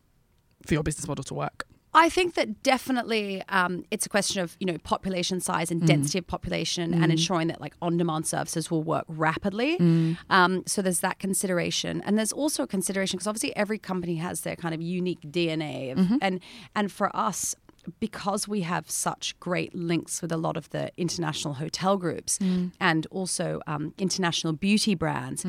for 0.65 0.74
your 0.74 0.84
business 0.84 1.08
model 1.08 1.24
to 1.26 1.34
work? 1.34 1.65
I 1.91 2.08
think 2.10 2.36
that 2.36 2.62
definitely 2.62 3.41
um, 3.50 3.84
it's 3.89 4.06
a 4.06 4.10
question 4.10 4.43
of 4.43 4.56
you 4.60 4.67
know 4.69 4.78
population 4.93 5.39
size 5.39 5.72
and 5.72 5.82
Mm. 5.82 5.88
density 5.88 6.19
of 6.19 6.28
population 6.28 6.93
and 6.93 7.06
Mm. 7.06 7.12
ensuring 7.17 7.48
that 7.48 7.60
like 7.65 7.74
on-demand 7.82 8.28
services 8.28 8.69
will 8.72 8.84
work 8.84 9.06
rapidly. 9.08 9.72
Mm. 9.80 10.17
Um, 10.30 10.63
so 10.67 10.82
there's 10.84 11.00
that 11.08 11.17
consideration, 11.19 12.02
and 12.06 12.15
there's 12.17 12.32
also 12.41 12.62
a 12.63 12.67
consideration 12.67 13.17
because 13.17 13.28
obviously 13.28 13.56
every 13.56 13.80
company 13.80 14.15
has 14.17 14.41
their 14.41 14.56
kind 14.63 14.74
of 14.76 14.82
unique 14.82 15.22
DNA, 15.36 15.91
of, 15.91 15.98
Mm-hmm. 15.98 16.17
and 16.22 16.39
and 16.76 16.91
for 16.91 17.10
us. 17.15 17.56
Because 18.00 18.45
we 18.48 18.62
have 18.62 18.86
such 18.91 19.39
great 19.39 19.74
links 19.74 20.22
with 20.22 20.32
a 20.34 20.38
lot 20.38 20.58
of 20.58 20.69
the 20.76 20.91
international 20.98 21.54
hotel 21.56 21.98
groups 21.98 22.38
Mm. 22.38 22.72
and 22.80 23.08
also 23.10 23.62
um, 23.65 23.93
international 23.98 24.54
beauty 24.54 24.93
brands, 24.95 25.43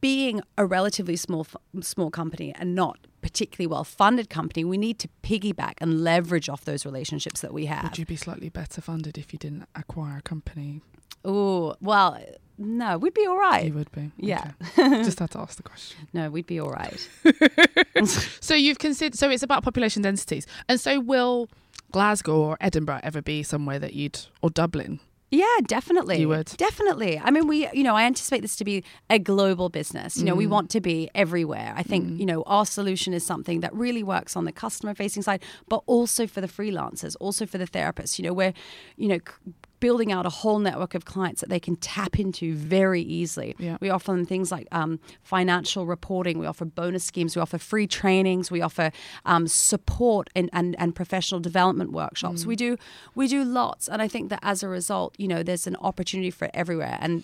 being 0.00 0.40
a 0.58 0.66
relatively 0.66 1.16
small 1.16 1.46
small 1.80 2.10
company 2.10 2.54
and 2.58 2.74
not 2.74 2.98
particularly 3.22 3.66
well 3.66 3.84
funded 3.84 4.30
company, 4.30 4.64
we 4.64 4.78
need 4.78 4.98
to 5.00 5.08
piggyback 5.22 5.74
and 5.78 6.02
leverage 6.02 6.48
off 6.48 6.64
those 6.64 6.84
relationships 6.84 7.40
that 7.40 7.52
we 7.52 7.66
have. 7.66 7.84
Would 7.84 7.98
you 7.98 8.06
be 8.06 8.16
slightly 8.16 8.48
better 8.48 8.80
funded 8.80 9.18
if 9.18 9.32
you 9.32 9.38
didn't 9.38 9.66
acquire 9.74 10.18
a 10.18 10.22
company? 10.22 10.82
Oh 11.24 11.74
well, 11.80 12.20
no, 12.58 12.98
we'd 12.98 13.14
be 13.14 13.26
all 13.26 13.38
right. 13.38 13.66
You 13.66 13.74
would 13.74 13.92
be. 13.92 14.10
Yeah. 14.16 14.52
Okay. 14.78 15.02
Just 15.04 15.18
had 15.18 15.30
to 15.32 15.38
ask 15.40 15.56
the 15.56 15.62
question. 15.62 16.08
No, 16.12 16.30
we'd 16.30 16.46
be 16.46 16.60
all 16.60 16.70
right. 16.70 17.08
So 18.40 18.54
you've 18.54 18.78
considered. 18.78 19.18
So 19.18 19.30
it's 19.30 19.42
about 19.42 19.64
population 19.64 20.02
densities, 20.02 20.46
and 20.68 20.78
so 20.78 21.00
will 21.00 21.48
Glasgow 21.92 22.36
or 22.36 22.56
Edinburgh 22.60 23.00
ever 23.02 23.22
be 23.22 23.42
somewhere 23.42 23.78
that 23.78 23.94
you'd 23.94 24.20
or 24.42 24.50
Dublin? 24.50 25.00
Yeah, 25.30 25.44
definitely. 25.66 26.20
You 26.20 26.28
would? 26.28 26.46
Definitely. 26.56 27.18
I 27.18 27.30
mean, 27.32 27.48
we, 27.48 27.68
you 27.72 27.82
know, 27.82 27.96
I 27.96 28.04
anticipate 28.04 28.42
this 28.42 28.54
to 28.56 28.64
be 28.64 28.84
a 29.10 29.18
global 29.18 29.68
business. 29.68 30.16
You 30.16 30.24
know, 30.24 30.36
we 30.36 30.46
Mm. 30.46 30.50
want 30.50 30.70
to 30.70 30.80
be 30.80 31.10
everywhere. 31.16 31.72
I 31.76 31.82
think, 31.82 32.20
you 32.20 32.26
know, 32.26 32.42
our 32.42 32.64
solution 32.64 33.12
is 33.12 33.26
something 33.26 33.58
that 33.60 33.74
really 33.74 34.04
works 34.04 34.36
on 34.36 34.44
the 34.44 34.52
customer 34.52 34.94
facing 34.94 35.22
side, 35.22 35.42
but 35.68 35.82
also 35.86 36.28
for 36.28 36.40
the 36.40 36.46
freelancers, 36.48 37.16
also 37.18 37.44
for 37.44 37.58
the 37.58 37.66
therapists. 37.66 38.18
You 38.20 38.24
know, 38.26 38.32
we're, 38.32 38.52
you 38.96 39.08
know, 39.08 39.18
c- 39.18 39.52
building 39.86 40.10
out 40.10 40.26
a 40.26 40.28
whole 40.28 40.58
network 40.58 40.96
of 40.96 41.04
clients 41.04 41.40
that 41.40 41.48
they 41.48 41.60
can 41.60 41.76
tap 41.76 42.18
into 42.18 42.56
very 42.56 43.02
easily. 43.02 43.54
Yeah. 43.56 43.76
We 43.80 43.88
offer 43.88 44.10
them 44.10 44.26
things 44.26 44.50
like 44.50 44.66
um, 44.72 44.98
financial 45.22 45.86
reporting. 45.86 46.40
We 46.40 46.46
offer 46.46 46.64
bonus 46.64 47.04
schemes. 47.04 47.36
We 47.36 47.40
offer 47.40 47.56
free 47.56 47.86
trainings. 47.86 48.50
We 48.50 48.62
offer 48.62 48.90
um, 49.24 49.46
support 49.46 50.28
and, 50.34 50.50
and, 50.52 50.74
and 50.80 50.92
professional 50.92 51.38
development 51.40 51.92
workshops. 51.92 52.42
Mm. 52.42 52.46
We 52.46 52.56
do 52.56 52.76
we 53.14 53.28
do 53.28 53.44
lots, 53.44 53.86
and 53.86 54.02
I 54.02 54.08
think 54.08 54.28
that 54.30 54.40
as 54.42 54.64
a 54.64 54.68
result, 54.68 55.14
you 55.18 55.28
know, 55.28 55.44
there's 55.44 55.68
an 55.68 55.76
opportunity 55.76 56.32
for 56.32 56.46
it 56.46 56.50
everywhere. 56.52 56.98
And 57.00 57.22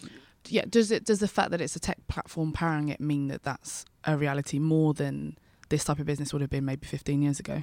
yeah 0.48 0.64
does 0.68 0.90
it 0.90 1.05
does 1.05 1.18
the 1.18 1.29
fact 1.29 1.51
that 1.51 1.61
it's 1.61 1.77
a 1.77 1.81
tech 1.81 1.98
platform 2.09 2.53
powering 2.53 2.88
it 2.88 3.01
mean 3.01 3.29
that 3.29 3.42
that's 3.42 3.85
a 4.05 4.16
reality 4.16 4.59
more 4.59 4.92
than 4.94 5.37
this 5.68 5.85
type 5.85 5.98
of 5.98 6.07
business 6.07 6.33
would 6.33 6.42
have 6.42 6.51
been 6.51 6.64
maybe 6.64 6.87
15 6.87 7.22
years 7.22 7.40
ago 7.40 7.62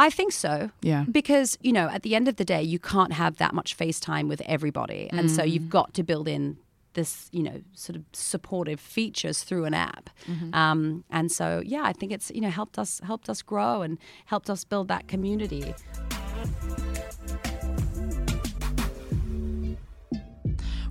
I 0.00 0.08
think 0.08 0.32
so. 0.32 0.70
yeah 0.80 1.04
Because, 1.10 1.58
you 1.60 1.72
know, 1.72 1.88
at 1.88 2.02
the 2.02 2.14
end 2.14 2.26
of 2.26 2.36
the 2.36 2.44
day, 2.44 2.62
you 2.62 2.78
can't 2.78 3.12
have 3.12 3.36
that 3.36 3.52
much 3.54 3.76
FaceTime 3.76 4.28
with 4.28 4.40
everybody. 4.46 5.10
And 5.12 5.30
so 5.30 5.42
you've 5.42 5.68
got 5.68 5.92
to 5.94 6.02
build 6.02 6.26
in 6.26 6.56
this, 6.94 7.28
you 7.32 7.42
know, 7.42 7.60
sort 7.74 7.96
of 7.96 8.02
supportive 8.12 8.80
features 8.80 9.44
through 9.44 9.66
an 9.66 9.74
app. 9.74 10.08
Um, 10.54 11.04
and 11.10 11.30
so, 11.30 11.62
yeah, 11.64 11.82
I 11.84 11.92
think 11.92 12.12
it's, 12.12 12.30
you 12.34 12.40
know, 12.40 12.48
helped 12.50 12.78
us 12.78 13.00
helped 13.04 13.28
us 13.28 13.42
grow 13.42 13.82
and 13.82 13.98
helped 14.24 14.48
us 14.48 14.64
build 14.64 14.88
that 14.88 15.06
community. 15.06 15.74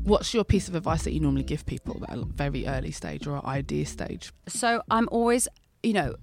what's 0.04 0.34
your 0.34 0.44
piece 0.44 0.68
of 0.68 0.74
advice 0.74 1.04
that 1.04 1.14
you 1.14 1.20
normally 1.20 1.44
give 1.44 1.64
people 1.68 2.04
at 2.08 2.18
a 2.18 2.26
very 2.26 2.66
early 2.66 2.90
stage 2.90 3.28
or 3.28 3.46
idea 3.46 3.86
stage 3.86 4.32
So 4.48 4.82
I'm 4.90 5.08
always, 5.12 5.48
you 5.84 5.94
know, 5.94 6.16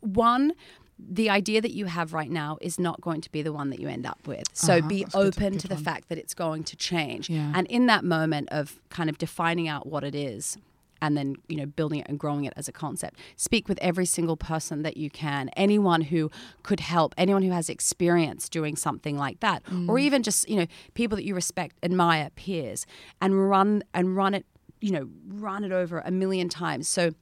one, 0.00 0.52
the 0.98 1.30
idea 1.30 1.60
that 1.60 1.72
you 1.72 1.86
have 1.86 2.12
right 2.12 2.30
now 2.30 2.58
is 2.60 2.78
not 2.78 3.00
going 3.00 3.20
to 3.20 3.30
be 3.30 3.40
the 3.42 3.52
one 3.52 3.70
that 3.70 3.78
you 3.80 3.88
end 3.88 4.04
up 4.06 4.18
with. 4.26 4.44
So 4.52 4.78
Uh-huh, 4.78 4.88
be 4.88 5.06
open 5.14 5.52
good 5.52 5.60
to 5.60 5.68
the 5.68 5.74
one. 5.76 5.84
fact 5.84 6.08
that 6.08 6.18
it's 6.18 6.34
going 6.34 6.64
to 6.64 6.76
change. 6.76 7.30
Yeah. 7.30 7.52
And 7.54 7.66
in 7.68 7.86
that 7.86 8.04
moment 8.04 8.48
of 8.50 8.80
kind 8.90 9.08
of 9.08 9.16
defining 9.18 9.68
out 9.68 9.86
what 9.86 10.02
it 10.04 10.14
is 10.14 10.56
and 11.00 11.16
then, 11.16 11.36
you 11.48 11.56
know, 11.56 11.66
building 11.66 12.00
it 12.00 12.06
and 12.08 12.18
growing 12.18 12.44
it 12.44 12.52
as 12.56 12.66
a 12.66 12.72
concept, 12.72 13.16
speak 13.36 13.68
with 13.68 13.78
every 13.80 14.04
single 14.06 14.36
person 14.36 14.82
that 14.82 14.96
you 14.96 15.08
can, 15.08 15.48
anyone 15.50 16.00
who 16.02 16.28
could 16.64 16.80
help, 16.80 17.14
anyone 17.16 17.42
who 17.44 17.52
has 17.52 17.68
experience 17.70 18.48
doing 18.48 18.74
something 18.74 19.16
like 19.16 19.38
that, 19.38 19.62
Mm. 19.66 19.88
or 19.88 20.00
even 20.00 20.24
just, 20.24 20.48
you 20.48 20.56
know, 20.56 20.66
people 20.94 21.14
that 21.14 21.24
you 21.24 21.36
respect, 21.36 21.76
admire, 21.84 22.30
peers, 22.34 22.84
and 23.20 23.48
run 23.48 23.84
and 23.94 24.16
run 24.16 24.34
it, 24.34 24.44
you 24.80 24.90
know, 24.90 25.08
run 25.28 25.62
it 25.62 25.70
over 25.70 26.00
a 26.04 26.10
million 26.10 26.48
times. 26.48 26.88
So 26.88 27.12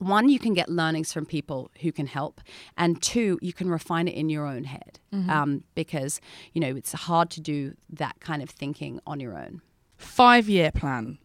one, 0.00 0.28
you 0.28 0.38
can 0.38 0.54
get 0.54 0.68
learnings 0.68 1.12
from 1.12 1.26
people 1.26 1.70
who 1.82 1.92
can 1.92 2.06
help, 2.06 2.40
and 2.76 3.00
two, 3.00 3.38
you 3.40 3.52
can 3.52 3.70
refine 3.70 4.08
it 4.08 4.14
in 4.14 4.28
your 4.30 4.46
own 4.46 4.64
head 4.64 4.98
um, 5.28 5.62
because 5.74 6.20
you 6.52 6.60
know 6.60 6.74
it's 6.76 6.92
hard 6.92 7.30
to 7.30 7.40
do 7.40 7.74
that 7.90 8.18
kind 8.20 8.42
of 8.42 8.50
thinking 8.50 9.00
on 9.06 9.20
your 9.20 9.36
own. 9.36 9.60
five 9.96 10.48
year 10.48 10.70
plan 10.72 11.18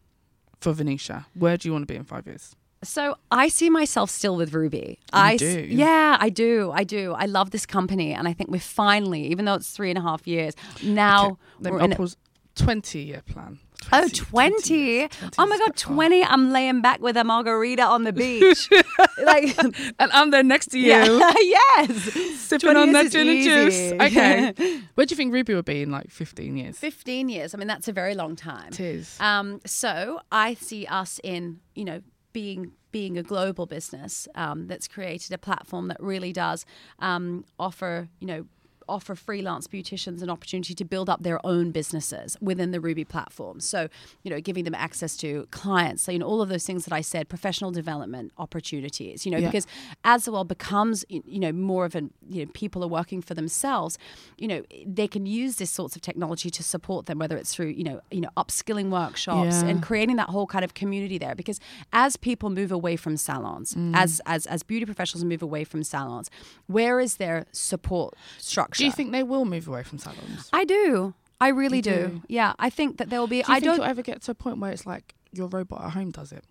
for 0.59 0.73
venetia 0.73 1.25
where 1.35 1.55
do 1.57 1.67
you 1.67 1.71
want 1.73 1.83
to 1.87 1.93
be 1.93 1.95
in 1.95 2.03
five 2.03 2.25
years 2.27 2.55
So 2.83 3.15
I 3.31 3.47
see 3.49 3.69
myself 3.69 4.09
still 4.09 4.35
with 4.35 4.51
Ruuby. 4.51 4.97
I 5.13 5.37
do? 5.37 5.65
yeah, 5.69 6.17
I 6.19 6.29
do, 6.29 6.71
I 6.81 6.83
do. 6.83 7.13
I 7.13 7.25
love 7.25 7.49
this 7.51 7.65
company, 7.65 8.13
and 8.13 8.27
I 8.27 8.33
think 8.33 8.49
we're 8.51 8.59
finally, 8.85 9.23
even 9.31 9.45
though 9.45 9.55
it's 9.55 9.71
three 9.71 9.89
and 9.89 9.97
a 9.97 10.01
half 10.09 10.27
years 10.27 10.53
now, 10.83 11.37
we're 11.59 11.77
me 11.77 11.81
I'll 11.81 11.87
pause. 11.97 12.17
20 12.55 12.99
year 12.99 13.21
plan 13.25 13.59
Oh, 13.93 14.07
20. 14.07 14.73
years. 14.73 15.09
20 15.19 15.33
Oh 15.37 15.45
my 15.45 15.57
God, 15.57 15.65
quite 15.75 15.79
far. 15.79 15.95
20. 15.95 16.23
I'm 16.23 16.51
laying 16.51 16.81
back 16.81 17.01
with 17.01 17.17
a 17.17 17.23
margarita 17.23 17.83
on 17.83 18.03
the 18.03 18.13
beach. 18.13 18.69
like, 19.23 19.55
and 19.99 20.11
i'm 20.11 20.31
there 20.31 20.43
next 20.43 20.67
to 20.67 20.79
you 20.79 20.87
yeah, 20.87 21.05
yes. 21.39 22.39
sipping 22.39 22.75
on 22.77 22.91
that 22.93 23.11
gin 23.11 23.27
and 23.27 23.43
juice 23.43 23.91
okay 23.93 24.53
where 24.95 25.05
do 25.05 25.11
you 25.13 25.17
think 25.17 25.33
Ruuby 25.33 25.53
would 25.55 25.65
be 25.65 25.81
in 25.81 25.91
like 25.91 26.09
15 26.09 26.57
years 26.57 26.77
15 26.77 27.29
years. 27.29 27.53
I 27.53 27.57
mean, 27.57 27.67
that's 27.67 27.87
a 27.87 27.93
very 27.93 28.15
long 28.15 28.35
time. 28.35 28.69
it 28.69 28.79
is 28.79 29.17
Um, 29.19 29.59
so 29.65 30.19
I 30.31 30.53
see 30.55 30.85
us 30.87 31.19
in, 31.23 31.59
you 31.75 31.85
know, 31.85 32.01
being 32.33 32.71
being 32.91 33.17
a 33.17 33.23
global 33.23 33.65
business 33.65 34.25
um, 34.35 34.67
that's 34.67 34.87
created 34.87 35.31
a 35.33 35.37
platform 35.37 35.89
that 35.89 35.97
really 35.99 36.31
does 36.31 36.65
um, 36.99 37.43
offer, 37.59 38.07
you 38.19 38.27
know, 38.27 38.45
offer 38.87 39.15
freelance 39.15 39.67
beauticians 39.67 40.21
an 40.21 40.29
opportunity 40.29 40.73
to 40.73 40.85
build 40.85 41.09
up 41.09 41.23
their 41.23 41.45
own 41.45 41.71
businesses 41.71 42.37
within 42.41 42.71
the 42.71 42.79
Ruuby 42.79 43.07
platform. 43.07 43.59
So, 43.59 43.87
you 44.23 44.31
know, 44.31 44.39
giving 44.41 44.63
them 44.63 44.75
access 44.75 45.15
to 45.17 45.47
clients, 45.51 46.03
so, 46.03 46.11
you 46.11 46.19
know, 46.19 46.27
all 46.27 46.41
of 46.41 46.49
those 46.49 46.65
things 46.65 46.85
that 46.85 46.93
I 46.93 47.01
said, 47.01 47.29
professional 47.29 47.71
development 47.71 48.31
opportunities, 48.37 49.25
you 49.25 49.31
know, 49.31 49.37
Yeah. 49.37 49.47
because 49.47 49.67
as 50.03 50.25
the 50.25 50.31
world 50.31 50.47
becomes, 50.47 51.05
you 51.09 51.39
know, 51.39 51.51
more 51.51 51.85
of 51.85 51.95
an, 51.95 52.11
you 52.29 52.45
know, 52.45 52.51
people 52.53 52.83
are 52.83 52.87
working 52.87 53.21
for 53.21 53.33
themselves, 53.33 53.97
you 54.37 54.47
know, 54.47 54.63
they 54.85 55.07
can 55.07 55.25
use 55.25 55.55
this 55.57 55.71
sorts 55.71 55.95
of 55.95 56.01
technology 56.01 56.49
to 56.49 56.63
support 56.63 57.05
them, 57.05 57.19
whether 57.19 57.37
it's 57.37 57.53
through, 57.53 57.67
you 57.67 57.83
know, 57.83 58.01
you 58.11 58.21
know, 58.21 58.29
upskilling 58.37 58.89
workshops 58.89 59.61
Yeah. 59.61 59.69
and 59.69 59.81
creating 59.83 60.15
that 60.17 60.29
whole 60.29 60.47
kind 60.47 60.63
of 60.65 60.73
community 60.73 61.17
there. 61.17 61.35
Because 61.35 61.59
as 61.93 62.17
people 62.17 62.49
move 62.49 62.71
away 62.71 62.95
from 62.95 63.17
salons, 63.17 63.73
mm. 63.75 63.95
as 63.95 64.21
as 64.25 64.45
as 64.47 64.63
beauty 64.63 64.85
professionals 64.85 65.23
move 65.23 65.41
away 65.41 65.63
from 65.63 65.83
salons, 65.83 66.29
where 66.67 66.99
is 66.99 67.17
their 67.17 67.45
support 67.51 68.13
structure? 68.37 68.74
Do 68.77 68.85
you 68.85 68.91
think 68.91 69.11
they 69.11 69.23
will 69.23 69.45
move 69.45 69.67
away 69.67 69.83
from 69.83 69.97
salons 69.99 70.49
I 70.53 70.65
do. 70.65 71.13
I 71.41 71.49
really 71.49 71.81
do. 71.81 71.91
do? 71.91 72.21
Yeah, 72.29 72.53
I 72.57 72.69
think 72.69 72.97
that 72.97 73.09
there 73.09 73.19
will 73.19 73.27
be. 73.27 73.41
do 73.41 73.47
you 73.51 73.55
I 73.55 73.59
think 73.59 73.65
don't. 73.65 73.75
you'll 73.77 73.85
ever 73.85 74.01
get 74.01 74.21
to 74.23 74.31
a 74.31 74.35
point 74.35 74.59
where 74.59 74.71
it's 74.71 74.85
like 74.85 75.15
your 75.31 75.47
robot 75.47 75.83
at 75.83 75.91
home 75.91 76.11
does 76.11 76.31
it 76.31 76.45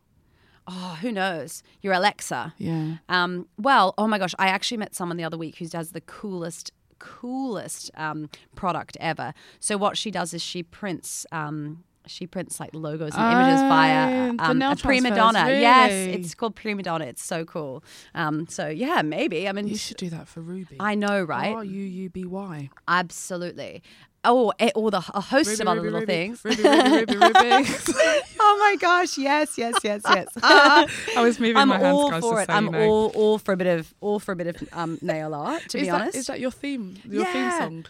oh, 0.67 0.99
who 1.01 1.13
knows? 1.13 1.63
Your 1.83 1.93
Alexa. 1.93 2.55
yeah 2.59 2.97
Um, 3.09 3.47
well, 3.59 3.95
oh 3.99 4.07
my 4.07 4.19
gosh, 4.19 4.35
I 4.39 4.49
actually 4.49 4.79
met 4.79 4.95
someone 4.95 5.17
the 5.17 5.25
other 5.25 5.39
week 5.39 5.57
who 5.57 5.67
does 5.67 5.93
the 5.93 6.01
coolest, 6.01 6.73
coolest 6.99 7.91
um, 7.97 8.31
product 8.55 8.97
ever. 9.01 9.35
So 9.61 9.77
what 9.77 9.97
she 9.99 10.11
does 10.11 10.35
is 10.35 10.43
she 10.43 10.63
prints. 10.63 11.27
Um, 11.33 11.85
she 12.07 12.27
prints 12.27 12.61
like 12.61 12.71
logos 12.75 13.13
and 13.15 13.33
images 13.33 13.61
via 13.63 14.33
Oh, 14.39 14.51
um, 14.51 14.63
a 14.63 14.77
prima 14.77 15.15
donna. 15.15 15.47
Yes, 15.49 15.93
it's 15.93 16.35
called 16.35 16.55
prima 16.55 16.83
donna. 16.83 17.07
It's 17.07 17.25
so 17.25 17.45
cool. 17.45 17.85
Um, 18.15 18.47
so 18.49 18.69
yeah, 18.69 19.03
maybe. 19.03 19.49
I 19.49 19.53
mean, 19.53 19.69
you 19.69 19.77
should 19.77 19.97
do 19.97 20.11
that 20.11 20.29
for 20.29 20.41
Ruuby 20.41 20.77
I 20.81 20.95
know, 20.95 21.23
right? 21.23 21.55
R 21.55 21.65
U 21.65 21.83
U 21.83 22.11
B 22.11 22.25
Y. 22.25 22.71
Absolutely. 22.89 23.83
Oh, 24.27 24.53
eh, 24.59 24.71
or 24.75 24.91
the 24.91 25.05
a 25.13 25.21
host 25.21 25.61
of 25.61 25.69
other 25.69 25.83
little 25.83 26.07
things. 26.07 26.43
Ruby, 26.45 26.63
Ruby, 26.63 26.91
Ruby, 26.91 27.15
Ruby. 27.17 27.35
oh 28.41 28.57
my 28.59 28.77
gosh! 28.81 29.19
Yes, 29.19 29.59
yes, 29.59 29.75
yes, 29.85 30.01
yes. 30.09 30.29
I 30.43 30.87
was 31.19 31.39
moving 31.39 31.59
I'm 31.59 31.69
my 31.69 31.79
hands, 31.79 31.95
all 31.95 32.21
for 32.21 32.41
it. 32.41 32.47
so 32.47 32.55
I'm 32.55 32.67
you 32.67 32.71
know. 32.71 32.89
all 32.89 33.07
all 33.15 33.39
for 33.39 33.53
a 33.53 33.57
bit 33.57 33.67
of 33.67 33.95
all 34.01 34.19
for 34.19 34.33
a 34.33 34.37
bit 34.37 34.47
of 34.47 34.69
um, 34.73 34.99
nail 35.03 35.35
art. 35.35 35.69
To 35.71 35.79
is 35.79 35.83
be 35.83 35.91
that, 35.91 36.01
honest, 36.01 36.17
is 36.17 36.27
that 36.29 36.41
your 36.41 36.51
theme? 36.51 36.97
Your 37.05 37.27
theme 37.27 37.51
song? 37.51 37.85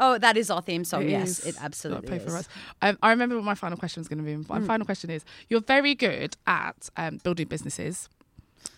Oh, 0.00 0.16
that 0.16 0.36
is 0.38 0.50
our 0.50 0.62
theme 0.62 0.82
song. 0.82 1.02
It 1.02 1.10
yes, 1.10 1.40
is. 1.40 1.46
it 1.46 1.56
absolutely 1.62 2.08
to 2.08 2.12
pay 2.12 2.18
for 2.18 2.38
is. 2.38 2.48
Um, 2.80 2.98
I 3.02 3.10
remember 3.10 3.36
what 3.36 3.44
my 3.44 3.54
final 3.54 3.76
question 3.76 4.00
was 4.00 4.08
going 4.08 4.18
to 4.18 4.24
be. 4.24 4.34
Mm. 4.34 4.48
My 4.48 4.60
final 4.60 4.86
question 4.86 5.10
is: 5.10 5.24
You're 5.48 5.60
very 5.60 5.94
good 5.94 6.36
at 6.46 6.88
um, 6.96 7.18
building 7.22 7.46
businesses 7.46 8.08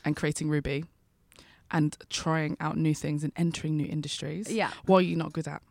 and 0.04 0.16
creating 0.16 0.48
Ruuby, 0.48 0.84
and 1.70 1.96
trying 2.10 2.56
out 2.58 2.76
new 2.76 2.94
things 2.94 3.22
and 3.22 3.32
entering 3.36 3.76
new 3.76 3.86
industries. 3.86 4.52
Yeah. 4.52 4.72
What 4.86 4.98
are 4.98 5.02
you 5.02 5.16
not 5.16 5.32
good 5.32 5.46
at? 5.46 5.62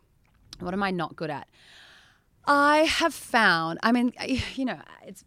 What 0.59 0.73
am 0.73 0.83
I 0.83 0.91
not 0.91 1.17
good 1.17 1.29
at? 1.29 1.49
I 2.45 2.79
have 2.79 3.13
found. 3.13 3.79
I 3.83 3.91
mean, 3.91 4.13
you 4.55 4.65
know, 4.65 4.79
it's. 5.05 5.25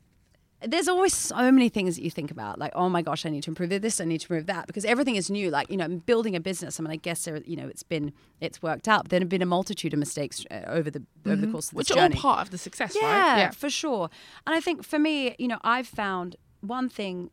There's 0.66 0.88
always 0.88 1.14
so 1.14 1.50
many 1.52 1.68
things 1.68 1.96
that 1.96 2.02
you 2.02 2.10
think 2.10 2.30
about, 2.30 2.58
like, 2.58 2.72
oh 2.74 2.88
my 2.88 3.02
gosh, 3.02 3.26
I 3.26 3.30
need 3.30 3.42
to 3.44 3.50
improve 3.50 3.70
this, 3.70 4.00
I 4.00 4.04
need 4.04 4.20
to 4.20 4.24
improve 4.24 4.46
that, 4.46 4.66
because 4.66 4.84
everything 4.84 5.16
is 5.16 5.30
new. 5.30 5.50
Like, 5.50 5.70
you 5.70 5.76
know, 5.76 5.88
building 5.88 6.34
a 6.36 6.40
business. 6.40 6.78
I 6.78 6.82
mean, 6.82 6.90
I 6.92 6.96
guess 6.96 7.24
there, 7.24 7.38
you 7.44 7.56
know, 7.56 7.68
it's 7.68 7.82
been, 7.82 8.12
it's 8.40 8.62
worked 8.62 8.88
out. 8.88 9.08
There 9.08 9.20
have 9.20 9.28
been 9.28 9.42
a 9.42 9.46
multitude 9.46 9.92
of 9.92 9.98
mistakes 9.98 10.44
uh, 10.50 10.60
over 10.66 10.90
the 10.90 11.02
over 11.26 11.36
the 11.36 11.46
course 11.48 11.68
of 11.68 11.70
Mm-hmm. 11.72 11.78
Which 11.78 11.90
are 11.92 12.00
all 12.00 12.10
part 12.10 12.40
of 12.46 12.50
the 12.50 12.58
success, 12.58 12.96
yeah, 13.00 13.44
right? 13.46 13.54
for 13.54 13.70
sure. 13.70 14.08
And 14.46 14.54
I 14.54 14.60
think 14.60 14.84
for 14.84 14.98
me, 14.98 15.34
you 15.38 15.48
know, 15.48 15.58
I've 15.62 15.86
found 15.88 16.36
one 16.60 16.88
thing 16.88 17.30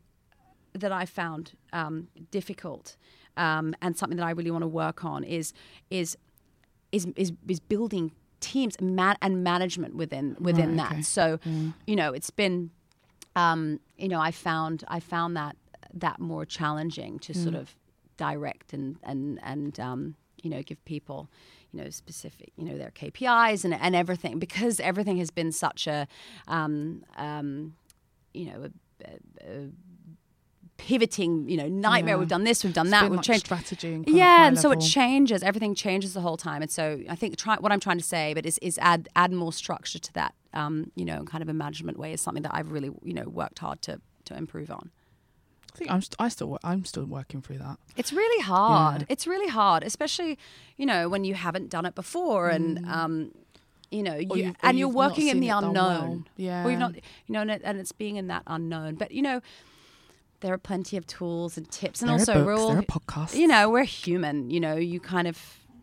that 0.74 0.92
I 0.92 1.06
found 1.06 1.52
um, 1.74 2.08
difficult 2.32 2.96
um, 3.38 3.76
and 3.82 3.98
something 3.98 4.18
that 4.18 4.26
I 4.26 4.32
really 4.32 4.52
want 4.52 4.64
to 4.64 4.68
work 4.68 5.04
on 5.06 5.24
is 5.24 5.54
is 5.90 6.18
is 6.92 7.08
is, 7.16 7.32
is 7.48 7.60
building 7.60 8.12
teams 8.40 8.76
and, 8.78 8.96
ma- 8.96 9.16
and 9.22 9.44
management 9.44 9.96
within 9.96 10.36
within 10.40 10.70
Right, 10.70 10.78
that. 10.78 10.92
okay. 10.92 11.02
Mm. 11.02 11.06
So 11.06 11.40
you 11.86 11.96
know, 11.96 12.12
it's 12.14 12.30
been 12.32 12.72
um, 13.36 13.80
you 13.98 14.08
know 14.08 14.20
I 14.20 14.32
found 14.32 14.84
I 14.88 15.00
found 15.00 15.36
that 15.38 15.56
that 15.94 16.20
more 16.20 16.46
challenging 16.46 17.20
to 17.20 17.34
Mm. 17.34 17.44
sort 17.44 17.56
of 17.56 17.76
direct 18.18 18.74
and 18.74 18.98
and 19.04 19.40
and 19.44 19.80
um, 19.80 20.16
you 20.44 20.50
know 20.50 20.62
give 20.64 20.84
people 20.86 21.30
you 21.72 21.82
know 21.84 21.90
specific 21.90 22.52
you 22.58 22.66
know 22.66 22.78
their 22.78 22.92
KPIs 22.92 23.64
and 23.66 23.74
and 23.74 23.96
everything 23.96 24.40
because 24.40 24.80
everything 24.80 25.18
has 25.18 25.32
been 25.32 25.52
such 25.52 25.88
a 25.88 26.08
um, 26.48 27.04
um, 27.18 27.76
you 28.34 28.46
know 28.46 28.70
a, 28.70 29.06
a, 29.06 29.52
a 29.64 29.70
pivoting 30.88 31.48
you 31.48 31.56
know 31.58 31.68
nightmare 31.68 32.16
Yeah. 32.16 32.20
we've 32.20 32.28
done 32.28 32.44
this 32.44 32.64
we've 32.64 32.74
done 32.74 32.88
It's 32.88 32.92
that 32.92 33.04
we've 33.12 33.18
like 33.18 33.26
changed 33.26 33.46
strategy 33.46 33.94
and 33.94 34.08
yeah 34.08 34.48
and 34.48 34.58
so 34.58 34.72
it 34.72 34.80
changes 34.80 35.44
everything 35.44 35.76
changes 35.76 36.14
the 36.14 36.22
whole 36.22 36.38
time 36.38 36.62
and 36.64 36.72
so 36.72 37.00
i 37.08 37.16
think 37.16 37.38
try, 37.38 37.56
what 37.58 37.72
i'm 37.72 37.80
trying 37.80 38.00
to 38.00 38.04
say 38.04 38.34
but 38.34 38.46
is, 38.46 38.58
is 38.64 38.78
add 38.82 39.08
add 39.16 39.32
more 39.32 39.54
structure 39.54 40.00
to 40.00 40.12
that 40.14 40.34
um, 40.54 40.92
you 40.96 41.06
know 41.06 41.24
kind 41.24 41.42
of 41.44 41.50
a 41.50 41.54
management 41.54 41.98
way 42.00 42.14
is 42.14 42.20
something 42.22 42.42
that 42.44 42.54
i've 42.56 42.72
really 42.72 42.90
you 43.04 43.14
know 43.14 43.26
worked 43.26 43.60
hard 43.60 43.82
to 43.84 44.02
to 44.26 44.36
improve 44.36 44.72
on 44.72 44.90
I 45.74 45.78
think 45.78 45.90
I'm 45.92 46.02
st- 46.02 46.16
I 46.20 46.28
still 46.28 46.58
I'm 46.66 46.84
still 46.84 47.06
working 47.06 47.42
through 47.42 47.60
that. 47.60 47.78
it's 47.96 48.12
really 48.12 48.44
hard 48.44 49.02
Yeah. 49.02 49.08
it's 49.14 49.26
really 49.28 49.48
hard 49.50 49.84
especially 49.84 50.38
you 50.78 50.86
know 50.86 51.08
when 51.08 51.24
you 51.24 51.34
haven't 51.36 51.70
done 51.70 51.86
it 51.86 51.96
before 51.96 52.50
and 52.50 52.80
Mm. 52.80 52.92
um 52.92 53.32
you 53.94 54.04
know, 54.04 54.16
you, 54.16 54.28
you've- 54.36 54.56
and 54.64 54.80
you're 54.80 54.88
working 54.88 55.28
in 55.28 55.42
the 55.42 55.50
unknown. 55.50 55.74
well. 56.10 56.24
Yeah. 56.38 56.64
Or 56.66 56.70
you've 56.72 56.80
not, 56.80 56.96
you 56.96 57.02
know, 57.34 57.42
and, 57.42 57.52
it, 57.52 57.62
and 57.66 57.78
it's 57.78 57.92
being 57.92 58.16
in 58.16 58.28
that 58.28 58.44
unknown. 58.48 58.96
But 58.96 59.12
you 59.12 59.22
know, 59.22 59.42
there 60.42 60.54
are 60.54 60.58
plenty 60.58 60.98
of 60.98 61.08
tools 61.08 61.58
and 61.58 61.70
tips, 61.72 62.02
and 62.02 62.10
There 62.10 62.18
also 62.20 62.34
books, 62.34 62.46
we're 62.46 62.56
all, 62.56 62.70
there 62.70 62.80
are 62.80 62.82
podcasts. 62.84 63.36
you 63.36 63.48
know, 63.48 63.70
we're 63.70 63.84
human. 63.86 64.50
You 64.50 64.60
know, 64.60 64.76
you 64.76 65.00
kind 65.00 65.28
of, 65.28 65.38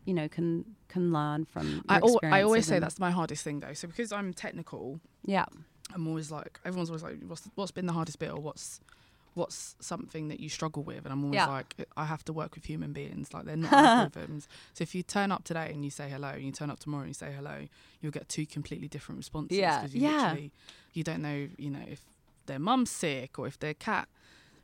you 0.05 0.15
know, 0.15 0.29
can 0.29 0.65
can 0.89 1.13
learn 1.13 1.45
from. 1.45 1.85
I, 1.89 1.97
al- 1.99 2.21
I 2.23 2.43
always 2.43 2.67
say 2.67 2.79
that's 2.79 2.99
my 2.99 3.11
hardest 3.11 3.43
thing 3.45 3.61
though. 3.61 3.73
So 3.75 3.89
because 3.89 4.13
I'm 4.13 4.33
technical, 4.33 5.01
Yeah, 5.25 5.47
I'm 5.95 6.07
always 6.07 6.31
like 6.31 6.61
everyone's 6.65 6.91
always 6.91 7.03
like, 7.03 7.17
what's 7.27 7.49
what's 7.55 7.71
been 7.73 7.87
the 7.87 7.93
hardest 7.93 8.19
bit, 8.19 8.31
or 8.31 8.41
what's 8.41 8.81
what's 9.35 9.77
something 9.79 10.27
that 10.29 10.41
you 10.41 10.49
struggle 10.49 10.83
with, 10.83 11.05
and 11.05 11.13
I'm 11.13 11.23
always 11.23 11.37
Yeah. 11.37 11.47
like, 11.47 11.77
I 11.97 12.07
have 12.07 12.25
to 12.25 12.33
work 12.33 12.57
with 12.57 12.65
human 12.65 12.93
beings, 12.93 13.33
like 13.33 13.45
they're 13.45 13.57
not 13.69 14.13
algorithms. 14.13 14.49
So 14.75 14.83
if 14.83 14.97
you 14.97 15.05
turn 15.05 15.31
up 15.31 15.45
today 15.45 15.71
and 15.73 15.85
you 15.85 15.91
say 15.93 16.09
hello, 16.09 16.31
and 16.31 16.43
you 16.43 16.51
turn 16.51 16.71
up 16.71 16.81
tomorrow 16.81 17.03
and 17.03 17.11
you 17.11 17.15
say 17.15 17.31
hello, 17.37 17.69
you'll 18.01 18.11
get 18.11 18.29
two 18.29 18.47
completely 18.47 18.89
different 18.89 19.19
responses. 19.19 19.57
Yeah, 19.57 19.87
you 19.87 20.01
yeah. 20.01 20.11
literally- 20.23 20.51
you 20.95 21.05
don't 21.05 21.23
know, 21.23 21.47
you 21.57 21.71
know, 21.71 21.85
if 21.87 22.01
their 22.47 22.59
mum's 22.59 22.91
sick 22.91 23.39
or 23.39 23.47
if 23.47 23.57
their 23.61 23.75
cat 23.75 24.09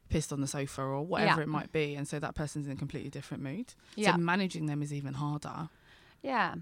pissed 0.09 0.33
on 0.33 0.41
the 0.41 0.47
sofa 0.47 0.83
or 0.83 1.03
whatever 1.03 1.41
Yeah. 1.41 1.45
it 1.45 1.49
might 1.49 1.73
be, 1.73 1.95
and 1.95 2.07
so 2.07 2.19
that 2.19 2.35
person's 2.35 2.67
in 2.67 2.73
a 2.73 2.77
completely 2.77 3.11
different 3.11 3.43
mood. 3.43 3.75
yeah, 3.97 4.13
So 4.13 4.19
managing 4.19 4.67
them 4.67 4.83
is 4.83 4.93
even 4.93 5.15
harder. 5.15 5.69
yeah. 6.23 6.55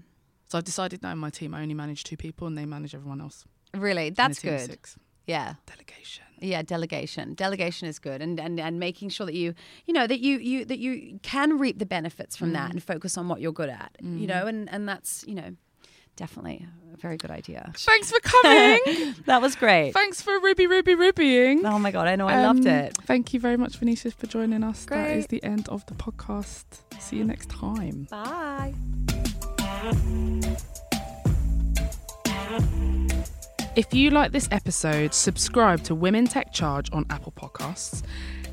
So 0.45 0.57
I've 0.59 0.65
decided 0.65 1.01
now 1.01 1.11
in 1.11 1.17
my 1.17 1.31
team 1.31 1.55
I 1.55 1.61
only 1.63 1.73
manage 1.73 2.03
two 2.03 2.17
people 2.17 2.45
and 2.45 2.55
they 2.55 2.65
manage 2.65 2.93
everyone 2.93 3.21
else. 3.21 3.45
Really, 3.73 4.11
that's 4.11 4.39
good. 4.39 4.77
Yeah. 5.25 5.55
Delegation. 5.65 6.25
Yeah, 6.39 6.61
delegation. 6.61 7.33
Delegation 7.33 7.87
is 7.87 7.97
good, 7.97 8.21
and, 8.21 8.39
and 8.39 8.59
and 8.59 8.77
making 8.77 9.09
sure 9.09 9.25
that 9.25 9.33
you, 9.33 9.55
you 9.85 9.93
know, 9.93 10.05
that 10.05 10.19
you 10.19 10.37
you 10.37 10.65
that 10.65 10.79
you 10.79 11.19
can 11.23 11.57
reap 11.57 11.79
the 11.79 11.85
benefits 11.85 12.35
from 12.35 12.51
that 12.53 12.69
mm. 12.69 12.73
and 12.73 12.83
focus 12.83 13.17
on 13.17 13.29
what 13.29 13.39
you're 13.39 13.53
good 13.53 13.69
at. 13.69 13.95
You 14.01 14.09
mm. 14.09 14.27
know, 14.27 14.45
and 14.45 14.69
and 14.69 14.87
that's 14.87 15.23
you 15.25 15.35
know, 15.35 15.55
definitely 16.15 16.65
a 16.93 16.97
very 16.97 17.17
good 17.17 17.31
idea. 17.31 17.71
Thanks 17.75 18.11
for 18.11 18.19
coming. 18.21 18.79
That 19.25 19.41
was 19.41 19.55
great. 19.55 19.91
Thanks 19.93 20.21
for 20.21 20.37
Ruby, 20.39 20.67
Ruby, 20.67 20.95
Rubying. 20.95 21.63
Oh 21.65 21.79
my 21.79 21.91
god, 21.91 22.07
I 22.07 22.15
know, 22.15 22.27
I 22.27 22.41
loved 22.45 22.61
Um, 22.67 22.73
it. 22.73 22.97
Thank 23.03 23.33
you 23.33 23.39
very 23.39 23.57
much, 23.57 23.77
Venetia, 23.77 24.11
for 24.11 24.27
joining 24.27 24.63
us. 24.63 24.85
That 24.85 25.11
is 25.11 25.27
the 25.27 25.43
end 25.43 25.69
of 25.69 25.85
the 25.87 25.93
podcast. 25.95 26.65
See 26.99 27.17
you 27.17 27.23
next 27.23 27.49
time. 27.49 28.07
Bye. 28.11 28.73
If 33.75 33.91
you 33.93 34.11
like 34.11 34.31
this 34.31 34.47
episode, 34.51 35.13
subscribe 35.15 35.83
to 35.85 35.95
Women 35.95 36.27
Tech 36.27 36.53
Charge 36.53 36.89
on 36.93 37.05
Apple 37.09 37.31
Podcasts. 37.35 38.03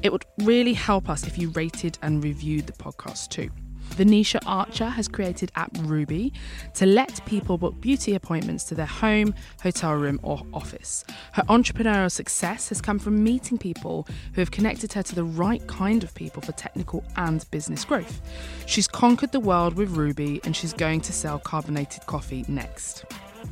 It 0.03 0.11
would 0.13 0.25
really 0.39 0.73
help 0.73 1.11
us 1.11 1.27
if 1.27 1.37
you 1.37 1.51
rated 1.51 1.99
and 2.01 2.25
reviewed 2.25 2.67
the 2.67 2.73
podcast 2.73 3.29
too. 3.29 3.51
Venetia 4.01 4.41
Archer 4.47 4.89
has 4.89 5.09
created 5.09 5.53
app 5.57 5.75
Ruuby 5.75 6.33
to 6.73 6.87
let 6.87 7.23
people 7.27 7.59
book 7.59 7.79
beauty 7.83 8.15
appointments 8.15 8.65
to 8.65 8.75
their 8.75 8.87
home, 8.87 9.35
hotel 9.63 9.93
room, 9.93 10.19
or 10.23 10.41
office. 10.55 11.05
Her 11.33 11.43
entrepreneurial 11.51 12.11
success 12.11 12.71
has 12.71 12.81
come 12.81 12.99
from 12.99 13.23
meeting 13.23 13.59
people 13.59 14.09
who 14.33 14.41
have 14.41 14.53
connected 14.53 14.95
her 14.95 15.03
to 15.03 15.15
the 15.15 15.25
right 15.25 15.67
kind 15.67 16.03
of 16.03 16.15
people 16.15 16.41
for 16.41 16.53
technical 16.53 17.05
and 17.17 17.45
business 17.51 17.85
growth. 17.85 18.23
She's 18.65 18.89
conquered 18.89 19.33
the 19.33 19.41
world 19.41 19.75
with 19.75 19.95
Ruuby 19.95 20.41
and 20.47 20.57
she's 20.57 20.73
going 20.73 21.03
to 21.03 21.13
sell 21.13 21.39
carbonated 21.39 22.07
coffee 22.07 22.47
next. 22.49 23.05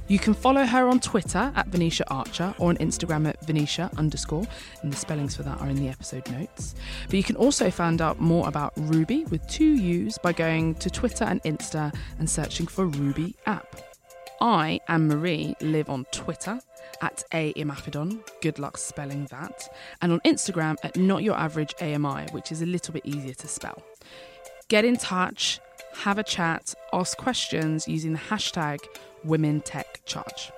You 0.08 0.18
can 0.18 0.32
follow 0.32 0.64
her 0.64 0.88
on 0.88 1.00
Twitter 1.00 1.52
at 1.54 1.66
Venetia 1.68 2.10
Archer 2.10 2.54
or 2.58 2.70
on 2.70 2.78
Instagram 2.78 3.28
at 3.28 3.44
Venetia 3.46 3.90
underscore, 3.98 4.46
and 4.80 4.90
the 4.90 4.96
spellings 4.96 5.36
for 5.36 5.42
that 5.42 5.60
are 5.60 5.68
in 5.68 5.76
the 5.76 5.90
episode 5.90 6.26
notes. 6.30 6.74
But 7.04 7.14
you 7.14 7.22
can 7.22 7.36
also 7.36 7.70
find 7.70 8.00
out 8.00 8.18
more 8.18 8.48
about 8.48 8.74
Ruuby 8.76 9.30
with 9.30 9.46
two 9.48 9.74
U's 9.74 10.16
by 10.16 10.32
going 10.32 10.76
to 10.76 10.88
Twitter 10.88 11.24
and 11.24 11.42
Insta 11.42 11.94
and 12.18 12.28
searching 12.28 12.66
for 12.66 12.86
Ruuby 12.86 13.34
app. 13.44 13.76
I, 14.40 14.80
Anne-Marie, 14.88 15.56
live 15.60 15.90
on 15.90 16.06
Twitter 16.10 16.58
at 17.02 17.24
AImafidon, 17.32 18.20
good 18.40 18.58
luck 18.58 18.78
spelling 18.78 19.26
that, 19.26 19.68
and 20.00 20.12
on 20.12 20.20
Instagram 20.20 20.76
at 20.82 20.96
Not 20.96 21.22
Your 21.22 21.36
Average 21.36 21.74
AMI, 21.82 22.28
which 22.30 22.50
is 22.50 22.62
a 22.62 22.66
little 22.66 22.94
bit 22.94 23.04
easier 23.04 23.34
to 23.34 23.48
spell. 23.48 23.82
Get 24.68 24.86
in 24.86 24.96
touch, 24.96 25.60
have 25.98 26.18
a 26.18 26.22
chat, 26.22 26.74
ask 26.92 27.18
questions 27.18 27.88
using 27.88 28.12
the 28.12 28.18
hashtag 28.18 28.78
Women 29.24 29.60
Tech 29.62 30.00
Charge. 30.04 30.52